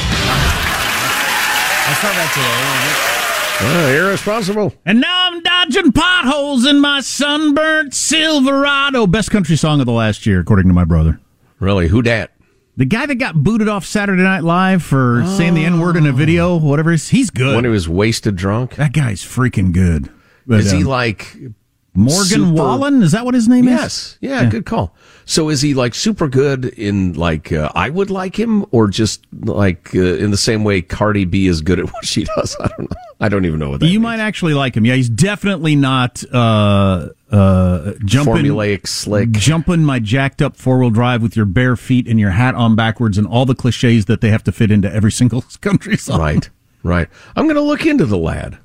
I 1.88 1.94
saw 1.96 2.10
that 2.12 2.30
today. 2.34 3.17
Uh, 3.60 3.92
irresponsible. 3.92 4.72
And 4.86 5.00
now 5.00 5.30
I'm 5.30 5.42
dodging 5.42 5.90
potholes 5.90 6.64
in 6.64 6.78
my 6.78 7.00
sunburnt 7.00 7.92
Silverado. 7.92 9.06
Best 9.08 9.32
country 9.32 9.56
song 9.56 9.80
of 9.80 9.86
the 9.86 9.92
last 9.92 10.26
year, 10.26 10.40
according 10.40 10.68
to 10.68 10.74
my 10.74 10.84
brother. 10.84 11.20
Really? 11.58 11.88
Who 11.88 12.00
dat? 12.02 12.30
The 12.76 12.84
guy 12.84 13.06
that 13.06 13.16
got 13.16 13.34
booted 13.34 13.66
off 13.66 13.84
Saturday 13.84 14.22
Night 14.22 14.44
Live 14.44 14.84
for 14.84 15.24
saying 15.36 15.54
the 15.54 15.64
N 15.64 15.80
word 15.80 15.96
in 15.96 16.06
a 16.06 16.12
video, 16.12 16.56
whatever. 16.56 16.92
He's, 16.92 17.08
he's 17.08 17.30
good. 17.30 17.56
When 17.56 17.64
he 17.64 17.70
was 17.70 17.88
wasted 17.88 18.36
drunk? 18.36 18.76
That 18.76 18.92
guy's 18.92 19.22
freaking 19.24 19.72
good. 19.72 20.08
But, 20.46 20.60
is 20.60 20.70
he 20.70 20.78
um, 20.78 20.84
like 20.84 21.36
Morgan 21.98 22.24
super- 22.24 22.52
Wallen? 22.52 23.02
Is 23.02 23.12
that 23.12 23.24
what 23.24 23.34
his 23.34 23.48
name 23.48 23.66
is? 23.66 23.72
Yes. 23.72 24.18
Yeah, 24.20 24.44
good 24.48 24.64
call. 24.66 24.94
So 25.24 25.48
is 25.50 25.60
he 25.60 25.74
like 25.74 25.94
super 25.94 26.28
good 26.28 26.64
in 26.66 27.12
like 27.14 27.52
uh, 27.52 27.70
I 27.74 27.90
would 27.90 28.08
like 28.10 28.38
him, 28.38 28.64
or 28.70 28.88
just 28.88 29.26
like 29.32 29.94
uh, 29.94 29.98
in 30.00 30.30
the 30.30 30.36
same 30.36 30.64
way 30.64 30.80
Cardi 30.80 31.24
B 31.24 31.46
is 31.46 31.60
good 31.60 31.78
at 31.78 31.86
what 31.92 32.04
she 32.06 32.24
does? 32.36 32.56
I 32.60 32.68
don't 32.68 32.90
know. 32.90 32.96
I 33.20 33.28
don't 33.28 33.44
even 33.44 33.58
know 33.58 33.70
what 33.70 33.80
that. 33.80 33.88
You 33.88 33.98
might 34.00 34.20
actually 34.20 34.54
like 34.54 34.76
him. 34.76 34.84
Yeah, 34.86 34.94
he's 34.94 35.08
definitely 35.08 35.74
not 35.74 36.22
uh, 36.32 37.08
uh, 37.32 37.92
jumping 38.04 38.36
Formulaic 38.44 38.86
slick. 38.86 39.32
jumping 39.32 39.82
my 39.84 39.98
jacked 39.98 40.40
up 40.40 40.56
four 40.56 40.78
wheel 40.78 40.90
drive 40.90 41.20
with 41.20 41.36
your 41.36 41.46
bare 41.46 41.76
feet 41.76 42.06
and 42.06 42.20
your 42.20 42.30
hat 42.30 42.54
on 42.54 42.76
backwards 42.76 43.18
and 43.18 43.26
all 43.26 43.44
the 43.44 43.56
cliches 43.56 44.06
that 44.06 44.20
they 44.20 44.30
have 44.30 44.44
to 44.44 44.52
fit 44.52 44.70
into 44.70 44.90
every 44.92 45.10
single 45.12 45.42
country 45.60 45.96
song. 45.96 46.20
Right. 46.20 46.48
Right. 46.84 47.08
I'm 47.34 47.46
going 47.46 47.56
to 47.56 47.60
look 47.60 47.84
into 47.84 48.06
the 48.06 48.16
lad. 48.18 48.58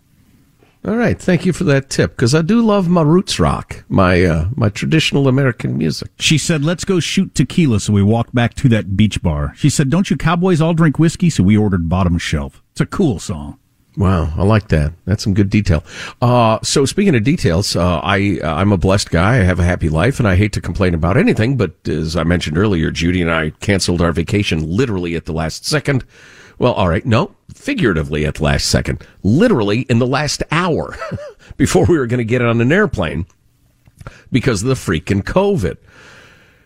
All 0.85 0.97
right, 0.97 1.17
thank 1.17 1.45
you 1.45 1.53
for 1.53 1.63
that 1.63 1.89
tip 1.89 2.11
because 2.11 2.35
I 2.35 2.41
do 2.41 2.61
love 2.61 2.89
my 2.89 3.03
roots 3.03 3.39
rock, 3.39 3.85
my 3.87 4.21
uh, 4.25 4.49
my 4.53 4.67
traditional 4.67 5.29
American 5.29 5.77
music. 5.77 6.09
She 6.19 6.37
said, 6.37 6.65
"Let's 6.65 6.83
go 6.83 6.99
shoot 6.99 7.33
tequila." 7.33 7.79
So 7.79 7.93
we 7.93 8.03
walked 8.03 8.35
back 8.35 8.53
to 8.55 8.69
that 8.69 8.97
beach 8.97 9.21
bar. 9.21 9.53
She 9.55 9.69
said, 9.69 9.89
"Don't 9.89 10.09
you 10.09 10.17
cowboys 10.17 10.59
all 10.59 10.73
drink 10.73 10.99
whiskey?" 10.99 11.29
So 11.29 11.41
we 11.41 11.55
ordered 11.55 11.87
bottom 11.87 12.17
shelf. 12.17 12.61
It's 12.73 12.81
a 12.81 12.85
cool 12.85 13.19
song. 13.19 13.59
Wow, 13.95 14.33
I 14.35 14.43
like 14.43 14.69
that. 14.69 14.91
That's 15.05 15.23
some 15.23 15.33
good 15.33 15.49
detail. 15.49 15.85
Uh, 16.21 16.59
so 16.63 16.83
speaking 16.83 17.15
of 17.15 17.23
details, 17.23 17.77
uh, 17.77 17.99
I 17.99 18.39
uh, 18.43 18.53
I'm 18.53 18.73
a 18.73 18.77
blessed 18.77 19.09
guy. 19.09 19.35
I 19.35 19.43
have 19.43 19.59
a 19.59 19.63
happy 19.63 19.87
life, 19.87 20.19
and 20.19 20.27
I 20.27 20.35
hate 20.35 20.51
to 20.53 20.61
complain 20.61 20.93
about 20.93 21.15
anything. 21.15 21.55
But 21.55 21.75
as 21.87 22.17
I 22.17 22.23
mentioned 22.23 22.57
earlier, 22.57 22.91
Judy 22.91 23.21
and 23.21 23.31
I 23.31 23.51
canceled 23.61 24.01
our 24.01 24.11
vacation 24.11 24.69
literally 24.69 25.15
at 25.15 25.25
the 25.25 25.33
last 25.33 25.65
second. 25.65 26.03
Well, 26.57 26.73
all 26.73 26.87
right, 26.87 27.05
no, 27.05 27.35
figuratively 27.53 28.25
at 28.25 28.35
the 28.35 28.43
last 28.43 28.67
second, 28.67 29.05
literally 29.23 29.81
in 29.81 29.99
the 29.99 30.07
last 30.07 30.43
hour 30.51 30.95
before 31.57 31.85
we 31.85 31.97
were 31.97 32.07
going 32.07 32.19
to 32.19 32.25
get 32.25 32.41
on 32.41 32.61
an 32.61 32.71
airplane 32.71 33.25
because 34.31 34.61
of 34.61 34.67
the 34.67 34.75
freaking 34.75 35.23
COVID. 35.23 35.77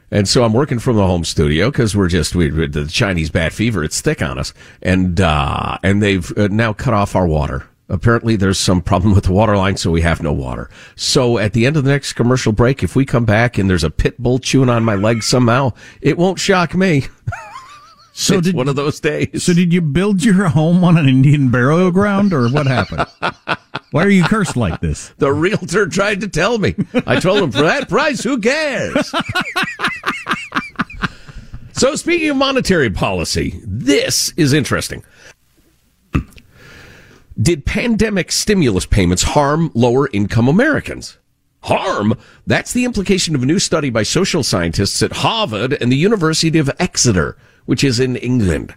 And 0.10 0.28
so 0.28 0.44
I'm 0.44 0.54
working 0.54 0.80
from 0.80 0.96
the 0.96 1.06
home 1.06 1.26
studio 1.26 1.70
because 1.70 1.96
we're 1.96 2.08
just 2.08 2.34
we 2.34 2.50
the 2.50 2.86
Chinese 2.86 3.30
bat 3.30 3.52
fever. 3.52 3.84
It's 3.84 4.00
thick 4.00 4.22
on 4.22 4.40
us, 4.40 4.54
and 4.82 5.20
uh, 5.20 5.78
and 5.84 6.02
they've 6.02 6.38
uh, 6.38 6.48
now 6.50 6.72
cut 6.72 6.94
off 6.94 7.16
our 7.16 7.28
water. 7.28 7.68
Apparently, 7.90 8.38
there's 8.38 8.60
some 8.60 8.82
problem 8.82 9.14
with 9.16 9.26
the 9.26 9.34
water 9.34 9.58
line, 9.58 9.76
so 9.76 9.92
we 9.92 10.02
have 10.02 10.22
no 10.22 10.32
water. 10.32 10.70
So 10.96 11.38
at 11.38 11.52
the 11.52 11.66
end 11.66 11.76
of 11.76 11.84
the 11.84 11.92
next 11.92 12.14
commercial 12.14 12.54
break, 12.54 12.84
if 12.84 12.96
we 12.96 13.06
come 13.06 13.26
back 13.26 13.58
and 13.58 13.70
there's 13.70 13.84
a 13.84 13.92
pit 13.92 14.18
bull 14.18 14.40
chewing 14.40 14.70
on 14.70 14.86
my 14.86 14.96
leg 14.96 15.24
somehow, 15.24 15.74
it 16.02 16.18
won't 16.18 16.40
shock 16.40 16.74
me. 16.74 17.08
So 18.20 18.40
it's 18.40 18.48
did, 18.48 18.56
one 18.56 18.68
of 18.68 18.76
those 18.76 19.00
days. 19.00 19.44
So 19.44 19.54
did 19.54 19.72
you 19.72 19.80
build 19.80 20.24
your 20.24 20.48
home 20.48 20.84
on 20.84 20.98
an 20.98 21.08
Indian 21.08 21.52
burial 21.52 21.92
ground, 21.92 22.34
or 22.34 22.50
what 22.50 22.66
happened? 22.66 23.06
Why 23.92 24.04
are 24.04 24.10
you 24.10 24.24
cursed 24.24 24.58
like 24.58 24.82
this? 24.82 25.14
The 25.20 25.32
realtor 25.32 25.86
tried 25.86 26.22
to 26.22 26.28
tell 26.28 26.58
me. 26.58 26.74
I 27.06 27.20
told 27.20 27.44
him 27.44 27.52
for 27.52 27.62
that 27.62 27.88
price, 27.88 28.24
who 28.24 28.40
cares? 28.42 29.14
so 31.74 31.96
speaking 31.96 32.32
of 32.32 32.38
monetary 32.38 32.90
policy, 32.90 33.62
this 33.64 34.34
is 34.36 34.52
interesting. 34.52 35.04
Did 37.40 37.68
pandemic 37.68 38.32
stimulus 38.32 38.88
payments 38.88 39.22
harm 39.22 39.70
lower 39.76 40.10
income 40.12 40.48
Americans? 40.48 41.20
Harm? 41.62 42.18
That's 42.48 42.74
the 42.74 42.84
implication 42.84 43.36
of 43.36 43.44
a 43.44 43.46
new 43.46 43.60
study 43.60 43.92
by 43.92 44.02
social 44.02 44.44
scientists 44.44 45.04
at 45.04 45.12
Harvard 45.18 45.74
and 45.80 45.92
the 45.92 45.98
University 45.98 46.58
of 46.58 46.72
Exeter, 46.80 47.38
which 47.68 47.84
is 47.84 48.00
in 48.00 48.16
England. 48.16 48.74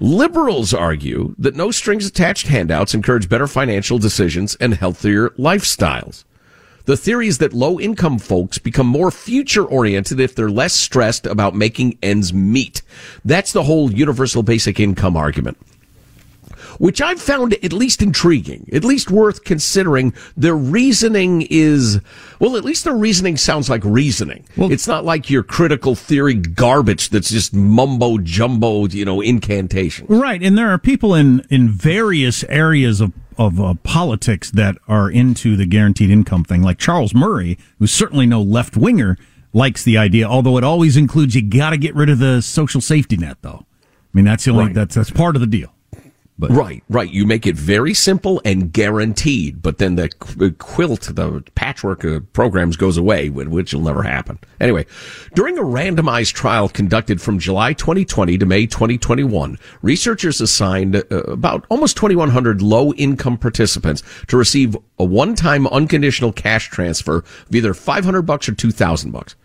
Liberals 0.00 0.74
argue 0.74 1.36
that 1.38 1.54
no 1.54 1.70
strings 1.70 2.04
attached 2.04 2.48
handouts 2.48 2.92
encourage 2.92 3.28
better 3.28 3.46
financial 3.46 3.98
decisions 3.98 4.56
and 4.56 4.74
healthier 4.74 5.30
lifestyles. 5.30 6.24
The 6.86 6.96
theory 6.96 7.28
is 7.28 7.38
that 7.38 7.52
low 7.52 7.78
income 7.78 8.18
folks 8.18 8.58
become 8.58 8.88
more 8.88 9.12
future 9.12 9.64
oriented 9.64 10.18
if 10.18 10.34
they're 10.34 10.50
less 10.50 10.72
stressed 10.72 11.26
about 11.26 11.54
making 11.54 11.98
ends 12.02 12.34
meet. 12.34 12.82
That's 13.24 13.52
the 13.52 13.62
whole 13.62 13.92
universal 13.92 14.42
basic 14.42 14.80
income 14.80 15.16
argument 15.16 15.58
which 16.82 17.00
I've 17.00 17.22
found 17.22 17.54
at 17.62 17.72
least 17.72 18.02
intriguing, 18.02 18.68
at 18.72 18.82
least 18.82 19.08
worth 19.08 19.44
considering. 19.44 20.12
Their 20.36 20.56
reasoning 20.56 21.46
is, 21.48 22.00
well, 22.40 22.56
at 22.56 22.64
least 22.64 22.82
their 22.82 22.96
reasoning 22.96 23.36
sounds 23.36 23.70
like 23.70 23.84
reasoning. 23.84 24.44
Well, 24.56 24.72
it's 24.72 24.88
not 24.88 25.04
like 25.04 25.30
your 25.30 25.44
critical 25.44 25.94
theory 25.94 26.34
garbage 26.34 27.10
that's 27.10 27.30
just 27.30 27.54
mumbo 27.54 28.18
jumbo, 28.18 28.88
you 28.88 29.04
know, 29.04 29.20
incantation. 29.20 30.06
Right. 30.08 30.42
And 30.42 30.58
there 30.58 30.70
are 30.70 30.78
people 30.78 31.14
in, 31.14 31.46
in 31.50 31.68
various 31.68 32.42
areas 32.48 33.00
of 33.00 33.12
of 33.38 33.60
uh, 33.60 33.74
politics 33.84 34.50
that 34.50 34.76
are 34.88 35.08
into 35.08 35.56
the 35.56 35.66
guaranteed 35.66 36.10
income 36.10 36.42
thing, 36.42 36.62
like 36.62 36.78
Charles 36.78 37.14
Murray, 37.14 37.58
who's 37.78 37.92
certainly 37.92 38.26
no 38.26 38.42
left 38.42 38.76
winger, 38.76 39.16
likes 39.52 39.84
the 39.84 39.96
idea, 39.96 40.26
although 40.26 40.58
it 40.58 40.64
always 40.64 40.96
includes 40.96 41.36
you 41.36 41.42
got 41.42 41.70
to 41.70 41.78
get 41.78 41.94
rid 41.94 42.10
of 42.10 42.18
the 42.18 42.42
social 42.42 42.80
safety 42.80 43.16
net, 43.16 43.38
though. 43.42 43.64
I 43.64 44.10
mean, 44.12 44.24
that's 44.24 44.44
the 44.44 44.50
only 44.50 44.64
Right. 44.64 44.74
that's 44.74 44.96
that's 44.96 45.10
part 45.12 45.36
of 45.36 45.40
the 45.40 45.46
deal. 45.46 45.72
But 46.42 46.50
right, 46.50 46.82
right. 46.88 47.08
You 47.08 47.24
make 47.24 47.46
it 47.46 47.54
very 47.54 47.94
simple 47.94 48.42
and 48.44 48.72
guaranteed, 48.72 49.62
but 49.62 49.78
then 49.78 49.94
the 49.94 50.08
qu- 50.08 50.50
quilt, 50.50 51.02
the 51.02 51.44
patchwork 51.54 52.02
of 52.02 52.32
programs 52.32 52.76
goes 52.76 52.96
away, 52.96 53.30
which 53.30 53.72
will 53.72 53.82
never 53.82 54.02
happen. 54.02 54.40
Anyway, 54.60 54.84
during 55.36 55.56
a 55.56 55.62
randomized 55.62 56.32
trial 56.32 56.68
conducted 56.68 57.22
from 57.22 57.38
July 57.38 57.74
2020 57.74 58.38
to 58.38 58.44
May 58.44 58.66
2021, 58.66 59.56
researchers 59.82 60.40
assigned 60.40 60.96
uh, 60.96 61.02
about 61.10 61.64
almost 61.68 61.96
2,100 61.96 62.60
low 62.60 62.92
income 62.94 63.38
participants 63.38 64.02
to 64.26 64.36
receive 64.36 64.76
a 64.98 65.04
one-time 65.04 65.68
unconditional 65.68 66.32
cash 66.32 66.70
transfer 66.70 67.18
of 67.18 67.54
either 67.54 67.72
500 67.72 68.22
bucks 68.22 68.48
or 68.48 68.54
2,000 68.56 69.12
bucks. 69.12 69.36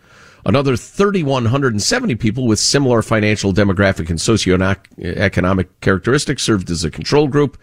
Another 0.46 0.76
3,170 0.76 2.14
people 2.16 2.46
with 2.46 2.58
similar 2.58 3.02
financial, 3.02 3.52
demographic, 3.52 4.08
and 4.10 4.18
socioeconomic 4.18 5.68
characteristics 5.80 6.42
served 6.42 6.70
as 6.70 6.84
a 6.84 6.90
control 6.90 7.28
group. 7.28 7.58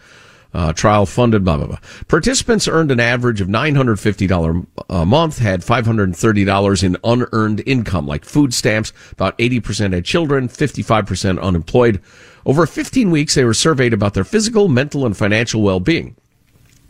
Uh, 0.53 0.71
trial 0.71 1.05
funded, 1.05 1.43
blah, 1.43 1.57
blah, 1.57 1.67
blah. 1.67 1.79
Participants 2.07 2.65
earned 2.65 2.89
an 2.89 2.99
average 2.99 3.41
of 3.41 3.49
$950 3.49 4.65
a 4.89 5.05
month, 5.05 5.37
had 5.39 5.59
$530 5.59 6.83
in 6.83 6.97
unearned 7.03 7.61
income, 7.65 8.07
like 8.07 8.23
food 8.23 8.53
stamps. 8.53 8.93
About 9.11 9.37
80% 9.37 9.91
had 9.91 10.05
children, 10.05 10.47
55% 10.47 11.41
unemployed. 11.41 12.01
Over 12.45 12.65
15 12.65 13.11
weeks, 13.11 13.35
they 13.35 13.43
were 13.43 13.53
surveyed 13.53 13.91
about 13.91 14.13
their 14.13 14.23
physical, 14.23 14.69
mental, 14.69 15.05
and 15.05 15.17
financial 15.17 15.61
well-being. 15.61 16.15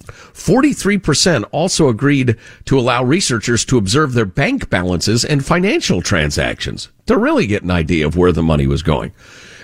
43% 0.06 1.46
also 1.52 1.89
agreed 1.89 2.38
to 2.65 2.80
allow 2.80 3.04
researchers 3.04 3.65
to 3.65 3.78
observe 3.78 4.13
their 4.13 4.26
bank 4.26 4.70
balances 4.70 5.26
and 5.26 5.46
financial 5.46 6.02
transactions 6.02 6.89
to 7.08 7.18
really 7.18 7.48
get 7.48 7.63
an 7.63 7.72
idea 7.72 8.06
of 8.06 8.18
where 8.18 8.32
the 8.32 8.44
money 8.44 8.68
was 8.68 8.84
going. 8.84 9.12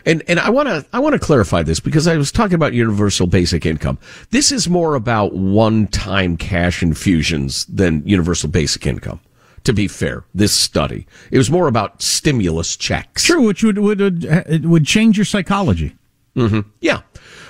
And 0.06 0.24
and 0.28 0.40
I 0.40 0.50
want 0.50 0.68
to 0.68 0.86
I 0.94 1.00
want 1.00 1.14
to 1.14 1.20
clarify 1.20 1.62
this 1.64 1.80
because 1.80 2.08
I 2.08 2.18
was 2.18 2.32
talking 2.32 2.56
about 2.56 2.74
universal 2.74 3.28
basic 3.28 3.66
income. 3.66 4.00
This 4.32 4.52
is 4.52 4.68
more 4.68 4.96
about 4.96 5.36
one-time 5.36 6.38
cash 6.38 6.82
infusions 6.82 7.66
than 7.66 8.06
universal 8.08 8.50
basic 8.50 8.88
income. 8.88 9.20
To 9.66 9.74
be 9.74 9.88
fair, 9.88 10.24
this 10.34 10.54
study 10.54 11.06
it 11.30 11.38
was 11.38 11.52
more 11.52 11.68
about 11.68 12.02
stimulus 12.02 12.76
checks. 12.76 13.24
True, 13.26 13.46
which 13.46 13.64
would 13.64 13.78
would 13.78 14.00
would, 14.00 14.66
would 14.66 14.86
change 14.86 15.18
your 15.18 15.26
psychology. 15.26 15.96
Mm-hmm. 16.36 16.62
Yeah. 16.80 17.02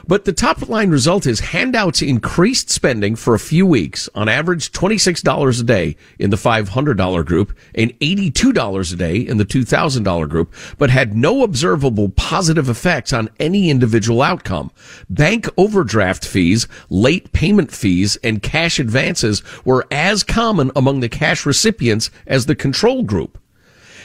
But 0.08 0.26
the 0.26 0.34
top 0.34 0.68
line 0.68 0.90
result 0.90 1.28
is 1.28 1.40
handouts 1.40 2.02
increased 2.02 2.70
spending 2.72 3.16
for 3.16 3.36
a 3.36 3.40
few 3.40 3.66
weeks, 3.66 4.10
on 4.16 4.28
average 4.28 4.72
$26 4.72 5.60
a 5.60 5.64
day 5.64 5.96
in 6.18 6.32
the 6.32 6.38
$500 6.38 7.26
group 7.26 7.56
and 7.76 7.98
$82 8.00 8.94
a 8.94 8.96
day 8.96 9.18
in 9.18 9.38
the 9.38 9.46
$2,000 9.46 10.28
group, 10.28 10.54
but 10.80 10.90
had 10.90 11.16
no 11.16 11.44
observable 11.44 12.10
positive 12.10 12.68
effects 12.70 13.14
on 13.14 13.30
any 13.40 13.70
individual 13.70 14.24
outcome. 14.24 14.72
Bank 15.10 15.48
overdraft 15.58 16.26
fees, 16.26 16.68
late 16.90 17.32
payment 17.32 17.72
fees, 17.72 18.18
and 18.24 18.42
cash 18.42 18.80
advances 18.80 19.44
were 19.64 19.86
as 19.92 20.24
common 20.24 20.72
among 20.76 21.02
the 21.02 21.10
cash 21.10 21.46
recipients 21.46 22.10
as 22.26 22.48
the 22.48 22.56
control 22.56 23.04
group. 23.04 23.38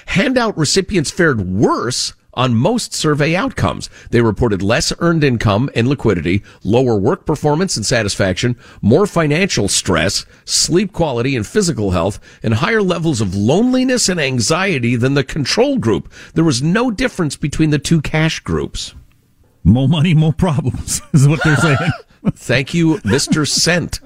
Handout 0.07 0.57
recipients 0.57 1.11
fared 1.11 1.41
worse 1.41 2.13
on 2.37 2.55
most 2.55 2.93
survey 2.93 3.35
outcomes. 3.35 3.89
They 4.11 4.21
reported 4.21 4.63
less 4.63 4.93
earned 4.99 5.25
income 5.25 5.71
and 5.75 5.89
liquidity, 5.89 6.43
lower 6.63 6.97
work 6.99 7.27
performance 7.27 7.77
and 7.77 7.85
satisfaction, 7.85 8.57
more 8.83 9.07
financial 9.07 9.69
stress, 9.69 10.27
sleep 10.45 10.93
quality 10.93 11.35
and 11.35 11.47
physical 11.47 11.93
health, 11.93 12.21
and 12.43 12.55
higher 12.55 12.83
levels 12.83 13.21
of 13.21 13.35
loneliness 13.35 14.09
and 14.09 14.21
anxiety 14.21 14.97
than 14.97 15.15
the 15.15 15.25
control 15.25 15.79
group. 15.79 16.13
There 16.35 16.45
was 16.45 16.63
no 16.63 16.91
difference 16.91 17.37
between 17.37 17.71
the 17.71 17.79
two 17.79 18.03
cash 18.03 18.41
groups. 18.41 18.95
More 19.65 19.89
money, 19.89 20.15
more 20.15 20.33
problems 20.33 21.01
is 21.13 21.27
what 21.27 21.43
they're 21.43 21.57
saying. 21.57 21.91
Thank 22.33 22.75
you, 22.75 22.97
Mr. 22.99 23.49
Cent. 23.49 24.01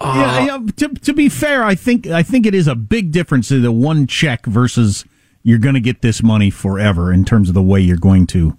yeah, 0.00 0.44
yeah, 0.44 0.58
to, 0.76 0.88
to 0.88 1.12
be 1.12 1.28
fair, 1.28 1.64
I 1.64 1.74
think 1.74 2.06
I 2.06 2.22
think 2.22 2.46
it 2.46 2.54
is 2.54 2.66
a 2.68 2.74
big 2.74 3.10
difference 3.10 3.50
in 3.50 3.62
the 3.62 3.72
one 3.72 4.06
check 4.06 4.46
versus 4.46 5.04
you're 5.44 5.58
going 5.58 5.74
to 5.74 5.80
get 5.80 6.02
this 6.02 6.22
money 6.22 6.50
forever 6.50 7.12
in 7.12 7.24
terms 7.24 7.48
of 7.48 7.54
the 7.54 7.62
way 7.62 7.78
you're 7.80 7.96
going 7.96 8.26
to 8.28 8.58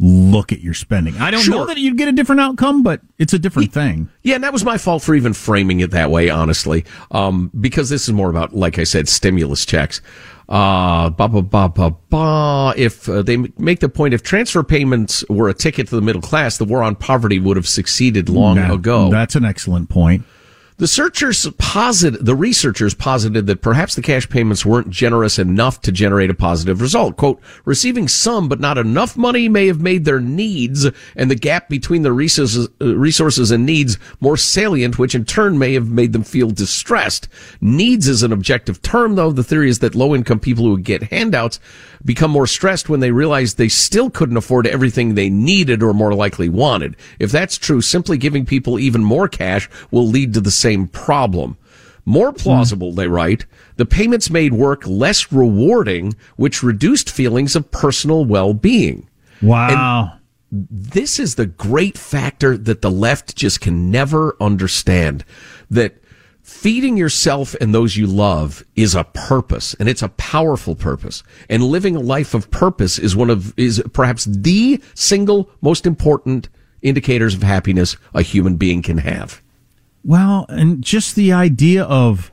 look 0.00 0.52
at 0.52 0.60
your 0.60 0.74
spending. 0.74 1.16
I 1.16 1.30
don't 1.30 1.48
know 1.48 1.66
that 1.66 1.78
you'd 1.78 1.96
get 1.96 2.08
a 2.08 2.12
different 2.12 2.40
outcome, 2.40 2.82
but 2.82 3.00
it's 3.18 3.32
a 3.32 3.38
different 3.38 3.72
thing. 3.72 4.08
Yeah, 4.22 4.36
and 4.36 4.44
that 4.44 4.52
was 4.52 4.64
my 4.64 4.78
fault 4.78 5.02
for 5.02 5.14
even 5.14 5.32
framing 5.32 5.80
it 5.80 5.90
that 5.92 6.10
way, 6.10 6.30
honestly, 6.30 6.84
um, 7.10 7.50
because 7.58 7.88
this 7.88 8.06
is 8.06 8.12
more 8.14 8.30
about, 8.30 8.54
like 8.54 8.78
I 8.78 8.84
said, 8.84 9.08
stimulus 9.08 9.64
checks. 9.64 10.00
Uh, 10.48 11.10
ba 11.10 11.28
ba 11.28 11.42
ba 11.42 11.68
ba 11.68 11.94
ba. 12.08 12.72
If 12.76 13.08
uh, 13.08 13.22
they 13.22 13.36
make 13.58 13.80
the 13.80 13.88
point, 13.88 14.14
if 14.14 14.22
transfer 14.22 14.62
payments 14.62 15.22
were 15.28 15.48
a 15.48 15.54
ticket 15.54 15.88
to 15.88 15.96
the 15.96 16.00
middle 16.00 16.22
class, 16.22 16.56
the 16.58 16.64
war 16.64 16.82
on 16.82 16.94
poverty 16.96 17.38
would 17.38 17.56
have 17.56 17.68
succeeded 17.68 18.28
long 18.28 18.56
That- 18.56 18.72
ago. 18.72 19.10
That's 19.10 19.34
an 19.34 19.44
excellent 19.44 19.88
point. 19.90 20.24
The 20.78 20.86
searchers 20.86 21.44
posit, 21.58 22.24
the 22.24 22.36
researchers 22.36 22.94
posited 22.94 23.48
that 23.48 23.62
perhaps 23.62 23.96
the 23.96 24.00
cash 24.00 24.28
payments 24.28 24.64
weren't 24.64 24.90
generous 24.90 25.36
enough 25.36 25.80
to 25.80 25.90
generate 25.90 26.30
a 26.30 26.34
positive 26.34 26.80
result. 26.80 27.16
Quote, 27.16 27.40
receiving 27.64 28.06
some 28.06 28.48
but 28.48 28.60
not 28.60 28.78
enough 28.78 29.16
money 29.16 29.48
may 29.48 29.66
have 29.66 29.80
made 29.80 30.04
their 30.04 30.20
needs 30.20 30.86
and 31.16 31.28
the 31.28 31.34
gap 31.34 31.68
between 31.68 32.02
the 32.02 32.12
resources, 32.12 32.68
resources 32.78 33.50
and 33.50 33.66
needs 33.66 33.98
more 34.20 34.36
salient, 34.36 35.00
which 35.00 35.16
in 35.16 35.24
turn 35.24 35.58
may 35.58 35.74
have 35.74 35.88
made 35.88 36.12
them 36.12 36.22
feel 36.22 36.48
distressed. 36.48 37.26
Needs 37.60 38.06
is 38.06 38.22
an 38.22 38.32
objective 38.32 38.80
term, 38.80 39.16
though. 39.16 39.32
The 39.32 39.42
theory 39.42 39.70
is 39.70 39.80
that 39.80 39.96
low 39.96 40.14
income 40.14 40.38
people 40.38 40.64
who 40.64 40.78
get 40.78 41.02
handouts 41.02 41.58
become 42.04 42.30
more 42.30 42.46
stressed 42.46 42.88
when 42.88 43.00
they 43.00 43.10
realize 43.10 43.54
they 43.54 43.68
still 43.68 44.10
couldn't 44.10 44.36
afford 44.36 44.64
everything 44.64 45.16
they 45.16 45.28
needed 45.28 45.82
or 45.82 45.92
more 45.92 46.14
likely 46.14 46.48
wanted. 46.48 46.94
If 47.18 47.32
that's 47.32 47.58
true, 47.58 47.80
simply 47.80 48.16
giving 48.16 48.46
people 48.46 48.78
even 48.78 49.02
more 49.02 49.26
cash 49.26 49.68
will 49.90 50.06
lead 50.06 50.34
to 50.34 50.40
the 50.40 50.52
same 50.52 50.67
problem. 50.76 51.56
More 52.04 52.32
plausible, 52.32 52.92
they 52.92 53.06
write, 53.06 53.44
the 53.76 53.84
payments 53.84 54.30
made 54.30 54.54
work 54.54 54.86
less 54.86 55.30
rewarding, 55.30 56.14
which 56.36 56.62
reduced 56.62 57.10
feelings 57.10 57.54
of 57.54 57.70
personal 57.70 58.24
well-being. 58.24 59.08
Wow. 59.42 60.12
And 60.50 60.66
this 60.70 61.18
is 61.18 61.34
the 61.34 61.46
great 61.46 61.98
factor 61.98 62.56
that 62.56 62.80
the 62.80 62.90
left 62.90 63.36
just 63.36 63.60
can 63.60 63.90
never 63.90 64.36
understand. 64.40 65.24
That 65.70 66.02
feeding 66.48 66.96
yourself 66.96 67.54
and 67.60 67.74
those 67.74 67.98
you 67.98 68.06
love 68.06 68.64
is 68.74 68.94
a 68.94 69.04
purpose 69.04 69.74
and 69.74 69.86
it's 69.86 70.00
a 70.00 70.08
powerful 70.08 70.74
purpose 70.74 71.22
and 71.50 71.62
living 71.62 71.94
a 71.94 72.00
life 72.00 72.32
of 72.32 72.50
purpose 72.50 72.98
is 72.98 73.14
one 73.14 73.28
of 73.28 73.52
is 73.58 73.82
perhaps 73.92 74.24
the 74.24 74.82
single 74.94 75.50
most 75.60 75.84
important 75.84 76.48
indicators 76.80 77.34
of 77.34 77.42
happiness 77.42 77.98
a 78.14 78.22
human 78.22 78.56
being 78.56 78.80
can 78.80 78.96
have 78.96 79.42
Well, 80.08 80.46
and 80.48 80.82
just 80.82 81.16
the 81.16 81.32
idea 81.34 81.84
of 81.84 82.32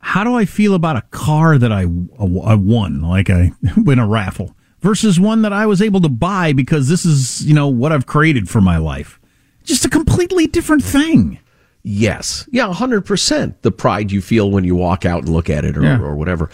how 0.00 0.24
do 0.24 0.34
I 0.34 0.44
feel 0.44 0.74
about 0.74 0.96
a 0.96 1.00
car 1.10 1.56
that 1.56 1.72
I, 1.72 1.80
I 1.84 2.54
won, 2.54 3.00
like 3.00 3.30
I 3.30 3.52
win 3.78 3.98
a 3.98 4.06
raffle, 4.06 4.54
versus 4.80 5.18
one 5.18 5.40
that 5.40 5.54
I 5.54 5.64
was 5.64 5.80
able 5.80 6.02
to 6.02 6.10
buy 6.10 6.52
because 6.52 6.90
this 6.90 7.06
is, 7.06 7.46
you 7.46 7.54
know, 7.54 7.66
what 7.66 7.92
I've 7.92 8.04
created 8.04 8.50
for 8.50 8.60
my 8.60 8.76
life. 8.76 9.18
Just 9.64 9.86
a 9.86 9.88
completely 9.88 10.46
different 10.46 10.84
thing. 10.84 11.38
Yes. 11.82 12.46
Yeah, 12.52 12.70
100%. 12.70 13.54
The 13.62 13.72
pride 13.72 14.12
you 14.12 14.20
feel 14.20 14.50
when 14.50 14.64
you 14.64 14.74
walk 14.76 15.06
out 15.06 15.20
and 15.20 15.30
look 15.30 15.48
at 15.48 15.64
it 15.64 15.78
or, 15.78 15.82
Yeah. 15.82 15.98
or 15.98 16.14
whatever. 16.14 16.50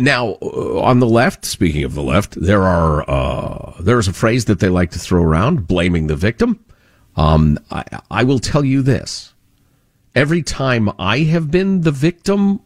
Now, 0.00 0.38
uh, 0.42 0.80
on 0.80 0.98
the 0.98 1.06
left, 1.06 1.44
speaking 1.44 1.84
of 1.84 1.94
the 1.94 2.02
left, 2.02 2.34
there 2.34 2.64
are, 2.64 3.08
uh, 3.08 3.80
there's 3.80 4.08
a 4.08 4.12
phrase 4.12 4.46
that 4.46 4.58
they 4.58 4.68
like 4.70 4.90
to 4.90 4.98
throw 4.98 5.22
around, 5.22 5.68
blaming 5.68 6.08
the 6.08 6.16
victim. 6.16 6.58
Um, 7.14 7.60
I, 7.70 7.84
I 8.10 8.24
will 8.24 8.40
tell 8.40 8.64
you 8.64 8.82
this. 8.82 9.31
Every 10.14 10.42
time 10.42 10.90
I 10.98 11.20
have 11.20 11.50
been 11.50 11.82
the 11.82 11.90
victim, 11.90 12.60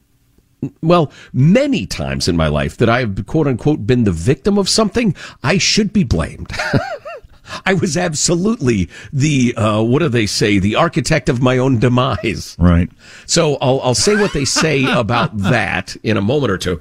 well, 0.83 1.13
many 1.33 1.87
times 1.87 2.29
in 2.29 2.37
my 2.37 2.49
life 2.49 2.77
that 2.79 2.89
I've 2.89 3.27
quote 3.27 3.47
unquote 3.47 3.87
been 3.87 4.05
the 4.05 4.13
victim 4.13 4.59
of 4.59 4.69
something, 4.69 5.15
I 5.43 5.59
should 5.59 5.93
be 5.93 6.05
blamed. 6.05 6.51
I 7.65 7.75
was 7.75 7.97
absolutely 7.97 8.89
the 9.13 9.55
uh, 9.57 9.83
what 9.83 10.01
do 10.01 10.09
they 10.09 10.27
say? 10.27 10.59
The 10.59 10.75
architect 10.75 11.29
of 11.29 11.41
my 11.41 11.59
own 11.59 11.79
demise. 11.79 12.57
Right. 12.59 12.91
So 13.27 13.57
I'll 13.57 13.81
I'll 13.83 13.95
say 13.95 14.17
what 14.17 14.33
they 14.33 14.45
say 14.45 14.85
about 14.93 15.37
that 15.39 15.97
in 16.03 16.17
a 16.17 16.23
moment 16.23 16.51
or 16.51 16.59
two. 16.59 16.81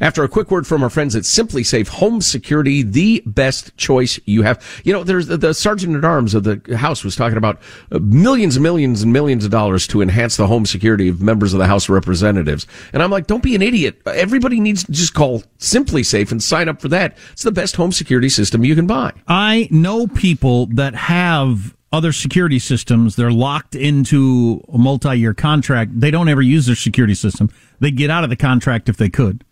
After 0.00 0.24
a 0.24 0.28
quick 0.28 0.50
word 0.50 0.66
from 0.66 0.82
our 0.82 0.90
friends 0.90 1.14
at 1.14 1.22
SimpliSafe 1.22 1.88
Home 1.88 2.20
Security, 2.20 2.82
the 2.82 3.22
best 3.26 3.76
choice 3.76 4.18
you 4.24 4.42
have. 4.42 4.62
You 4.84 4.92
know, 4.92 5.04
there's 5.04 5.26
the, 5.26 5.36
the 5.36 5.54
sergeant 5.54 5.96
at 5.96 6.04
arms 6.04 6.34
of 6.34 6.44
the 6.44 6.76
House 6.76 7.04
was 7.04 7.16
talking 7.16 7.38
about 7.38 7.60
uh, 7.92 7.98
millions 8.00 8.56
and 8.56 8.62
millions 8.62 9.02
and 9.02 9.12
millions 9.12 9.44
of 9.44 9.50
dollars 9.50 9.86
to 9.88 10.02
enhance 10.02 10.36
the 10.36 10.46
home 10.46 10.66
security 10.66 11.08
of 11.08 11.20
members 11.20 11.52
of 11.52 11.58
the 11.58 11.66
House 11.66 11.84
of 11.84 11.90
Representatives. 11.90 12.66
And 12.92 13.02
I'm 13.02 13.10
like, 13.10 13.26
don't 13.26 13.42
be 13.42 13.54
an 13.54 13.62
idiot. 13.62 14.00
Everybody 14.06 14.60
needs 14.60 14.84
to 14.84 14.92
just 14.92 15.14
call 15.14 15.42
SimpliSafe 15.58 16.30
and 16.30 16.42
sign 16.42 16.68
up 16.68 16.80
for 16.80 16.88
that. 16.88 17.16
It's 17.32 17.42
the 17.42 17.52
best 17.52 17.76
home 17.76 17.92
security 17.92 18.28
system 18.28 18.64
you 18.64 18.74
can 18.74 18.86
buy. 18.86 19.12
I 19.28 19.68
know 19.70 20.06
people 20.06 20.66
that 20.66 20.94
have 20.94 21.74
other 21.94 22.12
security 22.12 22.58
systems. 22.58 23.14
They're 23.14 23.30
locked 23.30 23.76
into 23.76 24.64
a 24.72 24.78
multi 24.78 25.16
year 25.16 25.32
contract. 25.32 25.98
They 25.98 26.10
don't 26.10 26.28
ever 26.28 26.42
use 26.42 26.66
their 26.66 26.74
security 26.74 27.14
system. 27.14 27.50
They 27.78 27.92
get 27.92 28.10
out 28.10 28.24
of 28.24 28.30
the 28.30 28.36
contract 28.36 28.88
if 28.88 28.96
they 28.96 29.08
could. 29.08 29.44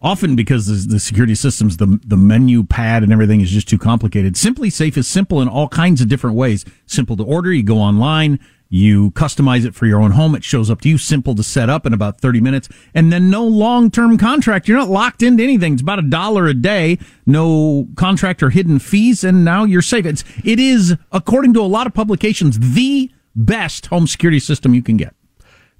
Often 0.00 0.36
because 0.36 0.86
the, 0.86 1.00
security 1.00 1.34
systems, 1.34 1.78
the, 1.78 2.00
the 2.06 2.16
menu 2.16 2.62
pad 2.62 3.02
and 3.02 3.12
everything 3.12 3.40
is 3.40 3.50
just 3.50 3.68
too 3.68 3.78
complicated. 3.78 4.34
SimpliSafe 4.34 4.96
is 4.96 5.08
simple 5.08 5.42
in 5.42 5.48
all 5.48 5.68
kinds 5.68 6.00
of 6.00 6.08
different 6.08 6.36
ways. 6.36 6.64
Simple 6.86 7.16
to 7.16 7.24
order. 7.24 7.52
You 7.52 7.64
go 7.64 7.78
online. 7.78 8.38
You 8.68 9.10
customize 9.12 9.64
it 9.64 9.74
for 9.74 9.86
your 9.86 10.00
own 10.00 10.12
home. 10.12 10.36
It 10.36 10.44
shows 10.44 10.70
up 10.70 10.82
to 10.82 10.88
you. 10.88 10.98
Simple 10.98 11.34
to 11.34 11.42
set 11.42 11.68
up 11.68 11.84
in 11.84 11.92
about 11.92 12.20
30 12.20 12.40
minutes. 12.40 12.68
And 12.94 13.12
then 13.12 13.28
no 13.28 13.44
long-term 13.44 14.18
contract. 14.18 14.68
You're 14.68 14.78
not 14.78 14.88
locked 14.90 15.22
into 15.22 15.42
anything. 15.42 15.72
It's 15.72 15.82
about 15.82 15.98
a 15.98 16.02
dollar 16.02 16.46
a 16.46 16.54
day. 16.54 16.98
No 17.26 17.88
contract 17.96 18.40
or 18.42 18.50
hidden 18.50 18.78
fees. 18.78 19.24
And 19.24 19.44
now 19.44 19.64
you're 19.64 19.82
safe. 19.82 20.06
It's, 20.06 20.22
it 20.44 20.60
is, 20.60 20.96
according 21.10 21.54
to 21.54 21.60
a 21.60 21.62
lot 21.62 21.88
of 21.88 21.94
publications, 21.94 22.74
the 22.74 23.10
best 23.34 23.86
home 23.86 24.06
security 24.06 24.38
system 24.38 24.74
you 24.74 24.82
can 24.82 24.96
get. 24.96 25.14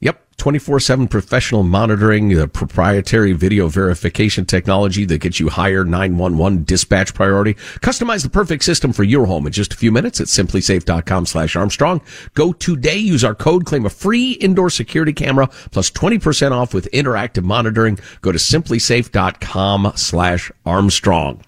Yep. 0.00 0.24
24 0.38 0.78
7 0.78 1.08
professional 1.08 1.64
monitoring, 1.64 2.28
the 2.28 2.46
proprietary 2.46 3.32
video 3.32 3.66
verification 3.66 4.44
technology 4.46 5.04
that 5.04 5.18
gets 5.18 5.40
you 5.40 5.48
higher 5.48 5.84
911 5.84 6.62
dispatch 6.62 7.12
priority. 7.12 7.54
Customize 7.54 8.22
the 8.22 8.30
perfect 8.30 8.62
system 8.62 8.92
for 8.92 9.02
your 9.02 9.26
home 9.26 9.46
in 9.48 9.52
just 9.52 9.74
a 9.74 9.76
few 9.76 9.90
minutes 9.90 10.20
at 10.20 10.28
simplisafe.com 10.28 11.26
slash 11.26 11.56
Armstrong. 11.56 12.00
Go 12.34 12.52
today, 12.52 12.96
use 12.96 13.24
our 13.24 13.34
code, 13.34 13.66
claim 13.66 13.84
a 13.84 13.90
free 13.90 14.32
indoor 14.32 14.70
security 14.70 15.12
camera 15.12 15.48
plus 15.72 15.90
20% 15.90 16.52
off 16.52 16.72
with 16.72 16.88
interactive 16.92 17.42
monitoring. 17.42 17.98
Go 18.20 18.30
to 18.30 18.38
simplisafe.com 18.38 19.92
slash 19.96 20.52
Armstrong. 20.64 21.42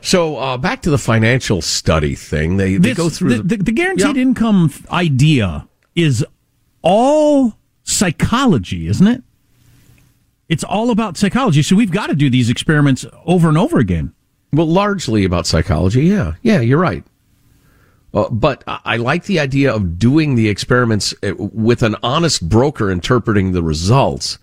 So, 0.00 0.36
uh, 0.38 0.56
back 0.56 0.82
to 0.82 0.90
the 0.90 0.98
financial 0.98 1.60
study 1.60 2.14
thing. 2.14 2.56
They, 2.56 2.72
they 2.78 2.88
This- 2.88 2.96
go 2.96 3.10
through 3.10 3.36
the, 3.36 3.42
the, 3.42 3.56
the 3.64 3.72
guaranteed 3.72 4.16
income 4.16 4.72
idea 4.90 5.68
is 5.94 6.24
all 6.82 7.58
psychology, 7.84 8.86
isn't 8.88 9.06
it? 9.06 9.22
It's 10.48 10.64
all 10.64 10.90
about 10.90 11.16
psychology. 11.16 11.62
So 11.62 11.76
we've 11.76 11.90
got 11.90 12.08
to 12.08 12.14
do 12.14 12.28
these 12.28 12.50
experiments 12.50 13.06
over 13.24 13.48
and 13.48 13.56
over 13.56 13.78
again. 13.78 14.12
Well, 14.52 14.66
largely 14.66 15.24
about 15.24 15.46
psychology. 15.46 16.02
Yeah. 16.02 16.34
Yeah, 16.42 16.60
you're 16.60 16.78
right. 16.78 17.04
Uh, 18.12 18.28
but 18.28 18.62
I 18.66 18.98
like 18.98 19.24
the 19.24 19.40
idea 19.40 19.72
of 19.74 19.98
doing 19.98 20.34
the 20.34 20.50
experiments 20.50 21.14
uh, 21.22 21.34
with 21.36 21.82
an 21.82 21.96
honest 22.02 22.46
broker 22.46 22.90
interpreting 22.90 23.52
the 23.52 23.62
results 23.62 24.38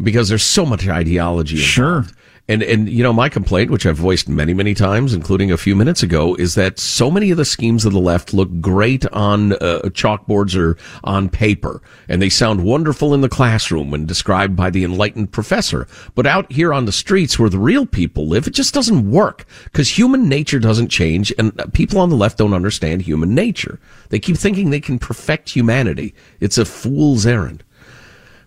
because 0.00 0.28
there's 0.28 0.44
so 0.44 0.64
much 0.64 0.86
ideology 0.86 1.56
involved. 1.56 1.70
Sure. 1.72 2.06
And, 2.48 2.60
and, 2.64 2.88
you 2.88 3.04
know, 3.04 3.12
my 3.12 3.28
complaint, 3.28 3.70
which 3.70 3.86
I've 3.86 3.96
voiced 3.96 4.28
many, 4.28 4.52
many 4.52 4.74
times, 4.74 5.14
including 5.14 5.52
a 5.52 5.56
few 5.56 5.76
minutes 5.76 6.02
ago, 6.02 6.34
is 6.34 6.56
that 6.56 6.80
so 6.80 7.08
many 7.08 7.30
of 7.30 7.36
the 7.36 7.44
schemes 7.44 7.84
of 7.84 7.92
the 7.92 8.00
left 8.00 8.34
look 8.34 8.60
great 8.60 9.06
on 9.12 9.52
uh, 9.52 9.82
chalkboards 9.84 10.56
or 10.56 10.76
on 11.04 11.28
paper, 11.28 11.80
and 12.08 12.20
they 12.20 12.28
sound 12.28 12.64
wonderful 12.64 13.14
in 13.14 13.20
the 13.20 13.28
classroom 13.28 13.92
when 13.92 14.06
described 14.06 14.56
by 14.56 14.70
the 14.70 14.82
enlightened 14.82 15.30
professor. 15.30 15.86
But 16.16 16.26
out 16.26 16.50
here 16.50 16.74
on 16.74 16.84
the 16.84 16.92
streets 16.92 17.38
where 17.38 17.48
the 17.48 17.60
real 17.60 17.86
people 17.86 18.26
live, 18.26 18.48
it 18.48 18.54
just 18.54 18.74
doesn't 18.74 19.08
work 19.08 19.46
because 19.64 19.96
human 19.96 20.28
nature 20.28 20.58
doesn't 20.58 20.88
change, 20.88 21.32
and 21.38 21.72
people 21.72 22.00
on 22.00 22.10
the 22.10 22.16
left 22.16 22.38
don't 22.38 22.54
understand 22.54 23.02
human 23.02 23.36
nature. 23.36 23.78
They 24.08 24.18
keep 24.18 24.36
thinking 24.36 24.70
they 24.70 24.80
can 24.80 24.98
perfect 24.98 25.48
humanity. 25.48 26.12
It's 26.40 26.58
a 26.58 26.64
fool's 26.64 27.24
errand. 27.24 27.62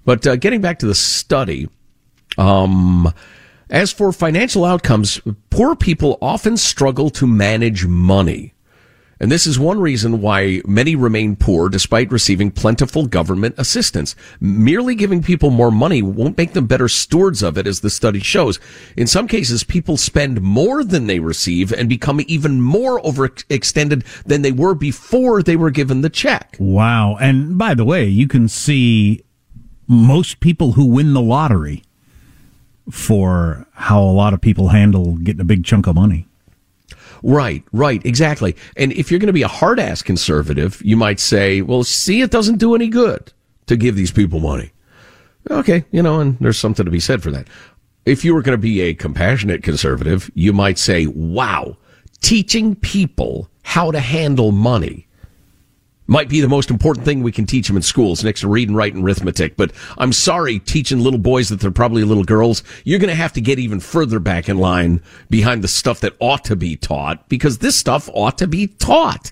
But 0.04 0.28
uh, 0.28 0.36
getting 0.36 0.60
back 0.60 0.80
to 0.80 0.86
the 0.86 0.96
study, 0.96 1.70
um, 2.38 3.14
as 3.70 3.92
for 3.92 4.12
financial 4.12 4.66
outcomes, 4.66 5.20
poor 5.50 5.76
people 5.76 6.18
often 6.22 6.58
struggle 6.58 7.10
to 7.12 7.26
manage 7.26 7.86
money. 7.86 8.54
And 9.20 9.32
this 9.32 9.48
is 9.48 9.58
one 9.58 9.80
reason 9.80 10.20
why 10.22 10.62
many 10.68 10.96
remain 10.96 11.38
poor 11.38 11.70
despite 11.70 12.12
receiving 12.12 12.52
plentiful 12.52 13.08
government 13.08 13.56
assistance. 13.58 14.14
Merely 14.42 14.94
giving 14.94 15.24
people 15.24 15.52
more 15.52 15.72
money 15.72 16.02
won't 16.02 16.38
make 16.38 16.52
them 16.52 16.68
better 16.68 16.90
stewards 16.90 17.42
of 17.42 17.58
it, 17.58 17.66
as 17.66 17.80
the 17.80 17.90
study 17.90 18.20
shows. 18.20 18.60
In 18.98 19.08
some 19.08 19.28
cases, 19.28 19.64
people 19.64 19.96
spend 19.96 20.42
more 20.42 20.84
than 20.84 21.08
they 21.08 21.20
receive 21.20 21.72
and 21.72 21.88
become 21.88 22.22
even 22.28 22.60
more 22.62 23.02
overextended 23.04 24.04
than 24.24 24.42
they 24.42 24.52
were 24.52 24.76
before 24.76 25.42
they 25.42 25.56
were 25.56 25.72
given 25.72 26.02
the 26.02 26.10
check. 26.10 26.58
Wow. 26.60 27.16
And 27.16 27.58
by 27.58 27.74
the 27.74 27.86
way, 27.86 28.06
you 28.06 28.28
can 28.28 28.50
see 28.50 29.24
most 29.88 30.42
people 30.42 30.74
who 30.74 30.86
win 30.86 31.14
the 31.14 31.22
lottery 31.22 31.84
for 32.90 33.66
how 33.74 34.02
a 34.02 34.12
lot 34.12 34.34
of 34.34 34.42
people 34.42 34.70
handle 34.70 35.18
getting 35.18 35.42
a 35.42 35.46
big 35.46 35.64
chunk 35.64 35.88
of 35.88 35.96
money. 35.96 36.28
Right, 37.24 37.64
right, 37.72 38.06
exactly. 38.06 38.56
And 38.78 38.92
if 38.94 39.10
you're 39.10 39.20
going 39.20 39.28
to 39.28 39.34
be 39.34 39.42
a 39.42 39.48
hard 39.48 39.80
ass 39.80 40.02
conservative, 40.02 40.82
you 40.86 40.96
might 40.96 41.20
say, 41.20 41.62
well, 41.62 41.84
see, 41.84 42.22
it 42.22 42.30
doesn't 42.30 42.58
do 42.58 42.76
any 42.76 42.88
good 42.88 43.34
to 43.66 43.76
give 43.76 43.96
these 43.96 44.12
people 44.12 44.40
money. 44.40 44.72
Okay, 45.50 45.86
you 45.92 46.02
know, 46.02 46.20
and 46.20 46.38
there's 46.40 46.58
something 46.58 46.86
to 46.86 46.92
be 46.92 47.00
said 47.00 47.24
for 47.24 47.32
that. 47.32 47.48
If 48.06 48.24
you 48.24 48.36
were 48.36 48.42
going 48.42 48.58
to 48.58 48.62
be 48.62 48.82
a 48.82 48.94
compassionate 48.94 49.64
conservative, 49.64 50.30
you 50.36 50.54
might 50.54 50.78
say, 50.78 51.08
wow, 51.08 51.78
teaching 52.22 52.76
people 52.76 53.50
how 53.64 53.92
to 53.92 54.00
handle 54.00 54.52
money 54.52 55.08
Might 56.08 56.30
be 56.30 56.40
the 56.40 56.48
most 56.48 56.70
important 56.70 57.04
thing 57.04 57.24
we 57.24 57.32
can 57.32 57.48
teach 57.48 57.68
them 57.68 57.78
in 57.78 57.82
schools 57.82 58.24
next 58.24 58.42
to 58.42 58.48
reading, 58.48 58.76
writing, 58.76 58.98
and 58.98 59.06
arithmetic. 59.06 59.58
But 59.58 59.72
I'm 59.98 60.14
sorry, 60.14 60.60
teaching 60.60 61.00
little 61.00 61.20
boys 61.20 61.50
that 61.50 61.60
they're 61.60 61.72
probably 61.72 62.04
little 62.04 62.24
girls, 62.24 62.62
you're 62.84 63.00
going 63.00 63.10
to 63.10 63.16
have 63.16 63.34
to 63.34 63.42
get 63.42 63.58
even 63.58 63.80
further 63.80 64.20
back 64.20 64.48
in 64.48 64.58
line 64.58 65.02
behind 65.32 65.64
the 65.64 65.68
stuff 65.68 66.02
that 66.02 66.14
ought 66.20 66.44
to 66.46 66.56
be 66.56 66.76
taught 66.76 67.28
because 67.28 67.58
this 67.58 67.76
stuff 67.76 68.08
ought 68.14 68.38
to 68.38 68.48
be 68.48 68.68
taught. 68.68 69.32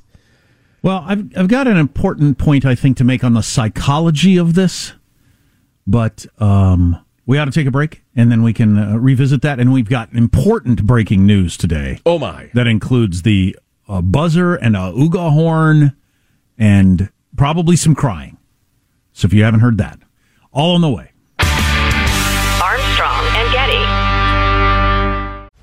Well, 0.82 1.04
I've, 1.08 1.38
I've 1.38 1.48
got 1.48 1.68
an 1.68 1.78
important 1.78 2.38
point, 2.38 2.66
I 2.66 2.76
think, 2.76 2.98
to 2.98 3.04
make 3.04 3.24
on 3.24 3.34
the 3.36 3.44
psychology 3.44 4.38
of 4.38 4.56
this, 4.56 4.94
but 5.86 6.26
um, 6.40 7.00
we 7.26 7.38
ought 7.38 7.46
to 7.46 7.52
take 7.52 7.68
a 7.68 7.72
break 7.72 8.04
and 8.16 8.32
then 8.32 8.44
we 8.44 8.52
can 8.52 8.78
uh, 8.78 8.98
revisit 8.98 9.42
that. 9.44 9.60
And 9.60 9.72
we've 9.72 9.90
got 9.90 10.12
important 10.12 10.86
breaking 10.86 11.26
news 11.26 11.56
today. 11.56 12.00
Oh, 12.06 12.20
my. 12.20 12.50
That 12.54 12.68
includes 12.68 13.22
the 13.22 13.56
uh, 13.88 14.02
buzzer 14.02 14.56
and 14.56 14.76
a 14.76 14.92
Uga 14.92 15.32
horn 15.32 15.96
and 16.58 17.10
probably 17.36 17.76
some 17.76 17.96
crying. 17.96 18.38
So 19.14 19.26
if 19.26 19.34
you 19.34 19.44
haven't 19.44 19.62
heard 19.62 19.78
that, 19.78 20.00
all 20.52 20.76
on 20.76 20.82
the 20.82 20.90
way. 20.90 21.13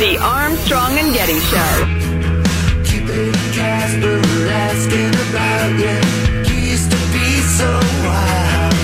The 0.00 0.16
Armstrong 0.16 0.98
and 0.98 1.12
Getty 1.12 1.38
Show. 1.40 1.84
Cupid 2.86 3.36
and 3.36 3.52
Casper 3.52 4.16
were 4.16 4.48
asking 4.48 5.14
about 5.28 5.72
you. 5.78 6.00
You 6.50 6.60
used 6.70 6.90
to 6.90 6.96
be 7.12 7.42
so 7.42 7.68
wild. 8.02 8.74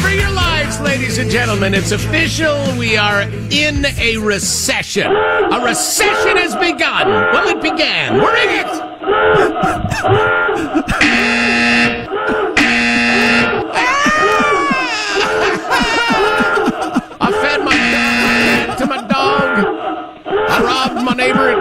For 0.00 0.10
your 0.10 0.30
lives, 0.30 0.78
ladies 0.78 1.16
and 1.16 1.30
gentlemen, 1.30 1.72
it's 1.72 1.90
official. 1.90 2.62
We 2.76 2.98
are 2.98 3.22
in 3.22 3.86
a 3.86 4.18
recession. 4.18 5.10
A 5.10 5.64
recession 5.64 6.36
has 6.36 6.54
begun. 6.54 7.08
Well, 7.08 7.48
it 7.48 7.62
began. 7.62 8.20
We're 8.20 8.36
in 8.36 8.50
it. 11.32 11.42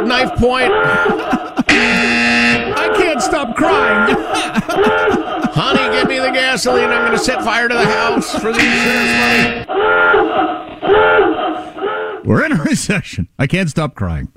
at 0.06 0.08
knife 0.08 0.38
point. 0.38 0.72
I 1.68 2.94
can't 2.98 3.22
stop 3.22 3.56
crying. 3.56 4.16
Honey, 5.54 5.98
give 6.00 6.08
me 6.08 6.20
the 6.20 6.32
gasoline. 6.32 6.90
I'm 6.90 7.06
going 7.06 7.18
to 7.18 7.24
set 7.24 7.44
fire 7.44 7.68
to 7.68 7.74
the 7.74 7.86
house 7.86 8.32
for 8.32 8.52
the 8.52 8.60
insurance 8.60 9.68
money. 9.68 9.76
We're 12.28 12.46
in 12.46 12.52
a 12.54 12.64
recession. 12.64 13.28
I 13.38 13.48
can't 13.48 13.70
stop 13.70 13.96
crying. 13.96 14.30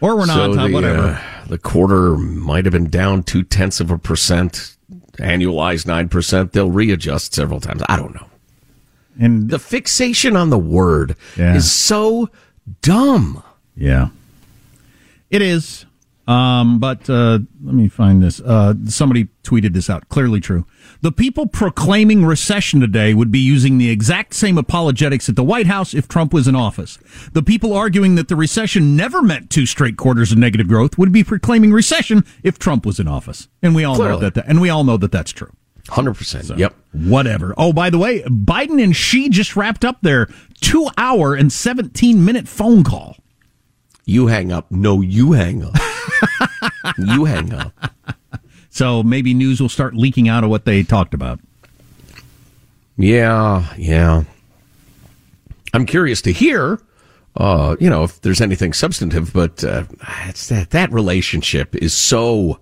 Or 0.00 0.16
we're 0.16 0.26
not, 0.26 0.54
So 0.54 0.66
the, 0.66 0.72
whatever. 0.72 1.08
uh, 1.10 1.22
the 1.46 1.58
quarter 1.58 2.16
might 2.16 2.64
have 2.64 2.72
been 2.72 2.90
down 2.90 3.22
two 3.22 3.44
tenths 3.44 3.78
of 3.80 3.90
a 3.92 3.98
percent, 3.98 4.76
annualized 5.14 5.86
nine 5.86 6.08
percent. 6.08 6.52
They'll 6.52 6.72
readjust 6.72 7.34
several 7.34 7.60
times. 7.60 7.82
I 7.88 7.96
don't 7.96 8.14
know. 8.14 8.26
And 9.20 9.48
the 9.48 9.60
fixation 9.60 10.34
on 10.36 10.50
the 10.50 10.58
word 10.58 11.14
Yeah. 11.36 11.54
is 11.54 11.70
so 11.70 12.30
dumb. 12.80 13.44
Yeah. 13.76 14.08
It 15.32 15.42
is. 15.42 15.86
Um, 16.28 16.78
but 16.78 17.10
uh, 17.10 17.40
let 17.64 17.74
me 17.74 17.88
find 17.88 18.22
this. 18.22 18.40
Uh, 18.40 18.74
somebody 18.86 19.28
tweeted 19.42 19.72
this 19.72 19.90
out. 19.90 20.08
Clearly 20.08 20.38
true. 20.38 20.66
The 21.00 21.10
people 21.10 21.48
proclaiming 21.48 22.24
recession 22.24 22.80
today 22.80 23.12
would 23.12 23.32
be 23.32 23.40
using 23.40 23.78
the 23.78 23.90
exact 23.90 24.34
same 24.34 24.56
apologetics 24.56 25.28
at 25.28 25.34
the 25.34 25.42
White 25.42 25.66
House 25.66 25.94
if 25.94 26.06
Trump 26.06 26.32
was 26.32 26.46
in 26.46 26.54
office. 26.54 26.98
The 27.32 27.42
people 27.42 27.72
arguing 27.72 28.14
that 28.14 28.28
the 28.28 28.36
recession 28.36 28.94
never 28.94 29.20
meant 29.20 29.50
two 29.50 29.66
straight 29.66 29.96
quarters 29.96 30.30
of 30.30 30.38
negative 30.38 30.68
growth 30.68 30.96
would 30.96 31.10
be 31.10 31.24
proclaiming 31.24 31.72
recession 31.72 32.24
if 32.44 32.56
Trump 32.56 32.86
was 32.86 33.00
in 33.00 33.08
office. 33.08 33.48
And 33.60 33.74
we 33.74 33.82
all 33.82 33.98
know 33.98 34.18
that, 34.18 34.34
that 34.34 34.46
and 34.46 34.60
we 34.60 34.70
all 34.70 34.84
know 34.84 34.96
that 34.98 35.10
that's 35.10 35.32
true. 35.32 35.50
Hundred 35.88 36.14
percent. 36.14 36.56
Yep. 36.56 36.74
Whatever. 36.92 37.54
Oh, 37.58 37.72
by 37.72 37.90
the 37.90 37.98
way, 37.98 38.22
Biden 38.22 38.80
and 38.80 38.94
Xi 38.94 39.28
just 39.28 39.56
wrapped 39.56 39.84
up 39.84 40.00
their 40.02 40.28
two 40.60 40.88
hour 40.96 41.34
and 41.34 41.52
17 41.52 42.24
minute 42.24 42.46
phone 42.46 42.84
call. 42.84 43.16
You 44.04 44.26
hang 44.26 44.52
up. 44.52 44.70
No, 44.70 45.00
you 45.00 45.32
hang 45.32 45.64
up. 45.64 45.74
you 46.98 47.24
hang 47.24 47.52
up. 47.52 47.72
So 48.70 49.02
maybe 49.02 49.34
news 49.34 49.60
will 49.60 49.68
start 49.68 49.94
leaking 49.94 50.28
out 50.28 50.44
of 50.44 50.50
what 50.50 50.64
they 50.64 50.82
talked 50.82 51.14
about. 51.14 51.40
Yeah, 52.96 53.66
yeah. 53.76 54.24
I'm 55.74 55.86
curious 55.86 56.20
to 56.22 56.32
hear, 56.32 56.80
uh, 57.36 57.76
you 57.80 57.88
know, 57.88 58.04
if 58.04 58.20
there's 58.20 58.40
anything 58.40 58.72
substantive, 58.72 59.32
but 59.32 59.62
uh, 59.64 59.84
it's 60.26 60.48
that 60.48 60.70
that 60.70 60.92
relationship 60.92 61.74
is 61.76 61.94
so. 61.94 62.60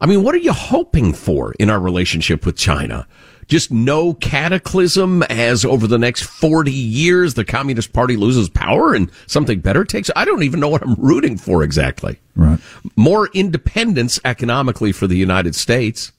I 0.00 0.06
mean, 0.06 0.22
what 0.22 0.34
are 0.34 0.38
you 0.38 0.52
hoping 0.54 1.12
for 1.12 1.52
in 1.58 1.68
our 1.68 1.78
relationship 1.78 2.46
with 2.46 2.56
China? 2.56 3.06
Just 3.50 3.72
no 3.72 4.14
cataclysm 4.14 5.24
as 5.24 5.64
over 5.64 5.88
the 5.88 5.98
next 5.98 6.22
40 6.22 6.70
years 6.70 7.34
the 7.34 7.44
Communist 7.44 7.92
Party 7.92 8.16
loses 8.16 8.48
power 8.48 8.94
and 8.94 9.10
something 9.26 9.58
better 9.58 9.84
takes. 9.84 10.08
I 10.14 10.24
don't 10.24 10.44
even 10.44 10.60
know 10.60 10.68
what 10.68 10.82
I'm 10.82 10.94
rooting 10.94 11.36
for 11.36 11.64
exactly. 11.64 12.20
Right. 12.36 12.60
More 12.94 13.28
independence 13.34 14.20
economically 14.24 14.92
for 14.92 15.08
the 15.08 15.16
United 15.16 15.56
States. 15.56 16.12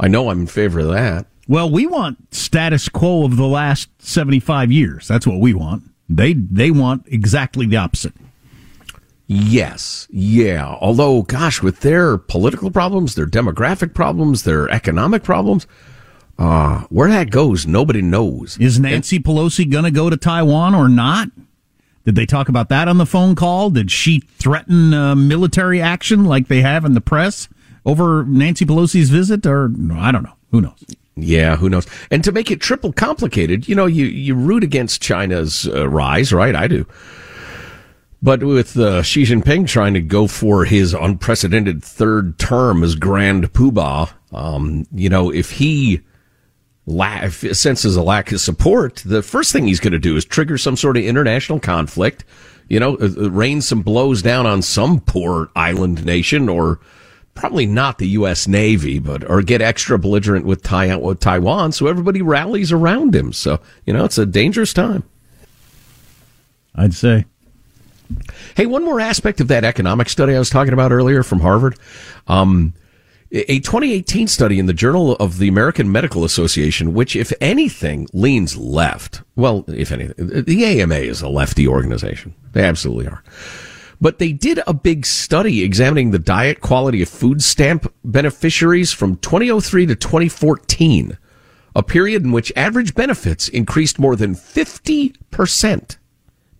I 0.00 0.08
know 0.08 0.30
I'm 0.30 0.40
in 0.40 0.46
favor 0.46 0.80
of 0.80 0.88
that. 0.88 1.26
Well, 1.46 1.70
we 1.70 1.86
want 1.86 2.34
status 2.34 2.88
quo 2.88 3.26
of 3.26 3.36
the 3.36 3.46
last 3.46 3.90
75 3.98 4.72
years. 4.72 5.06
That's 5.06 5.26
what 5.26 5.40
we 5.40 5.52
want. 5.52 5.82
They 6.08 6.32
they 6.32 6.70
want 6.70 7.06
exactly 7.08 7.66
the 7.66 7.76
opposite. 7.76 8.14
Yes, 9.26 10.06
yeah. 10.10 10.76
Although, 10.80 11.22
gosh, 11.22 11.62
with 11.62 11.80
their 11.80 12.16
political 12.16 12.70
problems, 12.70 13.14
their 13.14 13.26
demographic 13.26 13.92
problems, 13.94 14.44
their 14.44 14.68
economic 14.70 15.22
problems, 15.22 15.66
uh, 16.38 16.80
where 16.90 17.08
that 17.08 17.30
goes, 17.30 17.66
nobody 17.66 18.02
knows. 18.02 18.58
Is 18.58 18.80
Nancy 18.80 19.18
Pelosi 19.18 19.70
going 19.70 19.84
to 19.84 19.90
go 19.90 20.10
to 20.10 20.16
Taiwan 20.16 20.74
or 20.74 20.88
not? 20.88 21.28
Did 22.04 22.16
they 22.16 22.26
talk 22.26 22.48
about 22.48 22.68
that 22.68 22.86
on 22.88 22.98
the 22.98 23.06
phone 23.06 23.34
call? 23.34 23.70
Did 23.70 23.90
she 23.90 24.20
threaten 24.20 24.92
uh, 24.92 25.14
military 25.14 25.80
action 25.80 26.24
like 26.24 26.48
they 26.48 26.60
have 26.60 26.84
in 26.84 26.94
the 26.94 27.00
press 27.00 27.48
over 27.86 28.24
Nancy 28.24 28.66
Pelosi's 28.66 29.10
visit? 29.10 29.46
Or 29.46 29.68
no, 29.68 29.98
I 29.98 30.12
don't 30.12 30.22
know. 30.22 30.34
Who 30.50 30.60
knows? 30.60 30.84
Yeah, 31.16 31.56
who 31.56 31.70
knows? 31.70 31.86
And 32.10 32.22
to 32.24 32.32
make 32.32 32.50
it 32.50 32.60
triple 32.60 32.92
complicated, 32.92 33.68
you 33.68 33.74
know, 33.74 33.86
you, 33.86 34.06
you 34.06 34.34
root 34.34 34.64
against 34.64 35.00
China's 35.00 35.68
uh, 35.68 35.88
rise, 35.88 36.32
right? 36.32 36.54
I 36.54 36.66
do. 36.66 36.86
But 38.20 38.42
with 38.42 38.76
uh, 38.76 39.02
Xi 39.02 39.22
Jinping 39.22 39.68
trying 39.68 39.94
to 39.94 40.00
go 40.00 40.26
for 40.26 40.64
his 40.64 40.94
unprecedented 40.94 41.84
third 41.84 42.38
term 42.38 42.82
as 42.82 42.96
Grand 42.96 43.52
Poobah, 43.52 44.10
um, 44.32 44.86
you 44.92 45.08
know, 45.08 45.30
if 45.30 45.52
he 45.52 46.00
la- 46.86 47.22
if 47.22 47.44
it 47.44 47.54
senses 47.54 47.96
a 47.96 48.02
lack 48.02 48.32
of 48.32 48.40
support, 48.40 49.02
the 49.04 49.22
first 49.22 49.52
thing 49.52 49.66
he's 49.66 49.80
going 49.80 49.92
to 49.92 49.98
do 49.98 50.16
is 50.16 50.24
trigger 50.24 50.58
some 50.58 50.76
sort 50.76 50.96
of 50.96 51.04
international 51.04 51.60
conflict, 51.60 52.24
you 52.68 52.80
know, 52.80 52.96
uh, 52.96 53.08
uh, 53.16 53.30
rain 53.30 53.60
some 53.60 53.82
blows 53.82 54.22
down 54.22 54.46
on 54.46 54.62
some 54.62 55.00
poor 55.00 55.50
island 55.54 56.04
nation 56.04 56.48
or 56.48 56.80
probably 57.34 57.66
not 57.66 57.98
the 57.98 58.08
U.S. 58.08 58.46
Navy, 58.46 58.98
but 58.98 59.28
or 59.28 59.42
get 59.42 59.60
extra 59.60 59.98
belligerent 59.98 60.46
with, 60.46 60.60
with 61.02 61.20
Taiwan, 61.20 61.72
so 61.72 61.86
everybody 61.86 62.22
rallies 62.22 62.72
around 62.72 63.14
him. 63.14 63.32
So 63.32 63.60
you 63.86 63.92
know, 63.92 64.04
it's 64.04 64.18
a 64.18 64.26
dangerous 64.26 64.72
time. 64.72 65.04
I'd 66.74 66.94
say. 66.94 67.24
Hey, 68.56 68.66
one 68.66 68.84
more 68.84 69.00
aspect 69.00 69.40
of 69.40 69.48
that 69.48 69.64
economic 69.64 70.08
study 70.08 70.34
I 70.34 70.38
was 70.38 70.50
talking 70.50 70.72
about 70.72 70.92
earlier 70.92 71.22
from 71.22 71.40
Harvard. 71.40 71.76
Um, 72.26 72.74
a 73.34 73.58
2018 73.58 74.28
study 74.28 74.60
in 74.60 74.66
the 74.66 74.72
Journal 74.72 75.16
of 75.16 75.38
the 75.38 75.48
American 75.48 75.90
Medical 75.90 76.24
Association, 76.24 76.94
which, 76.94 77.16
if 77.16 77.32
anything, 77.40 78.06
leans 78.12 78.56
left. 78.56 79.22
Well, 79.34 79.64
if 79.66 79.90
anything, 79.90 80.44
the 80.44 80.64
AMA 80.64 80.94
is 80.94 81.20
a 81.20 81.28
lefty 81.28 81.66
organization. 81.66 82.34
They 82.52 82.62
absolutely 82.62 83.08
are. 83.08 83.24
But 84.00 84.18
they 84.18 84.32
did 84.32 84.60
a 84.66 84.74
big 84.74 85.04
study 85.04 85.64
examining 85.64 86.12
the 86.12 86.18
diet 86.18 86.60
quality 86.60 87.02
of 87.02 87.08
food 87.08 87.42
stamp 87.42 87.92
beneficiaries 88.04 88.92
from 88.92 89.16
2003 89.16 89.86
to 89.86 89.96
2014, 89.96 91.18
a 91.74 91.82
period 91.82 92.22
in 92.22 92.30
which 92.30 92.52
average 92.54 92.94
benefits 92.94 93.48
increased 93.48 93.98
more 93.98 94.14
than 94.14 94.34
50%. 94.34 95.96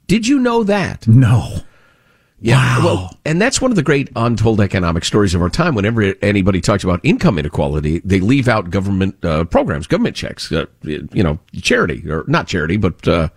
Did 0.06 0.26
you 0.26 0.40
know 0.40 0.64
that? 0.64 1.06
No. 1.06 1.60
Yeah. 2.44 2.84
Well, 2.84 3.18
and 3.24 3.40
that's 3.40 3.62
one 3.62 3.72
of 3.72 3.76
the 3.76 3.82
great 3.82 4.10
untold 4.16 4.60
economic 4.60 5.06
stories 5.06 5.34
of 5.34 5.40
our 5.40 5.48
time. 5.48 5.74
Whenever 5.74 6.14
anybody 6.20 6.60
talks 6.60 6.84
about 6.84 7.00
income 7.02 7.38
inequality, 7.38 8.02
they 8.04 8.20
leave 8.20 8.48
out 8.48 8.68
government 8.68 9.16
uh, 9.24 9.44
programs, 9.44 9.86
government 9.86 10.14
checks, 10.14 10.52
uh, 10.52 10.66
you 10.82 11.22
know, 11.22 11.38
charity 11.62 12.06
or 12.06 12.22
not 12.28 12.46
charity, 12.46 12.76
but 12.76 13.08
uh, 13.08 13.30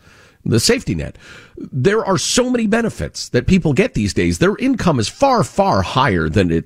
the 0.44 0.60
safety 0.60 0.94
net. 0.94 1.18
There 1.56 2.06
are 2.06 2.18
so 2.18 2.50
many 2.50 2.68
benefits 2.68 3.30
that 3.30 3.48
people 3.48 3.72
get 3.72 3.94
these 3.94 4.14
days. 4.14 4.40
Their 4.40 4.58
income 4.58 5.00
is 5.00 5.08
far, 5.08 5.46
far 5.46 5.84
higher 5.84 6.28
than 6.28 6.52
it 6.52 6.66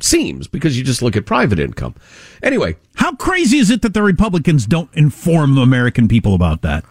seems 0.00 0.48
because 0.48 0.76
you 0.76 0.84
just 0.84 1.00
look 1.00 1.16
at 1.16 1.24
private 1.24 1.58
income. 1.58 1.94
Anyway, 2.42 2.76
how 2.96 3.16
crazy 3.16 3.56
is 3.56 3.70
it 3.70 3.80
that 3.80 3.94
the 3.94 4.02
Republicans 4.02 4.66
don't 4.66 4.92
inform 4.92 5.54
the 5.54 5.62
American 5.62 6.08
people 6.08 6.34
about 6.34 6.60
that? 6.60 6.84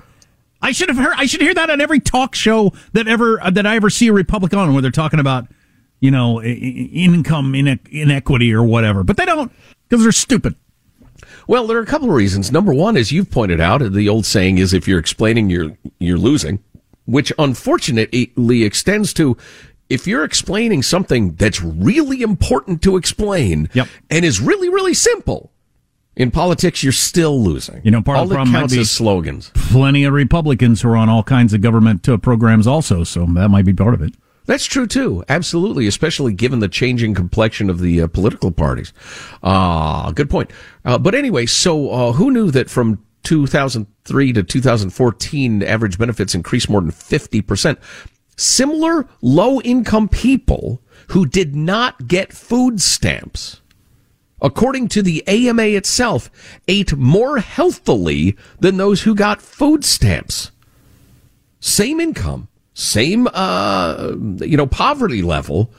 I 0.62 0.72
should 0.72 0.90
have 0.90 0.98
heard. 0.98 1.14
I 1.16 1.26
should 1.26 1.42
hear 1.42 1.54
that 1.54 1.70
on 1.70 1.82
every 1.82 2.00
talk 2.00 2.36
show 2.36 2.74
that 2.94 3.08
ever 3.08 3.42
uh, 3.42 3.50
that 3.52 3.66
I 3.66 3.76
ever 3.76 3.90
see 3.90 4.08
a 4.08 4.14
Republican 4.14 4.60
on, 4.60 4.74
where 4.74 4.82
they're 4.82 4.92
talking 4.92 5.20
about, 5.20 5.48
you 6.00 6.12
know, 6.12 6.42
income 6.42 7.56
inequity 7.56 8.54
or 8.54 8.64
whatever. 8.64 9.04
But 9.04 9.18
they 9.18 9.26
don't 9.26 9.52
because 9.88 10.04
they're 10.04 10.12
stupid. 10.12 10.56
Well, 11.48 11.66
there 11.66 11.78
are 11.78 11.82
a 11.82 11.86
couple 11.86 12.10
of 12.10 12.16
reasons. 12.16 12.52
Number 12.52 12.74
one, 12.74 12.96
as 12.98 13.12
you've 13.12 13.32
pointed 13.32 13.60
out, 13.60 13.80
the 13.80 14.10
old 14.10 14.26
saying 14.26 14.58
is 14.58 14.74
if 14.74 14.88
you're 14.88 15.00
explaining, 15.00 15.50
you're 15.50 15.78
you're 16.00 16.18
losing, 16.18 16.64
which 17.06 17.32
unfortunately 17.40 18.64
extends 18.64 19.14
to 19.14 19.38
if 19.90 20.06
you're 20.06 20.24
explaining 20.24 20.84
something 20.84 21.34
that's 21.34 21.62
really 21.62 22.22
important 22.22 22.82
to 22.84 22.96
explain 22.96 23.70
yep. 23.74 23.88
and 24.10 24.24
is 24.24 24.40
really 24.40 24.70
really 24.70 24.94
simple 24.94 25.52
in 26.20 26.32
politics, 26.32 26.84
you're 26.84 26.92
still 26.92 27.42
losing. 27.42 27.82
You 27.84 27.92
know, 27.92 28.02
part 28.02 28.18
all 28.18 28.24
of 28.24 28.30
the 28.30 28.36
problem 28.36 28.52
might 28.52 28.70
be 28.70 28.80
is 28.80 28.92
slogans. 28.92 29.52
Plenty 29.56 30.04
of 30.04 30.14
Republicans 30.14 30.82
who 30.82 30.90
are 30.90 30.98
on 30.98 31.08
all 31.08 31.24
kinds 31.24 31.54
of 31.54 31.62
government 31.62 32.08
uh, 32.10 32.18
programs, 32.18 32.68
also, 32.68 33.06
so 33.06 33.26
that 33.26 33.48
might 33.48 33.66
be 33.66 33.74
part 33.74 33.94
of 33.94 34.02
it. 34.02 34.14
That's 34.46 34.66
true 34.66 34.86
too. 34.86 35.24
Absolutely, 35.30 35.88
especially 35.88 36.34
given 36.34 36.60
the 36.60 36.68
changing 36.68 37.14
complexion 37.14 37.70
of 37.70 37.80
the 37.80 38.02
uh, 38.02 38.08
political 38.08 38.52
parties. 38.52 38.92
Ah, 39.44 40.08
uh, 40.08 40.12
good 40.12 40.30
point. 40.30 40.52
Uh, 40.84 40.98
but 40.98 41.16
anyway, 41.16 41.46
so 41.46 41.90
uh, 41.90 42.12
who 42.12 42.32
knew 42.32 42.52
that 42.52 42.70
from 42.70 43.02
2003 43.24 44.34
to 44.34 44.44
2014, 44.44 45.64
average 45.64 45.98
benefits 45.98 46.36
increased 46.36 46.70
more 46.70 46.82
than 46.82 46.92
50 46.92 47.42
percent? 47.44 47.80
Similar 48.36 49.08
low 49.22 49.62
income 49.62 50.10
people 50.10 50.82
who 51.10 51.26
did 51.26 51.56
not 51.56 52.08
get 52.08 52.34
food 52.34 52.82
stamps 52.82 53.59
according 54.42 54.88
to 54.90 55.02
the 55.02 55.26
AMA 55.28 55.64
itself, 55.64 56.30
ate 56.68 56.96
more 56.96 57.40
healthily 57.40 58.36
than 58.60 58.78
those 58.78 59.04
who 59.04 59.16
got 59.16 59.42
food 59.42 59.84
stamps. 59.84 60.52
Same 61.60 62.00
income, 62.00 62.48
same, 62.74 63.28
uh, 63.34 64.14
you 64.40 64.58
know, 64.58 64.68
poverty 64.68 65.22
level. 65.22 65.72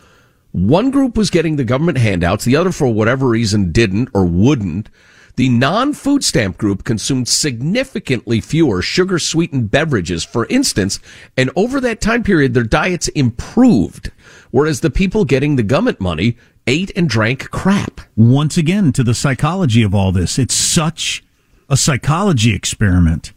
One 0.52 0.90
group 0.90 1.16
was 1.16 1.30
getting 1.30 1.56
the 1.56 1.64
government 1.64 1.98
handouts, 1.98 2.44
the 2.44 2.56
other, 2.56 2.72
for 2.72 2.88
whatever 2.88 3.28
reason, 3.28 3.72
didn't 3.72 4.08
or 4.12 4.24
wouldn't. 4.24 4.90
The 5.36 5.48
non 5.48 5.94
food 5.94 6.22
stamp 6.22 6.58
group 6.58 6.84
consumed 6.84 7.28
significantly 7.28 8.42
fewer 8.42 8.82
sugar 8.82 9.18
sweetened 9.18 9.70
beverages, 9.70 10.24
for 10.24 10.44
instance, 10.46 10.98
and 11.36 11.50
over 11.56 11.80
that 11.80 12.00
time 12.00 12.22
period, 12.22 12.52
their 12.52 12.64
diets 12.64 13.08
improved. 13.08 14.10
Whereas 14.50 14.80
the 14.80 14.90
people 14.90 15.24
getting 15.24 15.56
the 15.56 15.62
government 15.62 16.00
money 16.00 16.36
ate 16.70 16.92
and 16.96 17.08
drank 17.08 17.50
crap. 17.50 18.00
Once 18.16 18.56
again, 18.56 18.92
to 18.92 19.02
the 19.02 19.14
psychology 19.14 19.82
of 19.82 19.94
all 19.94 20.12
this, 20.12 20.38
it's 20.38 20.54
such 20.54 21.24
a 21.68 21.76
psychology 21.76 22.54
experiment. 22.54 23.32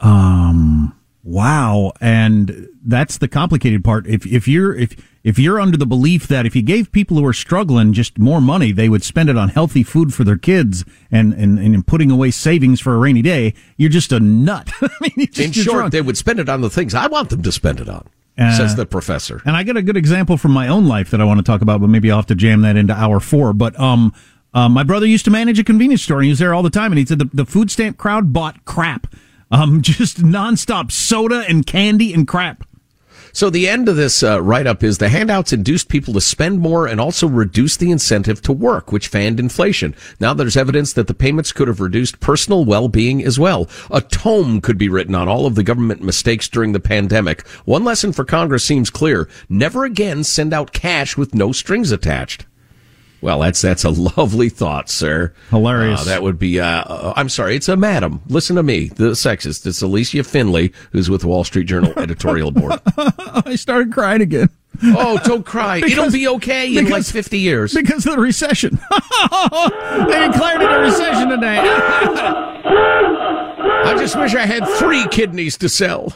Um, 0.00 0.98
wow, 1.22 1.92
and 2.00 2.68
that's 2.84 3.18
the 3.18 3.28
complicated 3.28 3.84
part. 3.84 4.06
If 4.08 4.26
if 4.26 4.48
you're 4.48 4.74
if 4.74 4.96
if 5.22 5.38
you're 5.38 5.60
under 5.60 5.76
the 5.76 5.86
belief 5.86 6.26
that 6.26 6.44
if 6.44 6.56
you 6.56 6.62
gave 6.62 6.90
people 6.90 7.16
who 7.16 7.24
are 7.24 7.32
struggling 7.32 7.92
just 7.92 8.18
more 8.18 8.40
money, 8.40 8.72
they 8.72 8.88
would 8.88 9.04
spend 9.04 9.30
it 9.30 9.38
on 9.38 9.50
healthy 9.50 9.84
food 9.84 10.12
for 10.12 10.24
their 10.24 10.36
kids 10.36 10.84
and 11.12 11.32
and, 11.34 11.60
and 11.60 11.86
putting 11.86 12.10
away 12.10 12.32
savings 12.32 12.80
for 12.80 12.94
a 12.94 12.98
rainy 12.98 13.22
day, 13.22 13.54
you're 13.76 13.88
just 13.88 14.10
a 14.10 14.18
nut. 14.18 14.68
I 14.82 14.88
mean, 15.00 15.28
just, 15.30 15.38
in 15.38 15.52
short, 15.52 15.92
they 15.92 16.02
would 16.02 16.16
spend 16.16 16.40
it 16.40 16.48
on 16.48 16.60
the 16.60 16.70
things 16.70 16.92
I 16.92 17.06
want 17.06 17.30
them 17.30 17.42
to 17.42 17.52
spend 17.52 17.78
it 17.78 17.88
on. 17.88 18.08
Uh, 18.38 18.56
says 18.56 18.76
the 18.76 18.86
professor. 18.86 19.42
And 19.44 19.56
I 19.56 19.62
got 19.62 19.76
a 19.76 19.82
good 19.82 19.96
example 19.96 20.38
from 20.38 20.52
my 20.52 20.68
own 20.68 20.86
life 20.86 21.10
that 21.10 21.20
I 21.20 21.24
want 21.24 21.38
to 21.38 21.44
talk 21.44 21.60
about, 21.60 21.80
but 21.80 21.88
maybe 21.88 22.10
I'll 22.10 22.18
have 22.18 22.26
to 22.26 22.34
jam 22.34 22.62
that 22.62 22.76
into 22.76 22.94
hour 22.94 23.20
four. 23.20 23.52
But 23.52 23.78
um, 23.78 24.14
uh, 24.54 24.68
my 24.68 24.82
brother 24.82 25.06
used 25.06 25.24
to 25.26 25.30
manage 25.30 25.58
a 25.58 25.64
convenience 25.64 26.02
store, 26.02 26.18
and 26.18 26.24
he 26.24 26.30
was 26.30 26.38
there 26.38 26.54
all 26.54 26.62
the 26.62 26.70
time. 26.70 26.92
And 26.92 26.98
he 26.98 27.04
said 27.04 27.18
the, 27.18 27.28
the 27.32 27.44
food 27.44 27.70
stamp 27.70 27.98
crowd 27.98 28.32
bought 28.32 28.64
crap, 28.64 29.06
um, 29.50 29.82
just 29.82 30.22
nonstop 30.22 30.90
soda 30.90 31.44
and 31.48 31.66
candy 31.66 32.14
and 32.14 32.26
crap. 32.26 32.64
So 33.34 33.48
the 33.48 33.68
end 33.68 33.88
of 33.88 33.96
this 33.96 34.22
uh, 34.22 34.42
write 34.42 34.66
up 34.66 34.82
is 34.82 34.98
the 34.98 35.08
handouts 35.08 35.52
induced 35.52 35.88
people 35.88 36.12
to 36.14 36.20
spend 36.20 36.60
more 36.60 36.86
and 36.86 37.00
also 37.00 37.26
reduced 37.26 37.80
the 37.80 37.90
incentive 37.90 38.42
to 38.42 38.52
work, 38.52 38.92
which 38.92 39.08
fanned 39.08 39.40
inflation. 39.40 39.94
Now 40.20 40.34
there's 40.34 40.56
evidence 40.56 40.92
that 40.92 41.06
the 41.06 41.14
payments 41.14 41.52
could 41.52 41.68
have 41.68 41.80
reduced 41.80 42.20
personal 42.20 42.64
well-being 42.64 43.24
as 43.24 43.38
well. 43.38 43.68
A 43.90 44.02
tome 44.02 44.60
could 44.60 44.76
be 44.76 44.88
written 44.88 45.14
on 45.14 45.28
all 45.28 45.46
of 45.46 45.54
the 45.54 45.62
government 45.62 46.02
mistakes 46.02 46.48
during 46.48 46.72
the 46.72 46.80
pandemic. 46.80 47.46
One 47.64 47.84
lesson 47.84 48.12
for 48.12 48.24
Congress 48.24 48.64
seems 48.64 48.90
clear. 48.90 49.28
Never 49.48 49.84
again 49.84 50.24
send 50.24 50.52
out 50.52 50.72
cash 50.72 51.16
with 51.16 51.34
no 51.34 51.52
strings 51.52 51.90
attached. 51.90 52.44
Well, 53.22 53.38
that's 53.38 53.60
that's 53.62 53.84
a 53.84 53.90
lovely 54.16 54.48
thought, 54.48 54.90
sir. 54.90 55.32
Hilarious. 55.50 56.02
Uh, 56.02 56.04
that 56.04 56.22
would 56.22 56.38
be. 56.38 56.60
Uh, 56.60 56.66
uh, 56.66 57.12
I'm 57.16 57.28
sorry, 57.28 57.54
it's 57.56 57.68
a 57.68 57.76
madam. 57.76 58.20
Listen 58.26 58.56
to 58.56 58.62
me, 58.62 58.88
the 58.88 59.12
sexist. 59.12 59.64
It's 59.64 59.80
Allysia 59.82 60.26
Finley, 60.26 60.72
who's 60.90 61.08
with 61.08 61.22
the 61.22 61.28
Wall 61.28 61.44
Street 61.44 61.64
Journal 61.64 61.92
editorial 61.96 62.50
board. 62.50 62.80
I 62.98 63.54
started 63.56 63.92
crying 63.92 64.20
again. 64.20 64.50
Oh, 64.82 65.20
don't 65.24 65.46
cry. 65.46 65.76
It'll 65.78 66.10
be 66.10 66.26
okay 66.26 66.76
in 66.76 66.88
like 66.88 67.04
50 67.04 67.38
years. 67.38 67.72
Because 67.74 68.04
of 68.06 68.14
the 68.14 68.20
recession. 68.20 68.70
they 68.70 70.28
declared 70.28 70.62
it 70.62 70.72
a 70.72 70.80
recession 70.80 71.28
today. 71.28 71.60
I 73.84 73.94
just 73.96 74.16
wish 74.16 74.34
I 74.34 74.46
had 74.46 74.66
three 74.78 75.06
kidneys 75.08 75.56
to 75.58 75.68
sell. 75.68 76.14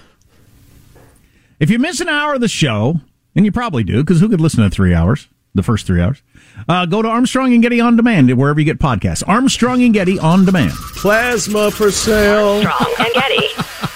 If 1.61 1.71
you 1.71 1.79
miss 1.79 2.01
an 2.01 2.09
hour 2.09 2.35
of 2.35 2.41
the 2.41 2.49
show, 2.49 3.01
and 3.37 3.45
you 3.45 3.53
probably 3.53 3.85
do, 3.85 4.03
because 4.03 4.21
who 4.21 4.29
could 4.29 4.41
listen 4.41 4.65
to 4.65 4.71
three 4.71 4.95
hours? 4.95 5.29
The 5.55 5.63
first 5.63 5.87
three 5.87 6.01
hours. 6.01 6.23
Uh, 6.69 6.87
go 6.87 7.03
to 7.03 7.09
Armstrong 7.09 7.53
and 7.53 7.63
Getty 7.63 7.81
on 7.81 7.97
demand 7.97 8.37
wherever 8.37 8.59
you 8.59 8.67
get 8.67 8.79
podcasts. 8.79 9.23
Armstrong 9.27 9.83
and 9.83 9.95
Getty 9.95 10.19
on 10.19 10.45
demand. 10.45 10.73
Plasma 10.73 11.71
for 11.71 11.91
sale. 11.91 12.67
Armstrong 12.67 12.95
and 12.99 13.15
Getty. 13.15 13.47